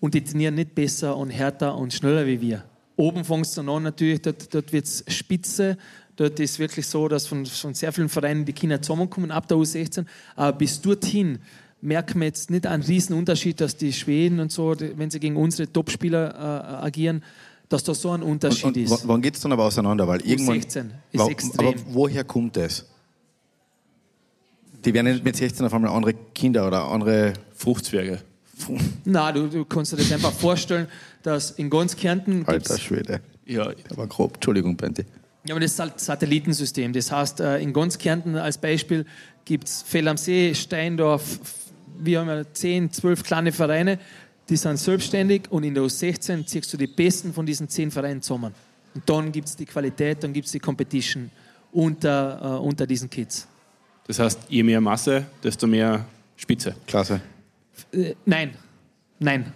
und 0.01 0.13
die 0.13 0.23
trainieren 0.23 0.55
nicht 0.55 0.75
besser 0.75 1.15
und 1.15 1.29
härter 1.29 1.77
und 1.77 1.93
schneller 1.93 2.27
wie 2.27 2.41
wir. 2.41 2.65
Oben 2.97 3.21
es 3.41 3.53
dann 3.53 3.69
an, 3.69 3.83
natürlich, 3.83 4.21
dort, 4.21 4.53
dort 4.53 4.73
wird 4.73 4.85
es 4.85 5.05
spitze. 5.07 5.77
Dort 6.17 6.39
ist 6.39 6.59
wirklich 6.59 6.85
so, 6.85 7.07
dass 7.07 7.25
von, 7.25 7.45
von 7.45 7.73
sehr 7.73 7.91
vielen 7.93 8.09
Vereinen 8.09 8.45
die 8.45 8.53
Kinder 8.53 8.81
zusammenkommen, 8.81 9.31
ab 9.31 9.47
der 9.47 9.57
U16. 9.57 10.05
Aber 10.35 10.57
bis 10.57 10.81
dorthin 10.81 11.39
merken 11.81 12.19
wir 12.19 12.27
jetzt 12.27 12.49
nicht 12.49 12.67
einen 12.67 12.83
riesen 12.83 13.15
Unterschied, 13.15 13.59
dass 13.59 13.75
die 13.75 13.93
Schweden 13.93 14.39
und 14.39 14.51
so, 14.51 14.75
wenn 14.79 15.09
sie 15.09 15.19
gegen 15.19 15.35
unsere 15.35 15.71
Topspieler 15.71 16.33
äh, 16.35 16.85
agieren, 16.85 17.23
dass 17.69 17.83
da 17.83 17.93
so 17.93 18.11
ein 18.11 18.21
Unterschied 18.21 18.65
und, 18.65 18.77
und, 18.77 18.83
ist. 18.83 19.07
Wann 19.07 19.21
geht 19.21 19.35
es 19.35 19.41
dann 19.41 19.51
aber 19.51 19.65
auseinander? 19.65 20.07
Weil 20.07 20.21
irgendwann, 20.21 20.57
U16 20.57 20.85
ist 21.11 21.29
extrem. 21.29 21.67
Aber 21.67 21.77
woher 21.87 22.23
kommt 22.23 22.57
das? 22.57 22.85
Die 24.83 24.93
werden 24.93 25.11
nicht 25.11 25.23
mit 25.23 25.35
16 25.35 25.65
auf 25.65 25.73
einmal 25.73 25.91
andere 25.91 26.13
Kinder 26.33 26.67
oder 26.67 26.85
andere 26.85 27.33
Fruchtzwerge. 27.53 28.19
Na, 29.05 29.31
du, 29.31 29.47
du 29.47 29.65
kannst 29.65 29.93
dir 29.93 29.97
das 29.97 30.11
einfach 30.11 30.33
vorstellen, 30.33 30.87
dass 31.23 31.51
in 31.51 31.69
ganz 31.69 31.95
Kärnten. 31.95 32.43
Alter 32.45 32.77
Schwede. 32.77 33.21
Ja. 33.45 33.71
War 33.95 34.07
grob. 34.07 34.35
Entschuldigung, 34.35 34.75
Bente. 34.75 35.05
Ja, 35.45 35.55
aber 35.55 35.59
das 35.59 35.71
ist 35.71 35.79
halt 35.79 35.99
Satellitensystem. 35.99 36.93
Das 36.93 37.11
heißt, 37.11 37.39
äh, 37.39 37.59
in 37.59 37.73
ganz 37.73 37.97
Kärnten 37.97 38.35
als 38.35 38.59
Beispiel 38.59 39.05
gibt 39.45 39.67
es 39.67 39.81
Fell 39.81 40.07
am 40.07 40.17
See, 40.17 40.53
Steindorf, 40.53 41.39
wir 42.03 42.19
haben 42.19 42.27
ja 42.27 42.43
10, 42.51 42.91
12 42.91 43.23
kleine 43.23 43.51
Vereine, 43.51 43.99
die 44.49 44.57
sind 44.57 44.77
selbstständig 44.77 45.43
und 45.49 45.63
in 45.63 45.73
der 45.73 45.83
U16 45.83 46.45
ziehst 46.45 46.73
du 46.73 46.77
die 46.77 46.87
Besten 46.87 47.33
von 47.33 47.45
diesen 47.45 47.69
10 47.69 47.91
Vereinen 47.91 48.21
zusammen. 48.21 48.53
Und 48.93 49.09
dann 49.09 49.31
gibt 49.31 49.47
es 49.47 49.55
die 49.55 49.65
Qualität, 49.65 50.23
dann 50.23 50.33
gibt 50.33 50.47
es 50.47 50.51
die 50.51 50.59
Competition 50.59 51.31
unter, 51.71 52.59
uh, 52.59 52.63
unter 52.63 52.85
diesen 52.85 53.09
Kids. 53.09 53.47
Das 54.07 54.19
heißt, 54.19 54.39
je 54.49 54.63
mehr 54.63 54.81
Masse, 54.81 55.25
desto 55.41 55.67
mehr 55.67 56.05
Spitze. 56.35 56.75
Klasse. 56.85 57.21
Äh, 57.93 58.15
nein, 58.25 58.55
nein. 59.19 59.53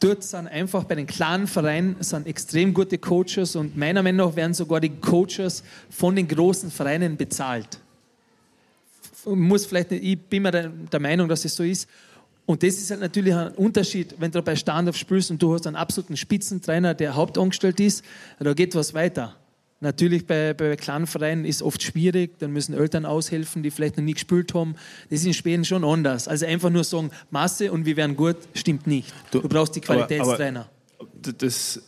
Dort 0.00 0.22
sind 0.22 0.46
einfach 0.46 0.84
bei 0.84 0.94
den 0.94 1.08
kleinen 1.08 1.48
Vereinen 1.48 1.96
sind 2.00 2.26
extrem 2.26 2.72
gute 2.72 2.98
Coaches 2.98 3.56
und 3.56 3.76
meiner 3.76 4.02
Meinung 4.02 4.28
nach 4.28 4.36
werden 4.36 4.54
sogar 4.54 4.80
die 4.80 4.90
Coaches 4.90 5.64
von 5.90 6.14
den 6.14 6.28
großen 6.28 6.70
Vereinen 6.70 7.16
bezahlt. 7.16 7.80
Muss 9.26 9.66
vielleicht 9.66 9.90
nicht, 9.90 10.04
ich 10.04 10.18
bin 10.18 10.42
mir 10.42 10.50
der 10.52 11.00
Meinung, 11.00 11.28
dass 11.28 11.44
es 11.44 11.54
so 11.54 11.62
ist. 11.62 11.88
Und 12.46 12.62
das 12.62 12.76
ist 12.76 12.90
halt 12.90 13.00
natürlich 13.00 13.34
ein 13.34 13.52
Unterschied, 13.56 14.14
wenn 14.18 14.30
du 14.30 14.40
bei 14.40 14.56
Standard 14.56 14.96
spielst 14.96 15.30
und 15.30 15.42
du 15.42 15.52
hast 15.52 15.66
einen 15.66 15.76
absoluten 15.76 16.16
Spitzentrainer, 16.16 16.94
der 16.94 17.14
hauptangestellt 17.14 17.78
ist, 17.78 18.02
da 18.38 18.54
geht 18.54 18.74
was 18.74 18.94
weiter. 18.94 19.36
Natürlich 19.80 20.26
bei, 20.26 20.54
bei 20.54 20.74
kleinen 20.74 21.06
Vereinen 21.06 21.44
ist 21.44 21.56
es 21.56 21.62
oft 21.62 21.82
schwierig, 21.82 22.38
dann 22.38 22.52
müssen 22.52 22.74
Eltern 22.74 23.04
aushelfen, 23.04 23.62
die 23.62 23.70
vielleicht 23.70 23.96
noch 23.96 24.02
nie 24.02 24.14
gespielt 24.14 24.54
haben. 24.54 24.74
Das 25.10 25.20
ist 25.20 25.26
in 25.26 25.34
Schweden 25.34 25.64
schon 25.64 25.84
anders. 25.84 26.26
Also 26.26 26.46
einfach 26.46 26.70
nur 26.70 26.84
sagen, 26.84 27.10
Masse 27.30 27.70
und 27.70 27.84
wir 27.84 27.96
werden 27.96 28.16
gut, 28.16 28.36
stimmt 28.54 28.86
nicht. 28.86 29.12
Du, 29.30 29.40
du 29.40 29.48
brauchst 29.48 29.76
die 29.76 29.80
Qualitätstrainer. 29.80 30.68
Aber, 30.98 31.08
aber 31.22 31.32
das 31.34 31.82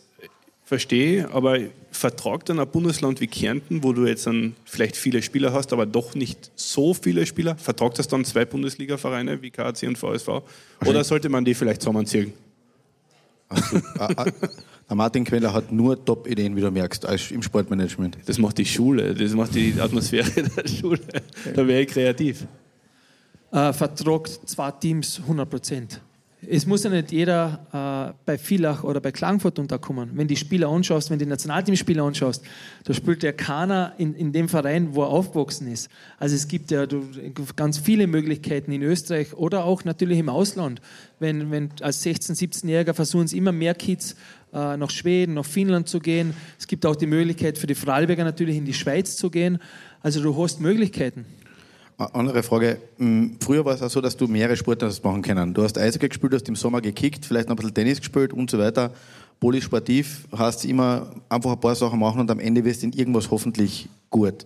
verstehe, 0.71 1.29
aber 1.33 1.59
vertragt 1.91 2.47
dann 2.47 2.57
ein 2.61 2.67
Bundesland 2.69 3.19
wie 3.19 3.27
Kärnten, 3.27 3.83
wo 3.83 3.91
du 3.91 4.05
jetzt 4.05 4.25
dann 4.25 4.55
vielleicht 4.63 4.95
viele 4.95 5.21
Spieler 5.21 5.51
hast, 5.51 5.73
aber 5.73 5.85
doch 5.85 6.15
nicht 6.15 6.49
so 6.55 6.93
viele 6.93 7.25
Spieler, 7.25 7.57
vertragt 7.57 7.99
das 7.99 8.07
dann 8.07 8.23
zwei 8.23 8.45
Bundesliga-Vereine 8.45 9.41
wie 9.41 9.49
KAC 9.49 9.83
und 9.83 9.97
VSV? 9.97 10.29
Oder 10.85 11.03
sollte 11.03 11.27
man 11.27 11.43
die 11.43 11.55
vielleicht 11.55 11.81
zusammenziehen? 11.81 12.31
Also, 13.49 13.81
der 14.87 14.95
Martin 14.95 15.25
Queller 15.25 15.51
hat 15.51 15.73
nur 15.73 16.05
Top-Ideen, 16.05 16.55
wie 16.55 16.61
du 16.61 16.71
merkst, 16.71 17.05
als 17.05 17.31
im 17.31 17.41
Sportmanagement. 17.41 18.19
Das 18.25 18.37
macht 18.37 18.57
die 18.57 18.65
Schule, 18.65 19.13
das 19.13 19.33
macht 19.33 19.53
die 19.53 19.75
Atmosphäre 19.77 20.31
der 20.55 20.69
Schule. 20.69 21.01
Da 21.53 21.67
wäre 21.67 21.81
ich 21.81 21.89
kreativ. 21.89 22.47
Äh, 23.51 23.73
vertragt 23.73 24.39
zwei 24.45 24.71
Teams 24.71 25.19
100 25.19 25.49
Prozent. 25.49 26.01
Es 26.47 26.65
muss 26.65 26.83
ja 26.83 26.89
nicht 26.89 27.11
jeder 27.11 28.13
äh, 28.17 28.19
bei 28.25 28.37
Villach 28.37 28.83
oder 28.83 28.99
bei 28.99 29.11
Klagenfurt 29.11 29.59
unterkommen. 29.59 30.11
Wenn 30.15 30.27
die 30.27 30.35
Spieler 30.35 30.69
anschaust, 30.69 31.11
wenn 31.11 31.19
die 31.19 31.27
Nationalteamspieler 31.27 32.03
anschaust, 32.03 32.43
da 32.83 32.93
spielt 32.93 33.21
ja 33.21 33.31
keiner 33.31 33.93
in, 33.99 34.15
in 34.15 34.31
dem 34.31 34.49
Verein, 34.49 34.95
wo 34.95 35.03
er 35.03 35.09
aufgewachsen 35.09 35.71
ist. 35.71 35.89
Also 36.17 36.35
es 36.35 36.47
gibt 36.47 36.71
ja 36.71 36.87
du, 36.87 37.05
ganz 37.55 37.77
viele 37.77 38.07
Möglichkeiten 38.07 38.71
in 38.71 38.81
Österreich 38.81 39.35
oder 39.35 39.65
auch 39.65 39.83
natürlich 39.83 40.17
im 40.17 40.29
Ausland. 40.29 40.81
Wenn, 41.19 41.51
wenn 41.51 41.69
als 41.81 42.03
16-, 42.03 42.35
17-Jähriger 42.35 42.95
versuchen 42.95 43.25
es 43.25 43.33
immer 43.33 43.51
mehr 43.51 43.75
Kids 43.75 44.15
äh, 44.51 44.77
nach 44.77 44.89
Schweden, 44.89 45.35
nach 45.35 45.45
Finnland 45.45 45.89
zu 45.89 45.99
gehen. 45.99 46.33
Es 46.57 46.65
gibt 46.65 46.87
auch 46.87 46.95
die 46.95 47.05
Möglichkeit 47.05 47.59
für 47.59 47.67
die 47.67 47.75
Vorarlberger 47.75 48.23
natürlich 48.23 48.57
in 48.57 48.65
die 48.65 48.73
Schweiz 48.73 49.15
zu 49.15 49.29
gehen. 49.29 49.59
Also 50.01 50.23
du 50.23 50.35
hast 50.41 50.59
Möglichkeiten. 50.59 51.25
Andere 52.13 52.43
Frage. 52.43 52.77
Hm, 52.97 53.37
früher 53.39 53.63
war 53.65 53.73
es 53.73 53.81
auch 53.81 53.89
so, 53.89 54.01
dass 54.01 54.17
du 54.17 54.27
mehrere 54.27 54.55
Sportarten 54.55 54.95
machen 55.03 55.21
können. 55.21 55.53
Du 55.53 55.63
hast 55.63 55.77
Eishockey 55.77 56.09
gespielt, 56.09 56.33
hast 56.33 56.47
im 56.49 56.55
Sommer 56.55 56.81
gekickt, 56.81 57.25
vielleicht 57.25 57.49
noch 57.49 57.55
ein 57.55 57.57
bisschen 57.57 57.73
Tennis 57.73 57.99
gespielt 57.99 58.33
und 58.33 58.49
so 58.49 58.57
weiter. 58.57 58.91
Polysportiv 59.39 60.27
hast 60.31 60.65
immer 60.65 61.11
einfach 61.27 61.51
ein 61.51 61.59
paar 61.59 61.75
Sachen 61.75 61.99
machen 61.99 62.21
und 62.21 62.29
am 62.31 62.39
Ende 62.39 62.63
wirst 62.63 62.83
du 62.83 62.87
in 62.87 62.93
irgendwas 62.93 63.31
hoffentlich 63.31 63.89
gut. 64.09 64.45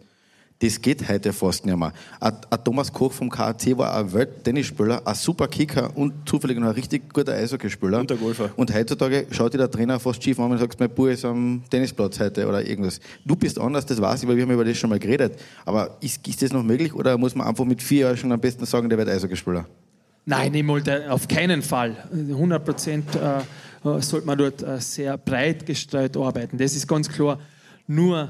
Das 0.59 0.81
geht 0.81 1.07
heute 1.09 1.33
fast 1.33 1.65
nicht 1.65 1.77
mehr. 1.77 1.91
Ein, 2.21 2.33
Thomas 2.63 2.91
Koch 2.91 3.11
vom 3.11 3.29
KAC 3.29 3.77
war 3.77 3.93
ein 3.93 4.13
Welttennisspieler, 4.13 5.05
ein 5.05 5.15
super 5.15 5.49
Kicker 5.49 5.95
und 5.95 6.27
zufällig 6.27 6.57
noch 6.57 6.67
ein 6.67 6.73
richtig 6.73 7.13
guter 7.13 7.33
Eishockeyspieler. 7.33 7.99
Und 7.99 8.09
der 8.09 8.17
Golfer. 8.17 8.49
Und 8.55 8.73
heutzutage 8.73 9.27
schaut 9.31 9.53
dir 9.53 9.57
der 9.57 9.69
Trainer 9.69 9.99
fast 9.99 10.23
schief 10.23 10.39
an 10.39 10.51
und 10.51 10.57
sagt, 10.57 10.79
mein 10.79 10.89
Bub 10.89 11.07
ist 11.07 11.25
am 11.25 11.61
Tennisplatz 11.69 12.19
heute 12.21 12.47
oder 12.47 12.65
irgendwas. 12.65 13.01
Du 13.25 13.35
bist 13.35 13.59
anders, 13.59 13.85
das 13.85 14.01
weiß 14.01 14.23
ich, 14.23 14.29
weil 14.29 14.37
wir 14.37 14.43
haben 14.43 14.51
über 14.51 14.63
das 14.63 14.77
schon 14.77 14.89
mal 14.89 14.99
geredet. 14.99 15.37
Aber 15.65 15.97
ist, 15.99 16.25
ist 16.25 16.41
das 16.41 16.53
noch 16.53 16.63
möglich 16.63 16.93
oder 16.93 17.17
muss 17.17 17.35
man 17.35 17.47
einfach 17.47 17.65
mit 17.65 17.83
vier 17.83 18.01
Jahren 18.01 18.17
schon 18.17 18.31
am 18.31 18.39
besten 18.39 18.65
sagen, 18.65 18.87
der 18.87 18.97
wird 18.97 19.09
Eishockeyspieler? 19.09 19.65
Nein, 20.25 20.53
ich 20.53 20.65
wollte 20.65 21.11
auf 21.11 21.27
keinen 21.27 21.61
Fall. 21.61 21.97
100 22.11 22.63
Prozent 22.65 23.15
äh, 23.15 23.39
äh, 23.87 24.01
sollte 24.01 24.25
man 24.25 24.37
dort 24.37 24.63
äh, 24.63 24.79
sehr 24.79 25.17
breit 25.17 25.65
gestreut 25.65 26.17
arbeiten. 26.17 26.57
Das 26.57 26.75
ist 26.75 26.87
ganz 26.87 27.09
klar. 27.09 27.39
Nur 27.87 28.29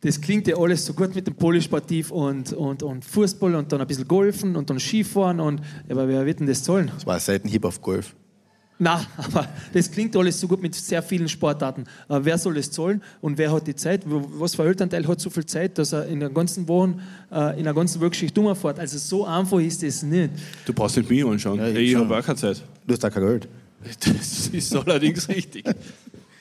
das 0.00 0.20
klingt 0.20 0.46
ja 0.46 0.56
alles 0.56 0.86
so 0.86 0.94
gut 0.94 1.14
mit 1.14 1.26
dem 1.26 1.34
Polysportiv 1.34 2.10
und, 2.10 2.52
und, 2.52 2.82
und 2.82 3.04
Fußball 3.04 3.54
und 3.56 3.72
dann 3.72 3.80
ein 3.80 3.86
bisschen 3.86 4.06
Golfen 4.06 4.54
und 4.54 4.70
dann 4.70 4.78
Skifahren. 4.78 5.40
Und, 5.40 5.60
aber 5.88 6.06
wer 6.06 6.24
wird 6.24 6.40
denn 6.40 6.46
das 6.46 6.62
zahlen? 6.62 6.90
Das 6.94 7.04
war 7.04 7.14
ein 7.14 7.20
Seitenhieb 7.20 7.64
auf 7.64 7.82
Golf. 7.82 8.14
Na, 8.78 9.04
aber 9.16 9.48
das 9.72 9.90
klingt 9.90 10.14
alles 10.16 10.38
so 10.38 10.46
gut 10.46 10.62
mit 10.62 10.74
sehr 10.76 11.02
vielen 11.02 11.28
Sportarten. 11.28 11.84
Aber 12.06 12.24
wer 12.24 12.38
soll 12.38 12.56
es 12.58 12.70
zahlen 12.70 13.02
und 13.20 13.38
wer 13.38 13.50
hat 13.50 13.66
die 13.66 13.74
Zeit? 13.74 14.02
Was 14.06 14.54
für 14.54 14.62
ein 14.62 14.68
Elternteil 14.68 15.06
hat 15.08 15.20
so 15.20 15.30
viel 15.30 15.46
Zeit, 15.46 15.76
dass 15.78 15.92
er 15.92 16.06
in 16.06 16.20
der 16.20 16.30
ganzen 16.30 16.68
Woche, 16.68 16.94
äh, 17.32 17.58
in 17.58 17.64
der 17.64 17.74
ganzen 17.74 18.00
Workschicht 18.00 18.38
umfährt? 18.38 18.78
Also 18.78 18.98
so 18.98 19.26
einfach 19.26 19.58
ist 19.58 19.82
es 19.82 20.04
nicht. 20.04 20.30
Du 20.64 20.72
brauchst 20.72 20.96
nicht 20.96 21.10
mich 21.10 21.24
anschauen. 21.26 21.58
Ja, 21.58 21.66
ich, 21.68 21.90
ich 21.90 21.96
habe 21.96 22.16
auch 22.16 22.24
keine 22.24 22.38
Zeit. 22.38 22.62
Du 22.86 22.94
hast 22.94 23.04
auch 23.04 23.10
kein 23.10 23.22
Geld. 23.24 23.48
Das 24.00 24.48
ist 24.48 24.74
allerdings 24.74 25.28
richtig. 25.28 25.64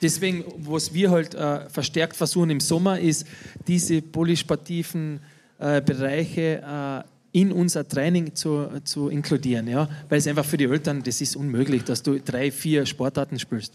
Deswegen, 0.02 0.44
was 0.58 0.94
wir 0.94 1.12
halt 1.12 1.34
äh, 1.34 1.70
verstärkt 1.70 2.16
versuchen 2.16 2.50
im 2.50 2.60
Sommer, 2.60 3.00
ist, 3.00 3.26
diese 3.68 4.02
polysportiven 4.02 5.20
äh, 5.60 5.82
Bereiche 5.82 6.62
äh, 6.62 7.40
in 7.40 7.52
unser 7.52 7.88
Training 7.88 8.36
zu, 8.36 8.68
zu 8.84 9.10
inkludieren. 9.10 9.68
Ja? 9.68 9.90
Weil 10.10 10.20
es 10.20 10.28
einfach 10.28 10.46
für 10.46 10.58
die 10.58 10.66
Eltern, 10.66 11.04
das 11.04 11.22
ist 11.22 11.36
unmöglich, 11.36 11.84
dass 11.84 12.04
du 12.04 12.20
drei, 12.20 12.52
vier 12.52 12.86
Sportarten 12.86 13.40
spielst. 13.40 13.74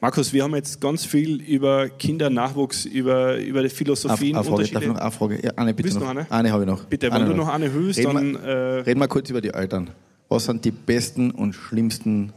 Markus, 0.00 0.32
wir 0.32 0.42
haben 0.42 0.54
jetzt 0.56 0.80
ganz 0.80 1.04
viel 1.04 1.40
über 1.42 1.88
Kindernachwuchs, 1.88 2.86
über, 2.86 3.36
über 3.38 3.62
die 3.62 3.68
Philosophien. 3.68 4.34
Eine 4.34 4.44
Frage, 4.44 4.68
darf 4.68 4.82
ich 4.82 4.88
noch 4.88 4.96
eine 4.96 5.10
Frage? 5.12 5.40
Ja, 5.44 5.52
eine 5.54 5.74
bitte 5.74 5.94
noch. 5.94 6.00
noch 6.00 6.08
eine? 6.08 6.28
eine 6.28 6.50
habe 6.50 6.64
ich 6.64 6.68
noch. 6.68 6.84
Bitte, 6.86 7.06
wenn 7.06 7.22
eine 7.22 7.26
du 7.26 7.34
noch 7.34 7.48
eine 7.48 7.70
höchst, 7.70 8.00
reden 8.00 8.14
dann... 8.14 8.32
Wir, 8.34 8.40
äh, 8.40 8.80
reden 8.80 8.98
wir 8.98 9.06
kurz 9.06 9.30
über 9.30 9.40
die 9.40 9.50
Eltern. 9.54 9.90
Was 10.28 10.46
sind 10.46 10.64
die 10.64 10.72
besten 10.72 11.30
und 11.30 11.54
schlimmsten 11.54 12.32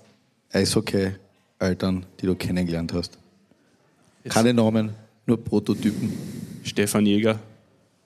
Eishockey- 0.53 1.13
Eltern, 1.59 2.05
die 2.19 2.25
du 2.25 2.35
kennengelernt 2.35 2.93
hast? 2.93 3.17
Keine 4.27 4.53
Namen, 4.53 4.91
nur 5.25 5.43
Prototypen. 5.43 6.11
Stefan 6.63 7.05
Jäger. 7.05 7.39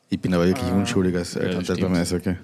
Ich 0.09 0.19
bin 0.19 0.33
aber 0.33 0.45
wirklich 0.45 0.69
ah, 0.69 0.77
unschuldig 0.77 1.15
als 1.15 1.35
Elternteil 1.35 1.79
ja, 1.79 1.87
beim 1.87 1.95
Eishockey. 1.95 2.35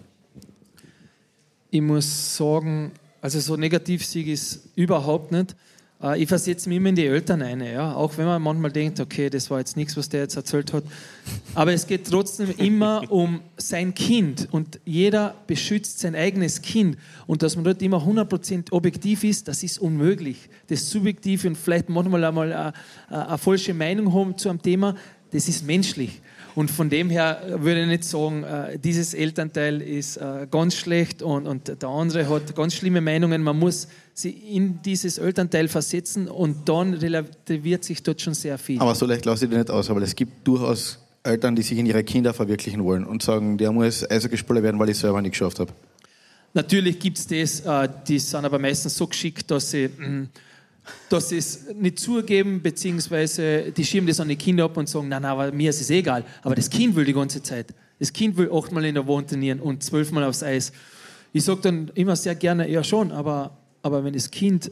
Ich 1.72 1.82
muss 1.82 2.38
sagen, 2.38 2.92
also 3.22 3.40
so 3.40 3.56
Negativsieg 3.56 4.28
ist 4.28 4.70
überhaupt 4.76 5.32
nicht. 5.32 5.56
Äh, 6.06 6.22
ich 6.22 6.30
versetze 6.30 6.70
mich 6.70 6.78
immer 6.78 6.90
in 6.90 6.96
die 6.96 7.06
Eltern 7.06 7.42
ein, 7.42 7.62
ja? 7.62 7.94
auch 7.94 8.18
wenn 8.18 8.26
man 8.26 8.42
manchmal 8.42 8.72
denkt, 8.72 9.00
okay, 9.00 9.30
das 9.30 9.50
war 9.50 9.60
jetzt 9.60 9.76
nichts, 9.76 9.98
was 9.98 10.10
der 10.10 10.22
jetzt 10.22 10.36
erzählt 10.36 10.72
hat. 10.74 10.84
Aber 11.56 11.74
es 11.74 11.88
geht 11.88 12.08
trotzdem 12.10 12.54
immer 12.58 13.04
um 13.10 13.42
sein 13.58 13.94
Kind 13.94 14.48
und 14.52 14.80
jeder 14.86 15.36
beschützt 15.48 16.00
sein 16.00 16.16
eigenes 16.16 16.62
Kind. 16.62 16.98
Und 17.26 17.42
dass 17.42 17.56
man 17.56 17.66
dort 17.66 17.82
immer 17.82 17.98
100% 18.06 18.72
objektiv 18.72 19.24
ist, 19.24 19.48
das 19.48 19.64
ist 19.64 19.80
unmöglich. 19.80 20.50
Das 20.68 20.90
Subjektive 20.90 21.48
und 21.48 21.58
vielleicht 21.58 21.90
manchmal 21.90 22.24
einmal 22.24 22.54
eine, 22.54 22.74
eine 23.10 23.38
falsche 23.38 23.74
Meinung 23.74 24.14
haben 24.14 24.38
zu 24.38 24.50
einem 24.50 24.62
Thema, 24.62 24.96
das 25.32 25.48
ist 25.48 25.66
menschlich. 25.66 26.22
Und 26.56 26.72
von 26.72 26.90
dem 26.90 27.10
her 27.10 27.42
würde 27.58 27.82
ich 27.82 27.88
nicht 27.88 28.06
sagen, 28.06 28.44
äh, 28.44 28.80
dieses 28.80 29.14
Elternteil 29.14 29.82
ist 29.82 30.16
äh, 30.16 30.48
ganz 30.50 30.76
schlecht 30.76 31.22
und, 31.22 31.48
und 31.48 31.82
der 31.82 31.90
andere 31.90 32.30
hat 32.30 32.56
ganz 32.56 32.76
schlimme 32.76 33.02
Meinungen. 33.02 33.44
Man 33.44 33.60
muss 33.60 33.90
sich 34.14 34.36
in 34.50 34.82
dieses 34.82 35.18
Elternteil 35.18 35.68
versetzen 35.68 36.30
und 36.30 36.70
dann 36.70 36.94
relativiert 36.94 37.84
sich 37.84 38.02
dort 38.04 38.22
schon 38.22 38.34
sehr 38.34 38.58
viel. 38.58 38.80
Aber 38.80 38.96
so 38.96 39.06
leicht 39.06 39.26
lasse 39.26 39.46
ich 39.46 39.52
dir 39.52 39.58
nicht 39.58 39.70
aus, 39.70 39.90
aber 39.90 40.02
es 40.02 40.16
gibt 40.16 40.48
durchaus 40.48 41.00
Eltern, 41.24 41.58
die 41.58 41.62
sich 41.62 41.78
in 41.78 41.86
ihre 41.86 42.04
Kinder 42.06 42.34
verwirklichen 42.34 42.84
wollen 42.86 43.04
und 43.04 43.22
sagen, 43.22 43.58
der 43.58 43.74
muss 43.74 44.10
Eishockeyspieler 44.10 44.64
werden, 44.64 44.80
weil 44.80 44.90
ich 44.90 44.96
es 44.96 45.02
selber 45.02 45.22
nicht 45.22 45.32
geschafft 45.32 45.60
habe. 45.60 45.74
Natürlich 46.54 47.00
gibt 47.00 47.18
es 47.18 47.28
das, 47.28 47.60
äh, 47.60 47.90
die 48.08 48.18
sind 48.18 48.46
aber 48.46 48.60
meistens 48.60 48.96
so 48.96 49.08
geschickt, 49.08 49.52
dass 49.52 49.72
sie, 49.72 49.90
mm, 49.90 50.30
dass 51.10 51.30
sie 51.30 51.38
es 51.38 51.68
nicht 51.74 52.00
zugeben, 52.00 52.62
beziehungsweise 52.62 53.72
die 53.72 53.86
schieben 53.86 54.08
das 54.08 54.20
an 54.20 54.28
die 54.28 54.36
Kinder 54.36 54.66
ab 54.66 54.78
und 54.78 54.90
sagen, 54.90 55.08
nein, 55.08 55.22
nein, 55.22 55.56
mir 55.56 55.70
ist 55.70 55.82
es 55.82 55.90
egal. 55.90 56.24
Aber 56.42 56.56
das 56.56 56.70
Kind 56.70 56.96
will 56.96 57.06
die 57.06 57.14
ganze 57.14 57.42
Zeit. 57.42 57.74
Das 58.00 58.12
Kind 58.12 58.38
will 58.38 58.50
achtmal 58.52 58.86
in 58.86 58.96
der 58.96 59.08
Wohnung 59.08 59.28
trainieren 59.28 59.60
und 59.60 59.84
zwölfmal 59.84 60.24
aufs 60.24 60.44
Eis. 60.44 60.72
Ich 61.32 61.44
sage 61.44 61.62
dann 61.62 61.92
immer 61.96 62.16
sehr 62.16 62.36
gerne, 62.36 62.70
ja 62.70 62.84
schon, 62.84 63.12
aber, 63.12 63.58
aber 63.82 64.04
wenn 64.04 64.14
das 64.14 64.30
Kind 64.30 64.72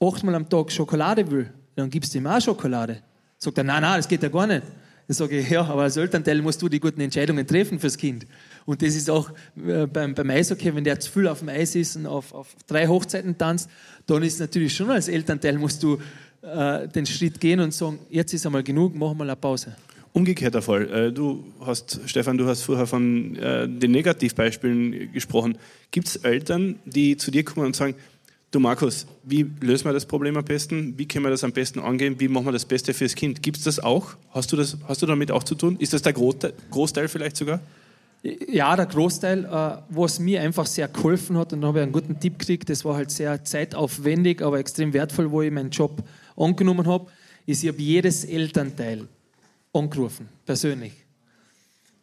achtmal 0.00 0.34
am 0.34 0.48
Tag 0.48 0.70
Schokolade 0.72 1.30
will, 1.30 1.50
dann 1.74 1.90
gibst 1.90 2.14
du 2.14 2.18
ihm 2.18 2.26
auch 2.26 2.40
Schokolade. 2.40 2.98
Sagt 3.38 3.58
er, 3.58 3.64
nein, 3.64 3.82
nein, 3.82 3.96
das 3.98 4.08
geht 4.08 4.22
ja 4.22 4.28
gar 4.28 4.46
nicht. 4.46 4.62
Dann 5.08 5.14
sage 5.14 5.38
ich, 5.38 5.50
ja, 5.50 5.64
aber 5.64 5.82
als 5.82 5.96
Elternteil 5.96 6.40
musst 6.42 6.60
du 6.62 6.68
die 6.68 6.80
guten 6.80 7.00
Entscheidungen 7.00 7.46
treffen 7.46 7.78
fürs 7.78 7.96
Kind. 7.96 8.26
Und 8.64 8.82
das 8.82 8.94
ist 8.94 9.10
auch 9.10 9.30
äh, 9.66 9.86
beim, 9.86 10.14
beim 10.14 10.30
Eishockey, 10.30 10.74
wenn 10.74 10.84
der 10.84 11.00
zu 11.00 11.10
viel 11.10 11.28
auf 11.28 11.40
dem 11.40 11.48
Eis 11.48 11.74
ist 11.74 11.96
und 11.96 12.06
auf, 12.06 12.32
auf 12.32 12.48
drei 12.66 12.86
Hochzeiten 12.86 13.36
tanzt, 13.36 13.68
dann 14.06 14.22
ist 14.22 14.40
natürlich 14.40 14.74
schon 14.74 14.90
als 14.90 15.08
Elternteil 15.08 15.58
musst 15.58 15.82
du 15.82 15.98
äh, 16.42 16.88
den 16.88 17.06
Schritt 17.06 17.40
gehen 17.40 17.60
und 17.60 17.72
sagen, 17.72 18.00
jetzt 18.10 18.34
ist 18.34 18.46
einmal 18.46 18.62
genug, 18.62 18.94
machen 18.94 19.18
wir 19.18 19.24
eine 19.24 19.36
Pause. 19.36 19.76
Umgekehrter 20.12 20.60
Fall. 20.60 20.90
Äh, 20.90 21.12
du 21.12 21.44
hast, 21.60 22.00
Stefan, 22.06 22.36
du 22.36 22.46
hast 22.46 22.62
vorher 22.62 22.86
von 22.86 23.36
äh, 23.36 23.66
den 23.68 23.92
Negativbeispielen 23.92 25.12
gesprochen. 25.12 25.56
Gibt 25.90 26.08
es 26.08 26.16
Eltern, 26.16 26.78
die 26.84 27.16
zu 27.16 27.30
dir 27.30 27.44
kommen 27.44 27.66
und 27.66 27.76
sagen, 27.76 27.94
du 28.50 28.60
Markus, 28.60 29.06
wie 29.24 29.46
lösen 29.60 29.86
wir 29.86 29.92
das 29.92 30.04
Problem 30.04 30.36
am 30.36 30.44
besten? 30.44 30.98
Wie 30.98 31.08
können 31.08 31.24
wir 31.24 31.30
das 31.30 31.44
am 31.44 31.52
besten 31.52 31.80
angehen? 31.80 32.20
Wie 32.20 32.28
machen 32.28 32.46
wir 32.46 32.52
das 32.52 32.66
Beste 32.66 32.92
fürs 32.92 33.14
Kind? 33.14 33.42
Gibt 33.42 33.56
es 33.56 33.64
das 33.64 33.80
auch? 33.80 34.14
Hast 34.30 34.52
du, 34.52 34.56
das, 34.56 34.76
hast 34.86 35.00
du 35.00 35.06
damit 35.06 35.30
auch 35.30 35.44
zu 35.44 35.54
tun? 35.54 35.76
Ist 35.78 35.94
das 35.94 36.02
der 36.02 36.12
Großteil 36.12 37.08
vielleicht 37.08 37.36
sogar? 37.36 37.60
Ja, 38.22 38.76
der 38.76 38.86
Großteil, 38.86 39.44
äh, 39.44 39.82
was 39.88 40.20
mir 40.20 40.42
einfach 40.42 40.66
sehr 40.66 40.86
geholfen 40.86 41.36
hat, 41.36 41.52
und 41.52 41.60
da 41.60 41.68
habe 41.68 41.80
ich 41.80 41.82
einen 41.82 41.92
guten 41.92 42.20
Tipp 42.20 42.38
gekriegt, 42.38 42.70
das 42.70 42.84
war 42.84 42.94
halt 42.94 43.10
sehr 43.10 43.42
zeitaufwendig, 43.44 44.42
aber 44.42 44.60
extrem 44.60 44.92
wertvoll, 44.92 45.30
wo 45.30 45.42
ich 45.42 45.50
meinen 45.50 45.70
Job 45.70 46.04
angenommen 46.36 46.86
habe, 46.86 47.10
ist, 47.46 47.64
ich 47.64 47.68
habe 47.68 47.82
jedes 47.82 48.24
Elternteil 48.24 49.08
angerufen, 49.72 50.28
persönlich. 50.46 50.92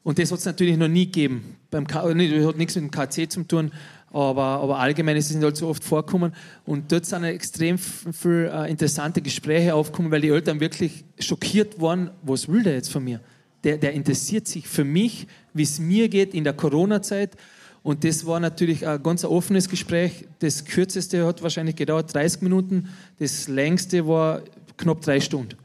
Und 0.03 0.19
das 0.19 0.31
hat 0.31 0.39
es 0.39 0.45
natürlich 0.45 0.75
noch 0.75 0.87
nie 0.89 1.05
gegeben. 1.05 1.55
Beim 1.71 1.87
K 1.87 2.13
das 2.13 2.45
hat 2.45 2.57
nichts 2.57 2.75
mit 2.75 2.83
dem 2.83 2.91
KC 2.91 3.31
zu 3.31 3.43
tun, 3.43 3.71
aber, 4.11 4.43
aber 4.43 4.79
allgemein 4.79 5.15
ist 5.15 5.29
es 5.29 5.41
halt 5.41 5.55
so 5.55 5.67
oft 5.67 5.83
vorkommen. 5.83 6.33
Und 6.65 6.91
dort 6.91 7.05
sind 7.05 7.23
extrem 7.23 7.77
viele 7.77 8.49
äh, 8.49 8.71
interessante 8.71 9.21
Gespräche 9.21 9.73
aufgekommen, 9.73 10.11
weil 10.11 10.21
die 10.21 10.29
Eltern 10.29 10.59
wirklich 10.59 11.05
schockiert 11.19 11.79
waren, 11.79 12.11
was 12.23 12.47
will 12.47 12.63
der 12.63 12.73
jetzt 12.73 12.91
von 12.91 13.03
mir? 13.03 13.21
Der, 13.63 13.77
der 13.77 13.93
interessiert 13.93 14.47
sich 14.47 14.67
für 14.67 14.83
mich, 14.83 15.27
wie 15.53 15.63
es 15.63 15.79
mir 15.79 16.09
geht 16.09 16.33
in 16.33 16.43
der 16.43 16.53
Corona-Zeit. 16.53 17.35
Und 17.83 18.03
das 18.03 18.25
war 18.25 18.39
natürlich 18.39 18.87
ein 18.87 19.01
ganz 19.01 19.23
offenes 19.23 19.69
Gespräch. 19.69 20.25
Das 20.39 20.65
kürzeste 20.65 21.25
hat 21.25 21.41
wahrscheinlich 21.41 21.75
gedauert 21.75 22.13
30 22.13 22.41
Minuten, 22.41 22.89
das 23.19 23.47
längste 23.47 24.07
war 24.07 24.41
knapp 24.77 25.01
drei 25.01 25.19
Stunden. 25.19 25.55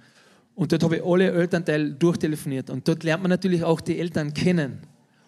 Und 0.54 0.70
dort 0.70 0.84
habe 0.84 0.96
ich 0.96 1.04
alle 1.04 1.32
Elternteile 1.32 1.90
durchtelefoniert. 1.90 2.70
Und 2.70 2.86
dort 2.86 3.02
lernt 3.02 3.22
man 3.22 3.30
natürlich 3.30 3.64
auch 3.64 3.80
die 3.80 3.98
Eltern 3.98 4.32
kennen. 4.34 4.78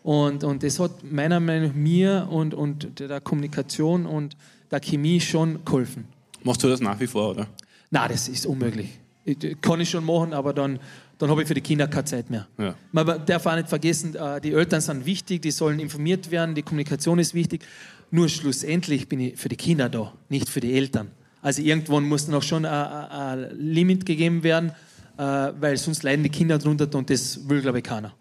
Und, 0.02 0.44
und 0.44 0.62
das 0.62 0.78
hat 0.78 1.02
meiner 1.02 1.40
Meinung 1.40 1.70
nach 1.70 1.74
mir 1.74 2.28
und, 2.30 2.54
und 2.54 3.00
der 3.00 3.20
Kommunikation 3.20 4.06
und 4.06 4.36
der 4.70 4.78
Chemie 4.78 5.20
schon 5.20 5.64
geholfen. 5.64 6.04
Machst 6.44 6.62
du 6.62 6.68
das 6.68 6.80
nach 6.80 7.00
wie 7.00 7.08
vor, 7.08 7.30
oder? 7.30 7.48
Nein, 7.90 8.08
das 8.10 8.28
ist 8.28 8.46
unmöglich. 8.46 9.00
Ich, 9.24 9.60
kann 9.60 9.80
ich 9.80 9.90
schon 9.90 10.04
machen, 10.04 10.32
aber 10.32 10.52
dann 10.52 10.78
dann 11.18 11.30
habe 11.30 11.42
ich 11.42 11.48
für 11.48 11.54
die 11.54 11.60
Kinder 11.60 11.88
keine 11.88 12.04
Zeit 12.04 12.30
mehr. 12.30 12.46
Ja. 12.58 12.74
Man 12.92 13.24
darf 13.24 13.46
auch 13.46 13.56
nicht 13.56 13.68
vergessen, 13.68 14.14
äh, 14.14 14.40
die 14.40 14.52
Eltern 14.52 14.80
sind 14.80 15.06
wichtig, 15.06 15.42
die 15.42 15.50
sollen 15.50 15.80
informiert 15.80 16.30
werden, 16.30 16.54
die 16.54 16.62
Kommunikation 16.62 17.18
ist 17.18 17.34
wichtig. 17.34 17.64
Nur 18.10 18.28
schlussendlich 18.28 19.08
bin 19.08 19.20
ich 19.20 19.36
für 19.36 19.48
die 19.48 19.56
Kinder 19.56 19.88
da, 19.88 20.12
nicht 20.28 20.48
für 20.48 20.60
die 20.60 20.74
Eltern. 20.74 21.10
Also 21.42 21.62
irgendwann 21.62 22.04
muss 22.04 22.28
noch 22.28 22.42
schon 22.42 22.64
ein 22.64 23.56
Limit 23.58 24.04
gegeben 24.04 24.42
werden, 24.42 24.72
äh, 25.16 25.22
weil 25.22 25.76
sonst 25.76 26.02
leiden 26.02 26.22
die 26.22 26.28
Kinder 26.28 26.58
drunter 26.58 26.92
und 26.96 27.08
das 27.08 27.48
will, 27.48 27.62
glaube 27.62 27.78
ich, 27.78 27.84
keiner. 27.84 28.14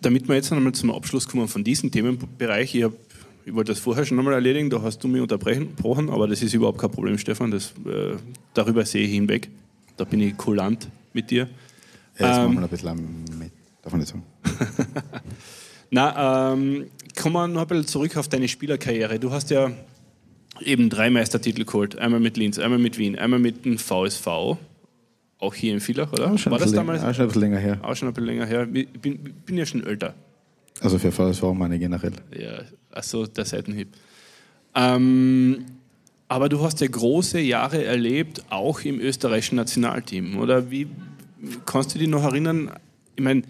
Damit 0.00 0.28
wir 0.28 0.34
jetzt 0.34 0.52
einmal 0.52 0.72
zum 0.72 0.90
Abschluss 0.90 1.26
kommen 1.26 1.48
von 1.48 1.64
diesem 1.64 1.90
Themenbereich, 1.90 2.74
ich, 2.74 2.84
hab, 2.84 2.92
ich 3.44 3.54
wollte 3.54 3.72
das 3.72 3.80
vorher 3.80 4.04
schon 4.04 4.18
einmal 4.18 4.34
erledigen, 4.34 4.70
da 4.70 4.82
hast 4.82 5.02
du 5.02 5.08
mich 5.08 5.20
unterbrochen, 5.20 6.10
aber 6.10 6.26
das 6.28 6.42
ist 6.42 6.54
überhaupt 6.54 6.78
kein 6.78 6.90
Problem, 6.90 7.18
Stefan, 7.18 7.50
das, 7.50 7.72
äh, 7.86 8.16
darüber 8.54 8.84
sehe 8.84 9.04
ich 9.04 9.12
hinweg. 9.12 9.48
Da 9.96 10.04
bin 10.04 10.20
ich 10.20 10.36
kulant 10.36 10.88
mit 11.12 11.30
dir. 11.30 11.48
Ja, 12.18 12.28
jetzt 12.28 12.38
ähm, 12.38 12.44
machen 12.44 12.56
wir 12.56 12.62
ein 12.62 12.68
bisschen 12.68 13.38
mit. 13.38 13.52
Darf 13.82 13.92
man 13.92 14.00
nicht 14.00 14.10
sagen. 14.10 14.22
Na, 15.90 16.52
ähm, 16.52 16.86
kommen 17.20 17.34
wir 17.34 17.46
noch 17.48 17.62
ein 17.62 17.66
bisschen 17.68 17.86
zurück 17.86 18.16
auf 18.16 18.28
deine 18.28 18.48
Spielerkarriere. 18.48 19.18
Du 19.18 19.30
hast 19.30 19.50
ja 19.50 19.70
eben 20.60 20.90
drei 20.90 21.10
Meistertitel 21.10 21.64
geholt. 21.64 21.98
Einmal 21.98 22.20
mit 22.20 22.36
Linz, 22.36 22.58
einmal 22.58 22.78
mit 22.78 22.98
Wien, 22.98 23.16
einmal 23.18 23.38
mit 23.38 23.64
dem 23.64 23.78
VSV. 23.78 24.26
Auch 25.38 25.54
hier 25.54 25.74
in 25.74 25.80
Villach, 25.80 26.12
oder? 26.12 26.32
Auch 26.32 26.38
schon 26.38 26.52
War 26.52 26.58
das 26.58 26.72
damals? 26.72 27.02
Auch 27.02 27.14
schon 27.14 27.24
ein 27.24 27.28
bisschen 27.28 27.42
länger 27.42 27.58
her. 27.58 27.78
Auch 27.82 27.94
schon 27.94 28.08
ein 28.08 28.14
bisschen 28.14 28.26
länger 28.26 28.46
her. 28.46 28.66
Ich 28.72 28.88
bin, 28.88 29.18
bin 29.44 29.56
ja 29.58 29.66
schon 29.66 29.84
älter. 29.84 30.14
Also 30.80 30.98
für 30.98 31.12
VSV 31.12 31.42
meine 31.54 31.74
ich 31.74 31.80
generell. 31.80 32.12
Ja, 32.38 32.62
achso, 32.90 33.26
der 33.26 33.44
Seitenhieb. 33.44 33.88
Ähm, 34.74 35.64
aber 36.28 36.48
du 36.48 36.62
hast 36.62 36.80
ja 36.80 36.86
große 36.88 37.40
Jahre 37.40 37.84
erlebt, 37.84 38.42
auch 38.50 38.80
im 38.80 39.00
österreichischen 39.00 39.56
Nationalteam. 39.56 40.38
Oder 40.38 40.70
wie 40.70 40.88
kannst 41.64 41.94
du 41.94 41.98
dich 41.98 42.08
noch 42.08 42.24
erinnern? 42.24 42.70
Ich 43.14 43.22
meine, 43.22 43.42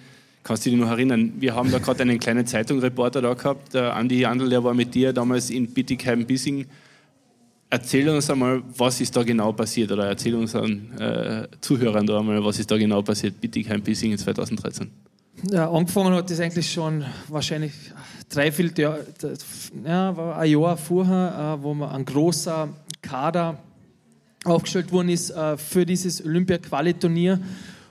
kannst 0.43 0.67
du 0.67 0.71
dich 0.71 0.79
noch 0.79 0.91
erinnern? 0.91 1.33
Wir 1.39 1.55
haben 1.55 1.71
da 1.71 1.79
gerade 1.79 2.03
einen 2.03 2.19
kleinen 2.19 2.47
Zeitungsreporter 2.47 3.23
da 3.23 3.35
gehabt, 3.35 3.75
der 3.75 3.97
Andi 3.97 4.21
Jandl, 4.21 4.51
der 4.51 4.63
war 4.63 4.75
mit 4.75 4.95
dir 4.95 5.13
damals 5.13 5.51
in 5.51 5.73
Bittigheim-Bissing. 5.73 6.67
Erzähl 7.71 8.09
uns 8.09 8.31
einmal, 8.31 8.63
was 8.77 9.01
ist 9.01 9.17
da 9.17 9.23
genau 9.23 9.53
passiert? 9.53 9.91
Oder 9.91 10.07
erzähl 10.07 10.35
unseren 10.35 10.93
äh, 10.99 11.49
Zuhörern 11.61 12.07
da 12.07 12.21
einmal, 12.21 12.45
was 12.45 12.59
ist 12.59 12.71
da 12.71 12.77
genau 12.77 13.03
passiert, 13.03 13.41
Bittigheim-Bissing 13.41 14.13
in 14.13 14.19
2013. 14.19 14.91
Ja, 15.43 15.71
angefangen 15.71 16.15
hat 16.15 16.31
das 16.31 16.41
eigentlich 16.41 16.73
schon 16.73 17.05
wahrscheinlich 17.29 17.73
dreiviertel 18.31 18.81
Jahr, 18.81 18.99
ja, 19.85 20.17
war 20.17 20.39
ein 20.39 20.51
Jahr 20.51 20.77
vorher, 20.79 21.59
äh, 21.59 21.63
wo 21.63 21.75
man 21.75 21.91
ein 21.91 22.07
großer 22.07 22.71
Kader 23.03 23.59
aufgestellt 24.45 24.91
worden 24.93 25.11
ist 25.11 25.31
äh, 25.31 25.59
für 25.59 25.85
dieses 25.85 26.25
Olympia-Quali-Turnier. 26.25 27.39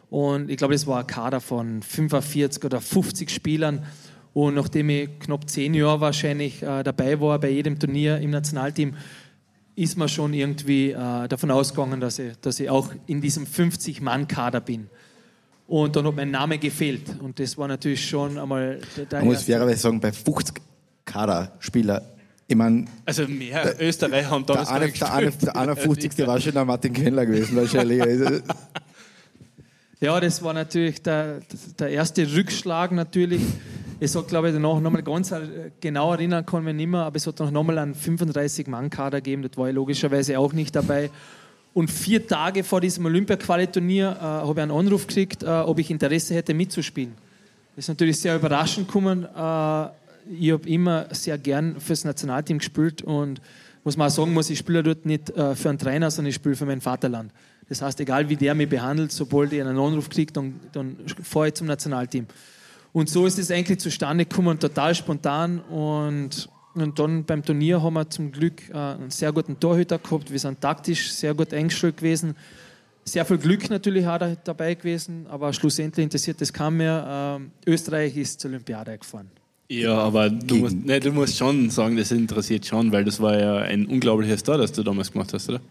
Und 0.09 0.49
ich 0.49 0.57
glaube, 0.57 0.73
das 0.73 0.87
war 0.87 1.01
ein 1.01 1.07
Kader 1.07 1.39
von 1.39 1.83
45 1.83 2.63
oder 2.63 2.81
50 2.81 3.29
Spielern. 3.29 3.85
Und 4.33 4.55
nachdem 4.55 4.89
ich 4.89 5.19
knapp 5.19 5.47
zehn 5.47 5.75
Jahre 5.75 6.01
wahrscheinlich 6.01 6.63
äh, 6.63 6.81
dabei 6.81 7.19
war 7.21 7.39
bei 7.39 7.51
jedem 7.51 7.77
Turnier 7.77 8.17
im 8.17 8.31
Nationalteam, 8.31 8.95
ist 9.75 9.97
man 9.97 10.07
schon 10.07 10.33
irgendwie 10.33 10.93
davon 10.93 11.51
ausgegangen, 11.51 11.99
dass 11.99 12.17
ich, 12.17 12.33
dass 12.37 12.61
ich 12.61 12.69
auch 12.69 12.93
in 13.07 13.19
diesem 13.19 13.45
50-Mann-Kader 13.45 14.61
bin. 14.61 14.89
Und 15.67 15.95
dann 15.95 16.05
hat 16.05 16.15
mein 16.15 16.31
Name 16.31 16.57
gefehlt. 16.59 17.19
Und 17.21 17.39
das 17.39 17.57
war 17.57 17.67
natürlich 17.67 18.07
schon 18.07 18.37
einmal. 18.37 18.79
Der, 19.11 19.19
Man 19.19 19.29
muss 19.29 19.43
fairerweise 19.43 19.79
sagen, 19.79 19.99
bei 19.99 20.11
50 20.11 20.61
Kaderspieler, 21.05 22.03
ich 22.47 22.55
meine. 22.55 22.85
Also 23.05 23.27
mehr 23.27 23.63
der, 23.63 23.81
Österreicher 23.81 24.29
haben 24.29 24.45
damals 24.45 24.67
der, 24.67 25.13
eine, 25.13 25.31
der, 25.31 25.53
der 25.53 25.55
51. 25.55 26.27
war 26.27 26.39
schon 26.39 26.53
der 26.53 26.65
Martin 26.65 26.93
Kendler 26.93 27.25
gewesen, 27.25 27.55
wahrscheinlich. 27.55 28.01
Also, 28.01 28.41
ja, 29.99 30.19
das 30.19 30.43
war 30.43 30.53
natürlich 30.53 31.01
der, 31.01 31.39
der 31.79 31.89
erste 31.89 32.31
Rückschlag 32.31 32.91
natürlich. 32.91 33.41
Es 33.99 34.15
hat, 34.15 34.27
glaube 34.27 34.49
ich, 34.49 34.53
danach 34.53 34.79
nochmal 34.79 35.01
ganz 35.01 35.33
genau 35.79 36.11
erinnern 36.11 36.45
kann 36.45 36.63
man 36.63 36.75
nicht 36.75 36.87
mehr, 36.87 37.01
aber 37.01 37.15
es 37.15 37.25
hat 37.25 37.39
noch 37.39 37.49
nochmal 37.49 37.79
einen 37.79 37.95
35-Mann-Kader 37.95 39.21
gegeben, 39.21 39.41
das 39.43 39.57
war 39.57 39.69
ich 39.69 39.73
logischerweise 39.73 40.37
auch 40.37 40.51
nicht 40.51 40.75
dabei. 40.75 41.09
Und 41.75 41.91
vier 41.91 42.25
Tage 42.25 42.63
vor 42.63 42.79
diesem 42.79 43.05
Olympia-Quali-Turnier 43.05 44.15
äh, 44.17 44.23
habe 44.23 44.53
ich 44.53 44.63
einen 44.63 44.71
Anruf 44.71 45.07
gekriegt, 45.07 45.43
äh, 45.43 45.47
ob 45.47 45.77
ich 45.77 45.91
Interesse 45.91 46.33
hätte 46.33 46.53
mitzuspielen. 46.53 47.13
Das 47.75 47.83
ist 47.83 47.89
natürlich 47.89 48.17
sehr 48.17 48.33
überraschend 48.33 48.87
gekommen. 48.87 49.25
Äh, 49.25 49.87
ich 50.39 50.53
habe 50.53 50.69
immer 50.69 51.13
sehr 51.13 51.37
gern 51.37 51.81
fürs 51.81 52.05
Nationalteam 52.05 52.59
gespielt 52.59 53.01
und 53.01 53.41
muss 53.83 53.97
man 53.97 54.07
auch 54.07 54.11
sagen, 54.11 54.33
muss 54.33 54.49
ich 54.49 54.57
spiele 54.57 54.83
dort 54.83 55.05
nicht 55.05 55.31
äh, 55.31 55.53
für 55.53 55.67
einen 55.67 55.77
Trainer, 55.77 56.09
sondern 56.09 56.29
ich 56.29 56.35
spiele 56.35 56.55
für 56.55 56.65
mein 56.65 56.79
Vaterland. 56.79 57.33
Das 57.67 57.81
heißt, 57.81 57.99
egal 57.99 58.29
wie 58.29 58.37
der 58.37 58.55
mich 58.55 58.69
behandelt, 58.69 59.11
sobald 59.11 59.51
ich 59.51 59.59
einen 59.59 59.77
Anruf 59.77 60.07
kriege, 60.07 60.31
dann, 60.31 60.57
dann 60.71 60.95
fahre 61.23 61.49
ich 61.49 61.55
zum 61.55 61.67
Nationalteam. 61.67 62.25
Und 62.93 63.09
so 63.09 63.25
ist 63.25 63.37
es 63.37 63.51
eigentlich 63.51 63.79
zustande 63.79 64.25
gekommen, 64.25 64.57
total 64.61 64.95
spontan 64.95 65.59
und 65.59 66.47
und 66.81 66.99
dann 66.99 67.23
beim 67.23 67.43
Turnier 67.43 67.81
haben 67.81 67.93
wir 67.93 68.09
zum 68.09 68.31
Glück 68.31 68.69
äh, 68.69 68.73
einen 68.73 69.09
sehr 69.09 69.31
guten 69.31 69.59
Torhüter 69.59 69.97
gehabt. 69.99 70.31
Wir 70.31 70.39
sind 70.39 70.61
taktisch 70.61 71.11
sehr 71.11 71.33
gut 71.33 71.53
eingestellt 71.53 71.97
gewesen. 71.97 72.35
sehr 73.05 73.23
viel 73.23 73.37
Glück 73.37 73.69
natürlich 73.69 74.05
auch 74.07 74.19
dabei 74.43 74.73
gewesen, 74.73 75.27
aber 75.29 75.53
schlussendlich 75.53 76.03
interessiert 76.03 76.41
das 76.41 76.51
kaum 76.51 76.77
mehr. 76.77 77.37
Ähm, 77.37 77.51
Österreich 77.65 78.17
ist 78.17 78.39
zur 78.39 78.49
Olympiade 78.49 78.97
gefahren. 78.97 79.29
Ja, 79.69 79.97
aber 79.97 80.29
du 80.29 80.55
musst, 80.57 80.75
nee, 80.75 80.99
du 80.99 81.11
musst 81.11 81.37
schon 81.37 81.69
sagen, 81.69 81.97
das 81.97 82.11
interessiert 82.11 82.65
schon, 82.65 82.91
weil 82.91 83.03
das 83.03 83.19
war 83.19 83.39
ja 83.39 83.57
ein 83.57 83.87
unglaubliches 83.87 84.43
Tor, 84.43 84.57
das 84.57 84.71
du 84.71 84.83
damals 84.83 85.11
gemacht 85.11 85.33
hast, 85.33 85.49
oder? 85.49 85.61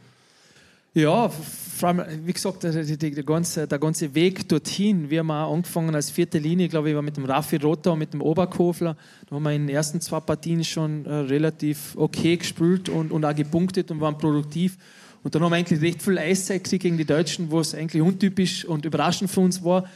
Ja, 0.96 1.28
vor 1.28 1.88
allem, 1.88 2.04
wie 2.24 2.32
gesagt, 2.32 2.62
der, 2.62 2.72
der, 2.72 3.22
ganze, 3.24 3.66
der 3.66 3.80
ganze 3.80 4.14
Weg 4.14 4.48
dorthin, 4.48 5.10
wir 5.10 5.18
haben 5.18 5.30
auch 5.32 5.52
angefangen 5.52 5.92
als 5.92 6.08
vierte 6.08 6.38
Linie, 6.38 6.68
glaube 6.68 6.90
ich, 6.90 7.02
mit 7.02 7.16
dem 7.16 7.24
Raffi 7.24 7.56
Rotter 7.56 7.94
und 7.94 7.98
mit 7.98 8.12
dem 8.12 8.22
Oberkofler. 8.22 8.96
Da 9.28 9.34
haben 9.34 9.42
wir 9.42 9.50
in 9.50 9.66
den 9.66 9.74
ersten 9.74 10.00
zwei 10.00 10.20
Partien 10.20 10.62
schon 10.62 11.04
äh, 11.04 11.12
relativ 11.12 11.96
okay 11.96 12.36
gespielt 12.36 12.88
und, 12.88 13.10
und 13.10 13.24
auch 13.24 13.34
gepunktet 13.34 13.90
und 13.90 14.00
waren 14.00 14.16
produktiv. 14.16 14.78
Und 15.24 15.34
dann 15.34 15.42
haben 15.42 15.50
wir 15.50 15.56
eigentlich 15.56 15.80
recht 15.80 16.00
viel 16.00 16.16
Eiszeit 16.16 16.62
gekriegt 16.62 16.84
gegen 16.84 16.96
die 16.96 17.04
Deutschen, 17.04 17.50
wo 17.50 17.58
es 17.58 17.74
eigentlich 17.74 18.00
untypisch 18.00 18.64
und 18.64 18.84
überraschend 18.84 19.28
für 19.28 19.40
uns 19.40 19.64
war. 19.64 19.90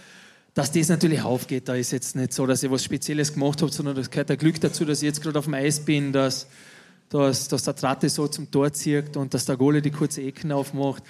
Dass 0.55 0.73
das 0.73 0.89
natürlich 0.89 1.23
aufgeht, 1.23 1.69
da 1.69 1.77
ist 1.77 1.93
jetzt 1.93 2.17
nicht 2.17 2.33
so, 2.33 2.45
dass 2.45 2.65
ich 2.65 2.73
was 2.73 2.83
Spezielles 2.83 3.35
gemacht 3.35 3.63
habe, 3.63 3.71
sondern 3.71 3.95
das 3.95 4.11
gehört 4.11 4.31
der 4.31 4.37
Glück 4.37 4.61
dazu, 4.61 4.85
dass 4.85 5.01
ich 5.01 5.07
jetzt 5.07 5.23
gerade 5.23 5.39
auf 5.39 5.45
dem 5.45 5.55
Eis 5.55 5.79
bin, 5.79 6.13
dass, 6.13 6.49
dass, 7.09 7.49
dass 7.49 7.63
der 7.63 7.75
Tratte 7.75 8.09
so 8.09 8.29
zum 8.29 8.51
Tor 8.51 8.73
zieht 8.73 9.17
und 9.17 9.33
dass 9.33 9.45
der 9.45 9.57
Gole 9.57 9.81
die 9.81 9.91
kurze 9.91 10.23
Ecken 10.23 10.53
aufmacht. 10.53 11.03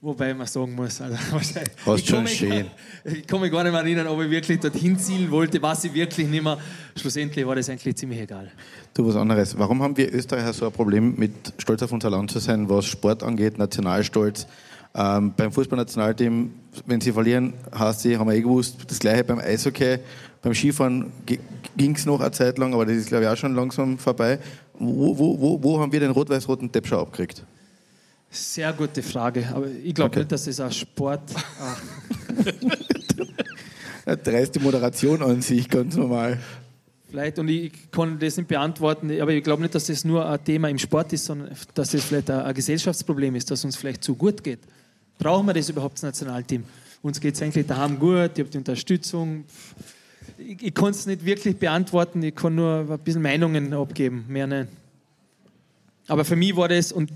Wobei 0.00 0.34
man 0.34 0.48
sagen 0.48 0.74
muss, 0.74 1.00
also 1.00 1.16
Hast 1.86 2.08
schon 2.08 2.26
schön. 2.26 2.66
ich 3.04 3.24
kann 3.24 3.40
mich 3.40 3.52
gar 3.52 3.62
nicht 3.62 3.70
mehr 3.70 3.82
erinnern, 3.82 4.08
ob 4.08 4.20
ich 4.20 4.30
wirklich 4.30 4.58
dorthin 4.58 4.98
zielen 4.98 5.30
wollte, 5.30 5.62
was 5.62 5.84
ich 5.84 5.94
wirklich 5.94 6.26
nicht 6.26 6.42
mehr. 6.42 6.58
Schlussendlich 6.96 7.46
war 7.46 7.54
das 7.54 7.70
eigentlich 7.70 7.94
ziemlich 7.94 8.20
egal. 8.20 8.50
Du, 8.94 9.06
was 9.06 9.14
anderes. 9.14 9.56
Warum 9.56 9.80
haben 9.80 9.96
wir 9.96 10.12
Österreicher 10.12 10.52
so 10.52 10.66
ein 10.66 10.72
Problem 10.72 11.14
mit 11.16 11.54
stolz 11.58 11.84
auf 11.84 11.92
unser 11.92 12.10
Land 12.10 12.32
zu 12.32 12.40
sein, 12.40 12.68
was 12.68 12.86
Sport 12.86 13.22
angeht, 13.22 13.58
Nationalstolz? 13.58 14.48
Ähm, 14.94 15.34
beim 15.36 15.52
Fußballnationalteam, 15.52 16.50
wenn 16.86 17.00
sie 17.00 17.12
verlieren, 17.12 17.54
heißt 17.72 18.00
sie, 18.00 18.18
haben 18.18 18.28
wir 18.28 18.34
eh 18.34 18.42
gewusst, 18.42 18.78
das 18.88 18.98
gleiche 18.98 19.22
beim 19.22 19.38
Eishockey. 19.38 19.98
Beim 20.42 20.52
Skifahren 20.52 21.12
ging 21.76 21.94
es 21.94 22.04
noch 22.04 22.20
eine 22.20 22.32
Zeit 22.32 22.58
lang, 22.58 22.74
aber 22.74 22.84
das 22.84 22.96
ist, 22.96 23.06
glaube 23.06 23.24
ich, 23.24 23.30
auch 23.30 23.36
schon 23.36 23.54
langsam 23.54 23.96
vorbei. 23.98 24.40
Wo, 24.84 25.16
wo, 25.16 25.40
wo, 25.40 25.62
wo 25.62 25.78
haben 25.80 25.92
wir 25.92 26.00
den 26.00 26.10
rot-weiß-roten 26.10 26.72
Deppschau 26.72 27.02
abgekriegt? 27.02 27.44
Sehr 28.28 28.72
gute 28.72 29.00
Frage, 29.00 29.46
aber 29.54 29.68
ich 29.68 29.94
glaube 29.94 30.10
okay. 30.10 30.18
nicht, 30.20 30.32
dass 30.32 30.48
es 30.48 30.58
auch 30.58 30.72
Sport. 30.72 31.22
Eine 34.04 34.16
dreiste 34.16 34.58
Moderation 34.58 35.22
an 35.22 35.40
sich, 35.40 35.68
ganz 35.68 35.94
normal. 35.94 36.40
Vielleicht, 37.08 37.38
und 37.38 37.46
ich 37.48 37.92
kann 37.92 38.18
das 38.18 38.36
nicht 38.36 38.48
beantworten, 38.48 39.20
aber 39.20 39.32
ich 39.32 39.44
glaube 39.44 39.62
nicht, 39.62 39.72
dass 39.72 39.86
das 39.86 40.04
nur 40.04 40.28
ein 40.28 40.42
Thema 40.44 40.68
im 40.68 40.78
Sport 40.78 41.12
ist, 41.12 41.26
sondern 41.26 41.54
dass 41.74 41.94
es 41.94 42.02
vielleicht 42.02 42.28
ein 42.28 42.52
Gesellschaftsproblem 42.52 43.36
ist, 43.36 43.48
dass 43.52 43.64
uns 43.64 43.76
vielleicht 43.76 44.02
zu 44.02 44.16
gut 44.16 44.42
geht. 44.42 44.60
Brauchen 45.16 45.46
wir 45.46 45.54
das 45.54 45.68
überhaupt, 45.68 45.94
das 45.94 46.02
Nationalteam? 46.02 46.64
Uns 47.02 47.20
geht 47.20 47.36
es 47.36 47.42
eigentlich 47.42 47.66
daheim 47.66 48.00
gut, 48.00 48.32
ich 48.34 48.40
habe 48.40 48.50
die 48.50 48.58
Unterstützung. 48.58 49.44
Ich, 50.46 50.62
ich 50.62 50.74
kann 50.74 50.90
es 50.90 51.06
nicht 51.06 51.24
wirklich 51.24 51.56
beantworten, 51.56 52.22
ich 52.22 52.34
kann 52.34 52.54
nur 52.54 52.86
ein 52.88 52.98
bisschen 52.98 53.22
Meinungen 53.22 53.72
abgeben, 53.72 54.24
mehr 54.28 54.46
nicht. 54.46 54.68
Aber 56.08 56.24
für 56.24 56.36
mich 56.36 56.56
war 56.56 56.68
das, 56.68 56.92
und 56.92 57.10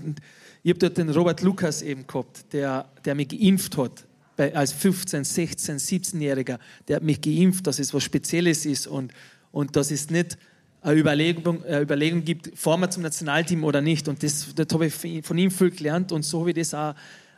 ich 0.63 0.71
habe 0.71 0.79
dort 0.79 0.97
den 0.97 1.09
Robert 1.09 1.41
Lukas 1.41 1.81
eben 1.81 2.07
gehabt, 2.07 2.51
der, 2.53 2.85
der 3.05 3.15
mich 3.15 3.29
geimpft 3.29 3.77
hat, 3.77 4.05
bei, 4.35 4.55
als 4.55 4.71
15, 4.71 5.23
16, 5.23 5.77
17-Jähriger. 5.77 6.59
Der 6.87 6.97
hat 6.97 7.03
mich 7.03 7.21
geimpft, 7.21 7.67
dass 7.67 7.79
es 7.79 7.93
was 7.93 8.03
Spezielles 8.03 8.65
ist 8.65 8.87
und, 8.87 9.11
und 9.51 9.75
dass 9.75 9.91
es 9.91 10.09
nicht 10.09 10.37
eine 10.81 10.99
Überlegung, 10.99 11.65
eine 11.65 11.81
Überlegung 11.81 12.23
gibt, 12.23 12.57
fahren 12.57 12.81
wir 12.81 12.89
zum 12.89 13.03
Nationalteam 13.03 13.63
oder 13.63 13.81
nicht. 13.81 14.07
Und 14.07 14.23
das, 14.23 14.53
das 14.55 14.67
habe 14.71 14.85
ich 14.85 15.25
von 15.25 15.37
ihm 15.37 15.51
viel 15.51 15.71
gelernt 15.71 16.11
und 16.11 16.23
so 16.23 16.41
habe 16.41 16.51
ich 16.51 16.55
das 16.55 16.73
auch 16.73 16.93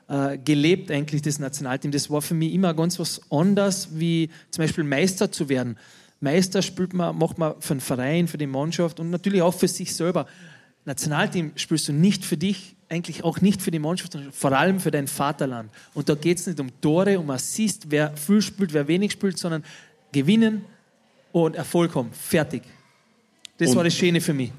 äh, 0.09 0.37
gelebt, 0.37 0.91
eigentlich, 0.91 1.21
das 1.21 1.39
Nationalteam. 1.39 1.91
Das 1.91 2.09
war 2.09 2.21
für 2.21 2.33
mich 2.33 2.53
immer 2.53 2.73
ganz 2.73 2.99
was 2.99 3.21
anderes, 3.31 3.89
wie 3.93 4.29
zum 4.49 4.63
Beispiel 4.63 4.83
Meister 4.83 5.31
zu 5.31 5.49
werden. 5.49 5.77
Meister 6.19 6.61
spielt 6.61 6.93
man, 6.93 7.17
macht 7.17 7.37
man 7.37 7.53
für 7.59 7.75
den 7.75 7.79
Verein, 7.79 8.27
für 8.27 8.37
die 8.37 8.47
Mannschaft 8.47 8.99
und 8.99 9.09
natürlich 9.09 9.41
auch 9.41 9.53
für 9.53 9.67
sich 9.67 9.95
selber. 9.95 10.25
Nationalteam 10.85 11.51
spielst 11.55 11.87
du 11.87 11.93
nicht 11.93 12.25
für 12.25 12.37
dich, 12.37 12.75
eigentlich 12.89 13.23
auch 13.23 13.39
nicht 13.41 13.61
für 13.61 13.71
die 13.71 13.79
Mannschaft, 13.79 14.13
sondern 14.13 14.31
vor 14.31 14.51
allem 14.51 14.79
für 14.79 14.91
dein 14.91 15.07
Vaterland. 15.07 15.69
Und 15.93 16.09
da 16.09 16.15
geht 16.15 16.39
es 16.39 16.47
nicht 16.47 16.59
um 16.59 16.69
Tore, 16.81 17.19
um 17.19 17.29
Assist, 17.29 17.91
wer 17.91 18.17
viel 18.17 18.41
spielt, 18.41 18.73
wer 18.73 18.87
wenig 18.87 19.11
spielt, 19.11 19.37
sondern 19.37 19.63
gewinnen 20.11 20.65
und 21.31 21.55
Erfolg 21.55 21.93
haben. 21.93 22.09
Fertig. 22.11 22.63
Das 23.57 23.69
und, 23.69 23.75
war 23.75 23.83
das 23.83 23.93
Schöne 23.93 24.19
für 24.19 24.33
mich. 24.33 24.51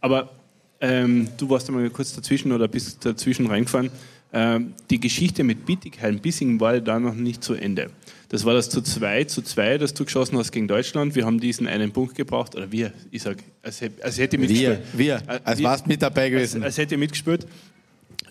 Aber 0.00 0.32
ähm, 0.80 1.28
du 1.36 1.48
warst 1.48 1.68
einmal 1.68 1.88
kurz 1.90 2.12
dazwischen 2.12 2.50
oder 2.50 2.66
bist 2.66 3.04
dazwischen 3.04 3.46
reingefahren. 3.46 3.90
Ähm, 4.36 4.74
die 4.90 4.98
Geschichte 4.98 5.44
mit 5.44 5.64
Bietigheim-Bissingen 5.64 6.58
war 6.58 6.80
da 6.80 6.98
noch 6.98 7.14
nicht 7.14 7.44
zu 7.44 7.54
Ende. 7.54 7.90
Das 8.30 8.44
war 8.44 8.52
das 8.52 8.68
zu 8.68 8.82
2 8.82 9.24
zu 9.24 9.42
2, 9.42 9.78
das 9.78 9.94
du 9.94 10.04
geschossen 10.04 10.36
hast 10.36 10.50
gegen 10.50 10.66
Deutschland. 10.66 11.14
Wir 11.14 11.24
haben 11.24 11.38
diesen 11.38 11.68
einen 11.68 11.92
Punkt 11.92 12.16
gebraucht, 12.16 12.56
oder 12.56 12.72
wir, 12.72 12.92
ich 13.12 13.22
sage, 13.22 13.44
als, 13.62 13.80
als 14.02 14.18
hätte 14.18 14.36
mitgespielt. 14.36 14.80
Wir, 14.92 15.20
wir, 15.24 15.40
als 15.44 15.60
wir, 15.60 15.66
warst 15.66 15.86
mit 15.86 16.02
dabei 16.02 16.30
gewesen. 16.30 16.64
Als, 16.64 16.72
als 16.72 16.78
hätte 16.78 16.96
mitgespielt. 16.96 17.46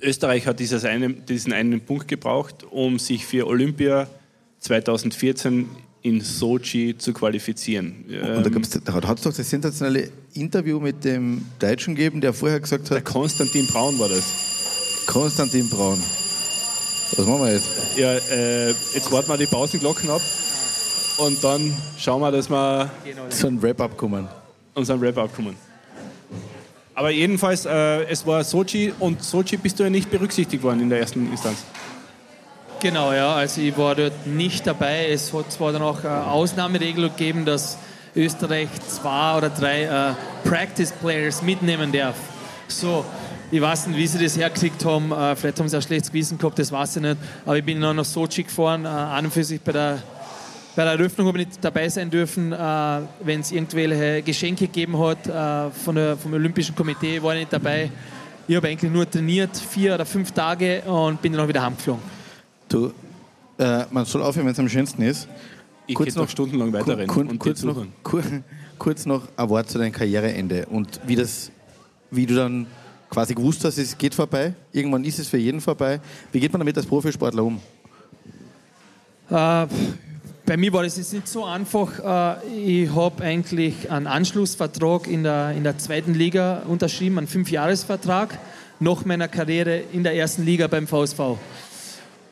Österreich 0.01 0.45
hat 0.45 0.59
dieses 0.59 0.83
eine, 0.83 1.09
diesen 1.09 1.53
einen 1.53 1.79
Punkt 1.79 2.09
gebraucht, 2.09 2.65
um 2.69 2.99
sich 2.99 3.25
für 3.25 3.47
Olympia 3.47 4.09
2014 4.59 5.69
in 6.01 6.19
Sochi 6.19 6.97
zu 6.97 7.13
qualifizieren. 7.13 8.03
Und 8.09 8.45
da, 8.45 8.49
gab's, 8.49 8.71
da 8.71 8.93
hat 8.93 9.17
es 9.17 9.23
doch 9.23 9.33
das 9.33 9.49
sensationelle 9.49 10.09
Interview 10.33 10.81
mit 10.81 11.05
dem 11.05 11.45
Deutschen 11.59 11.95
gegeben, 11.95 12.19
der 12.19 12.33
vorher 12.33 12.59
gesagt 12.59 12.89
hat. 12.89 12.91
Der 12.91 13.01
Konstantin 13.01 13.65
Braun 13.67 13.97
war 13.99 14.09
das. 14.09 14.52
Konstantin 15.05 15.69
Braun. 15.69 16.01
Was 17.15 17.25
machen 17.25 17.41
wir 17.41 17.53
jetzt? 17.53 17.69
Ja, 17.95 18.13
äh, 18.13 18.69
jetzt 18.69 19.11
warten 19.11 19.29
wir 19.29 19.37
die 19.37 19.45
Pausenglocken 19.45 20.09
ab 20.09 20.21
und 21.17 21.43
dann 21.43 21.73
schauen 21.97 22.21
wir, 22.21 22.31
dass 22.31 22.49
wir 22.49 22.89
zu 23.29 23.47
einem 23.47 23.61
Wrap-up 23.61 23.97
kommen. 23.97 24.27
Und 24.73 24.89
ein 24.89 25.01
Wrap-up 25.01 25.35
kommen. 25.35 25.55
Aber 26.95 27.09
jedenfalls, 27.09 27.65
äh, 27.65 28.03
es 28.03 28.25
war 28.25 28.43
Sochi 28.43 28.93
und 28.99 29.23
Sochi 29.23 29.57
bist 29.57 29.79
du 29.79 29.83
ja 29.83 29.89
nicht 29.89 30.09
berücksichtigt 30.09 30.63
worden 30.63 30.81
in 30.81 30.89
der 30.89 30.99
ersten 30.99 31.29
Instanz. 31.31 31.59
Genau, 32.79 33.13
ja, 33.13 33.35
also 33.35 33.61
ich 33.61 33.77
war 33.77 33.95
dort 33.95 34.27
nicht 34.27 34.67
dabei. 34.67 35.07
Es 35.09 35.31
hat 35.33 35.51
zwar 35.51 35.71
dann 35.71 35.81
auch 35.81 36.03
eine 36.03 36.27
Ausnahmeregelung 36.27 37.11
gegeben, 37.11 37.45
dass 37.45 37.77
Österreich 38.15 38.67
zwei 38.87 39.37
oder 39.37 39.49
drei 39.49 39.83
äh, 39.83 40.13
Practice 40.47 40.91
Players 40.91 41.41
mitnehmen 41.41 41.91
darf. 41.91 42.15
So, 42.67 43.05
ich 43.51 43.61
weiß 43.61 43.87
nicht, 43.87 43.97
wie 43.97 44.07
sie 44.07 44.23
das 44.23 44.37
hergekriegt 44.37 44.83
haben. 44.85 45.11
Äh, 45.11 45.35
vielleicht 45.35 45.59
haben 45.59 45.69
sie 45.69 45.75
ein 45.75 45.81
schlechtes 45.81 46.11
Gewissen 46.11 46.37
gehabt, 46.37 46.57
das 46.59 46.71
weiß 46.71 46.97
ich 46.97 47.01
nicht. 47.01 47.17
Aber 47.45 47.57
ich 47.57 47.63
bin 47.63 47.79
dann 47.81 47.95
nach 47.95 48.05
Sochi 48.05 48.43
gefahren, 48.43 48.85
äh, 48.85 48.87
an 48.87 49.25
und 49.25 49.31
für 49.31 49.43
sich 49.43 49.61
bei 49.61 49.71
der, 49.71 50.01
bei 50.75 50.83
der 50.83 50.93
Eröffnung 50.93 51.27
habe 51.27 51.39
ich 51.41 51.47
nicht 51.47 51.63
dabei 51.63 51.87
sein 51.89 52.09
dürfen. 52.09 52.51
Äh, 52.51 52.57
Wenn 53.23 53.41
es 53.41 53.51
irgendwelche 53.51 54.21
Geschenke 54.23 54.67
gegeben 54.67 54.97
hat 54.99 55.23
von 55.75 55.95
der, 55.95 56.17
vom 56.17 56.33
Olympischen 56.33 56.75
Komitee, 56.75 57.21
war 57.21 57.33
ich 57.33 57.41
nicht 57.41 57.53
dabei. 57.53 57.91
Ich 58.47 58.55
habe 58.55 58.67
eigentlich 58.67 58.91
nur 58.91 59.09
trainiert, 59.09 59.55
vier 59.55 59.93
oder 59.95 60.05
fünf 60.05 60.31
Tage 60.31 60.81
und 60.81 61.21
bin 61.21 61.31
dann 61.31 61.41
auch 61.41 61.47
wieder 61.47 61.61
heimgeflogen. 61.61 62.03
Du, 62.67 62.91
äh, 63.57 63.85
man 63.91 64.05
soll 64.05 64.21
aufhören, 64.21 64.47
wenn 64.47 64.53
es 64.53 64.59
am 64.59 64.67
schönsten 64.67 65.01
ist. 65.01 65.27
Ich 65.85 65.95
kurz 65.95 66.15
noch 66.15 66.29
stundenlang 66.29 66.73
weiterrennen. 66.73 67.07
Kur, 67.07 67.25
kur, 67.25 67.37
kurz, 67.37 67.63
noch, 67.63 67.85
kur, 68.03 68.23
kurz 68.79 69.05
noch 69.05 69.27
ein 69.35 69.49
Wort 69.49 69.69
zu 69.69 69.77
deinem 69.77 69.91
Karriereende 69.91 70.65
und 70.65 70.99
wie, 71.05 71.15
das, 71.15 71.51
wie 72.11 72.25
du 72.25 72.35
dann 72.35 72.67
quasi 73.13 73.35
gewusst 73.35 73.63
hast, 73.63 73.77
es 73.77 73.97
geht 73.97 74.15
vorbei. 74.15 74.53
Irgendwann 74.71 75.03
ist 75.03 75.19
es 75.19 75.27
für 75.27 75.37
jeden 75.37 75.61
vorbei. 75.61 75.99
Wie 76.31 76.39
geht 76.39 76.51
man 76.51 76.59
damit 76.59 76.75
als 76.75 76.85
Profisportler 76.85 77.43
um? 77.43 77.59
Äh, 79.29 79.67
bei 80.45 80.57
mir 80.57 80.73
war 80.73 80.83
das 80.83 80.97
jetzt 80.97 81.13
nicht 81.13 81.27
so 81.27 81.45
einfach. 81.45 82.39
Äh, 82.43 82.83
ich 82.83 82.93
habe 82.93 83.23
eigentlich 83.23 83.89
einen 83.91 84.07
Anschlussvertrag 84.07 85.07
in 85.07 85.23
der, 85.23 85.51
in 85.51 85.63
der 85.63 85.77
zweiten 85.77 86.15
Liga 86.15 86.63
unterschrieben, 86.67 87.19
einen 87.19 87.27
Fünfjahresvertrag 87.27 88.39
nach 88.79 89.05
meiner 89.05 89.27
Karriere 89.27 89.83
in 89.93 90.03
der 90.03 90.15
ersten 90.15 90.43
Liga 90.43 90.67
beim 90.67 90.87
VSV. 90.87 91.37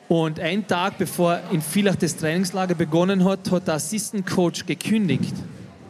Und 0.10 0.40
einen 0.40 0.68
Tag 0.68 0.98
bevor 0.98 1.40
in 1.52 1.62
Villach 1.62 1.96
das 1.96 2.18
Trainingslager 2.18 2.76
begonnen 2.76 3.24
hat, 3.24 3.50
hat 3.52 3.68
der 3.68 3.76
Assistant 3.76 4.26
Coach 4.26 4.66
gekündigt. 4.66 5.34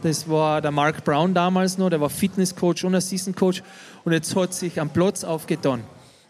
Das 0.01 0.27
war 0.27 0.61
der 0.61 0.71
Mark 0.71 1.03
Brown 1.03 1.33
damals 1.33 1.77
noch, 1.77 1.91
der 1.91 2.01
war 2.01 2.09
Fitnesscoach 2.09 2.83
und 2.83 2.95
Assistant 2.95 3.35
Coach 3.35 3.61
und 4.03 4.13
jetzt 4.13 4.35
hat 4.35 4.51
sich 4.53 4.81
am 4.81 4.89
Platz 4.89 5.23
aufgetan. 5.23 5.83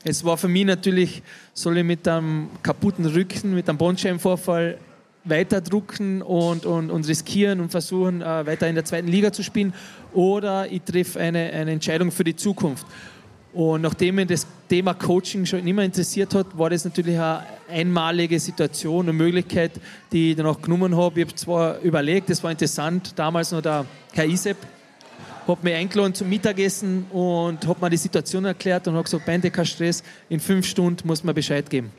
Es 0.03 0.26
war 0.26 0.36
für 0.36 0.49
mich 0.49 0.65
natürlich, 0.65 1.24
soll 1.53 1.78
ich 1.78 1.84
mit 1.86 2.05
einem 2.05 2.49
kaputten 2.63 3.05
Rücken, 3.05 3.55
mit 3.55 3.69
einem 3.69 3.78
Bandscheibenvorfall 3.78 4.78
weiterdrucken 5.24 6.22
und, 6.22 6.65
und, 6.65 6.89
und 6.89 7.07
riskieren 7.07 7.61
und 7.61 7.69
versuchen, 7.69 8.22
äh, 8.22 8.45
weiter 8.45 8.67
in 8.67 8.76
der 8.76 8.84
zweiten 8.84 9.07
Liga 9.07 9.32
zu 9.32 9.43
spielen 9.43 9.74
oder 10.13 10.69
ich 10.69 10.82
treffe 10.82 11.19
eine, 11.19 11.51
eine 11.53 11.72
Entscheidung 11.72 12.11
für 12.11 12.24
die 12.24 12.36
Zukunft. 12.36 12.86
Und 13.54 13.82
nachdem 13.82 14.16
mich 14.16 14.28
das 14.28 14.47
Thema 14.70 14.93
Coaching 14.93 15.45
schon 15.45 15.68
immer 15.68 15.84
interessiert 15.84 16.34
hat, 16.34 16.58
war 16.58 16.70
das 16.70 16.86
natürlich 16.86 17.16
eine 17.18 17.43
einmalige 17.70 18.39
Situation 18.39 19.10
und 19.10 19.18
Möglichkeit, 19.18 19.72
die 20.12 20.32
ich 20.32 20.38
dann 20.38 20.45
auch 20.45 20.62
genommen 20.62 20.95
habe. 20.95 21.20
Ich 21.20 21.26
habe 21.28 21.36
zwar 21.36 21.80
überlegt, 21.80 22.30
das 22.30 22.41
war 22.43 22.52
interessant, 22.52 23.12
damals 23.18 23.52
noch 23.52 23.62
der 23.62 23.86
Herr 24.14 24.26
Isep 24.26 24.56
hat 25.47 25.64
mich 25.64 25.74
eingeladen 25.74 26.14
zum 26.14 26.30
Mittagessen 26.30 27.06
und 27.12 27.66
hat 27.68 27.82
mir 27.82 27.89
die 27.89 27.97
Situation 27.97 28.45
erklärt 28.45 28.88
und 28.88 28.95
hat 28.95 29.06
gesagt, 29.06 29.26
Bände, 29.26 29.49
kein 29.52 29.66
Stress, 29.66 30.04
in 30.30 30.39
fünf 30.39 30.66
Stunden 30.68 31.06
muss 31.08 31.24
man 31.24 31.34
Bescheid 31.36 31.68
geben. 31.70 31.89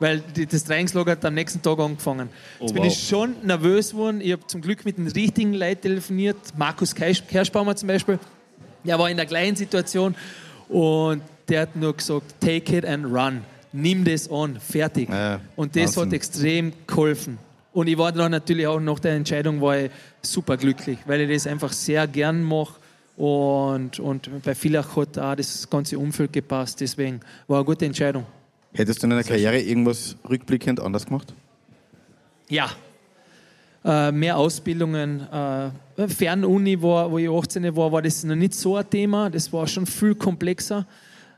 weil 0.00 0.22
das 0.50 0.64
Trainingslager 0.64 1.12
hat 1.12 1.24
am 1.24 1.34
nächsten 1.34 1.60
Tag 1.62 1.78
angefangen. 1.78 2.30
Oh, 2.58 2.62
Jetzt 2.64 2.72
bin 2.74 2.82
wow. 2.82 2.90
ich 2.92 3.06
schon 3.06 3.34
nervös 3.44 3.90
geworden. 3.90 4.20
Ich 4.22 4.32
habe 4.32 4.44
zum 4.46 4.60
Glück 4.62 4.84
mit 4.86 4.96
den 4.96 5.06
richtigen 5.06 5.52
Leuten 5.52 5.82
telefoniert. 5.82 6.36
Markus 6.56 6.96
Kersch- 6.96 7.22
Kerschbaumer 7.28 7.76
zum 7.76 7.86
Beispiel. 7.86 8.18
Der 8.82 8.98
war 8.98 9.10
in 9.10 9.18
der 9.18 9.26
gleichen 9.26 9.56
Situation 9.56 10.14
und 10.70 11.22
der 11.48 11.62
hat 11.62 11.76
nur 11.76 11.96
gesagt, 11.96 12.40
take 12.40 12.78
it 12.78 12.84
and 12.84 13.04
run. 13.06 13.42
Nimm 13.72 14.04
das 14.04 14.30
an, 14.30 14.58
fertig. 14.60 15.08
Ja, 15.08 15.40
und 15.56 15.76
das 15.76 15.96
Wahnsinn. 15.96 16.02
hat 16.04 16.12
extrem 16.12 16.72
geholfen. 16.86 17.38
Und 17.72 17.86
ich 17.86 17.96
war 17.96 18.10
dann 18.10 18.32
natürlich 18.32 18.66
auch 18.66 18.80
nach 18.80 18.98
der 18.98 19.12
Entscheidung 19.12 19.60
war 19.60 19.78
ich 19.78 19.90
super 20.22 20.56
glücklich, 20.56 20.98
weil 21.06 21.20
ich 21.20 21.30
das 21.30 21.46
einfach 21.46 21.72
sehr 21.72 22.06
gern 22.06 22.42
mache. 22.42 22.74
Und, 23.16 24.00
und 24.00 24.42
bei 24.42 24.54
Villach 24.54 24.96
hat 24.96 25.18
auch 25.18 25.34
das 25.36 25.68
ganze 25.68 25.98
Umfeld 25.98 26.32
gepasst. 26.32 26.80
Deswegen 26.80 27.20
war 27.46 27.58
eine 27.58 27.64
gute 27.64 27.84
Entscheidung. 27.84 28.24
Hättest 28.72 29.02
du 29.02 29.06
in 29.06 29.10
deiner 29.10 29.24
Karriere 29.24 29.60
irgendwas 29.60 30.16
rückblickend 30.28 30.80
anders 30.80 31.04
gemacht? 31.06 31.32
Ja. 32.48 32.70
Äh, 33.82 34.12
mehr 34.12 34.36
Ausbildungen. 34.36 35.26
Äh, 35.32 36.08
Fernuni, 36.08 36.80
war, 36.82 37.10
wo 37.10 37.18
ich 37.18 37.30
18 37.30 37.74
war, 37.74 37.90
war 37.90 38.02
das 38.02 38.22
noch 38.24 38.34
nicht 38.34 38.54
so 38.54 38.76
ein 38.76 38.88
Thema. 38.88 39.30
Das 39.30 39.50
war 39.52 39.66
schon 39.66 39.86
viel 39.86 40.14
komplexer. 40.14 40.86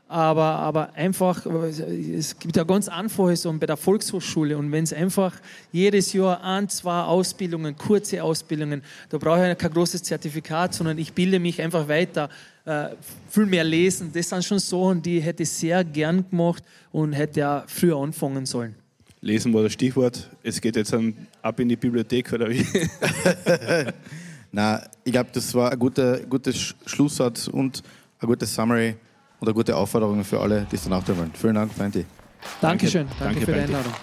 Aber, 0.09 0.43
aber 0.43 0.93
einfach, 0.93 1.43
es 1.45 2.37
gibt 2.37 2.55
ja 2.55 2.63
ganz 2.65 2.87
einfache 2.87 3.35
Sachen 3.35 3.57
bei 3.57 3.65
der 3.65 3.77
Volkshochschule. 3.77 4.57
Und 4.57 4.71
wenn 4.71 4.83
es 4.83 4.93
einfach 4.93 5.33
jedes 5.71 6.13
Jahr 6.13 6.43
ein, 6.43 6.67
zwei 6.69 7.01
Ausbildungen, 7.01 7.75
kurze 7.77 8.21
Ausbildungen, 8.21 8.83
da 9.09 9.17
brauche 9.17 9.51
ich 9.51 9.57
kein 9.57 9.71
großes 9.71 10.03
Zertifikat, 10.03 10.73
sondern 10.73 10.97
ich 10.97 11.13
bilde 11.13 11.39
mich 11.39 11.61
einfach 11.61 11.87
weiter. 11.87 12.29
Äh, 12.65 12.89
viel 13.29 13.45
mehr 13.45 13.63
lesen, 13.63 14.11
das 14.13 14.29
sind 14.29 14.43
schon 14.43 14.59
Sachen, 14.59 15.01
die 15.01 15.17
ich 15.17 15.25
hätte 15.25 15.45
sehr 15.45 15.83
gern 15.83 16.29
gemacht 16.29 16.63
und 16.91 17.13
hätte 17.13 17.39
ja 17.39 17.63
früher 17.67 17.97
anfangen 17.97 18.45
sollen. 18.45 18.75
Lesen 19.23 19.53
war 19.53 19.63
das 19.63 19.71
Stichwort. 19.73 20.29
Es 20.43 20.59
geht 20.59 20.75
jetzt 20.75 20.91
dann 20.91 21.15
ab 21.41 21.57
in 21.59 21.69
die 21.69 21.77
Bibliothek, 21.77 22.33
oder 22.33 22.49
wie? 22.49 22.65
Na, 24.51 24.83
ich 25.03 25.11
glaube, 25.13 25.29
das 25.33 25.53
war 25.55 25.71
ein 25.71 25.79
guter, 25.79 26.19
guter 26.21 26.51
Sch- 26.51 26.75
Schlusssatz 26.85 27.47
und 27.47 27.81
ein 28.19 28.27
gutes 28.27 28.53
Summary 28.53 28.95
und 29.39 29.47
eine 29.47 29.53
gute 29.55 29.75
Aufforderung 29.75 30.23
für 30.23 30.39
alle, 30.39 30.67
die 30.69 30.75
es 30.75 30.83
dann 30.83 30.93
auch 30.93 31.03
tun 31.03 31.17
wollen. 31.17 31.31
Vielen 31.33 31.55
Dank, 31.55 31.73
Feinti. 31.73 32.05
Dankeschön. 32.61 33.07
Danke, 33.17 33.23
Danke, 33.39 33.45
für 33.45 33.53
die. 33.53 33.59
Einladung. 33.59 33.93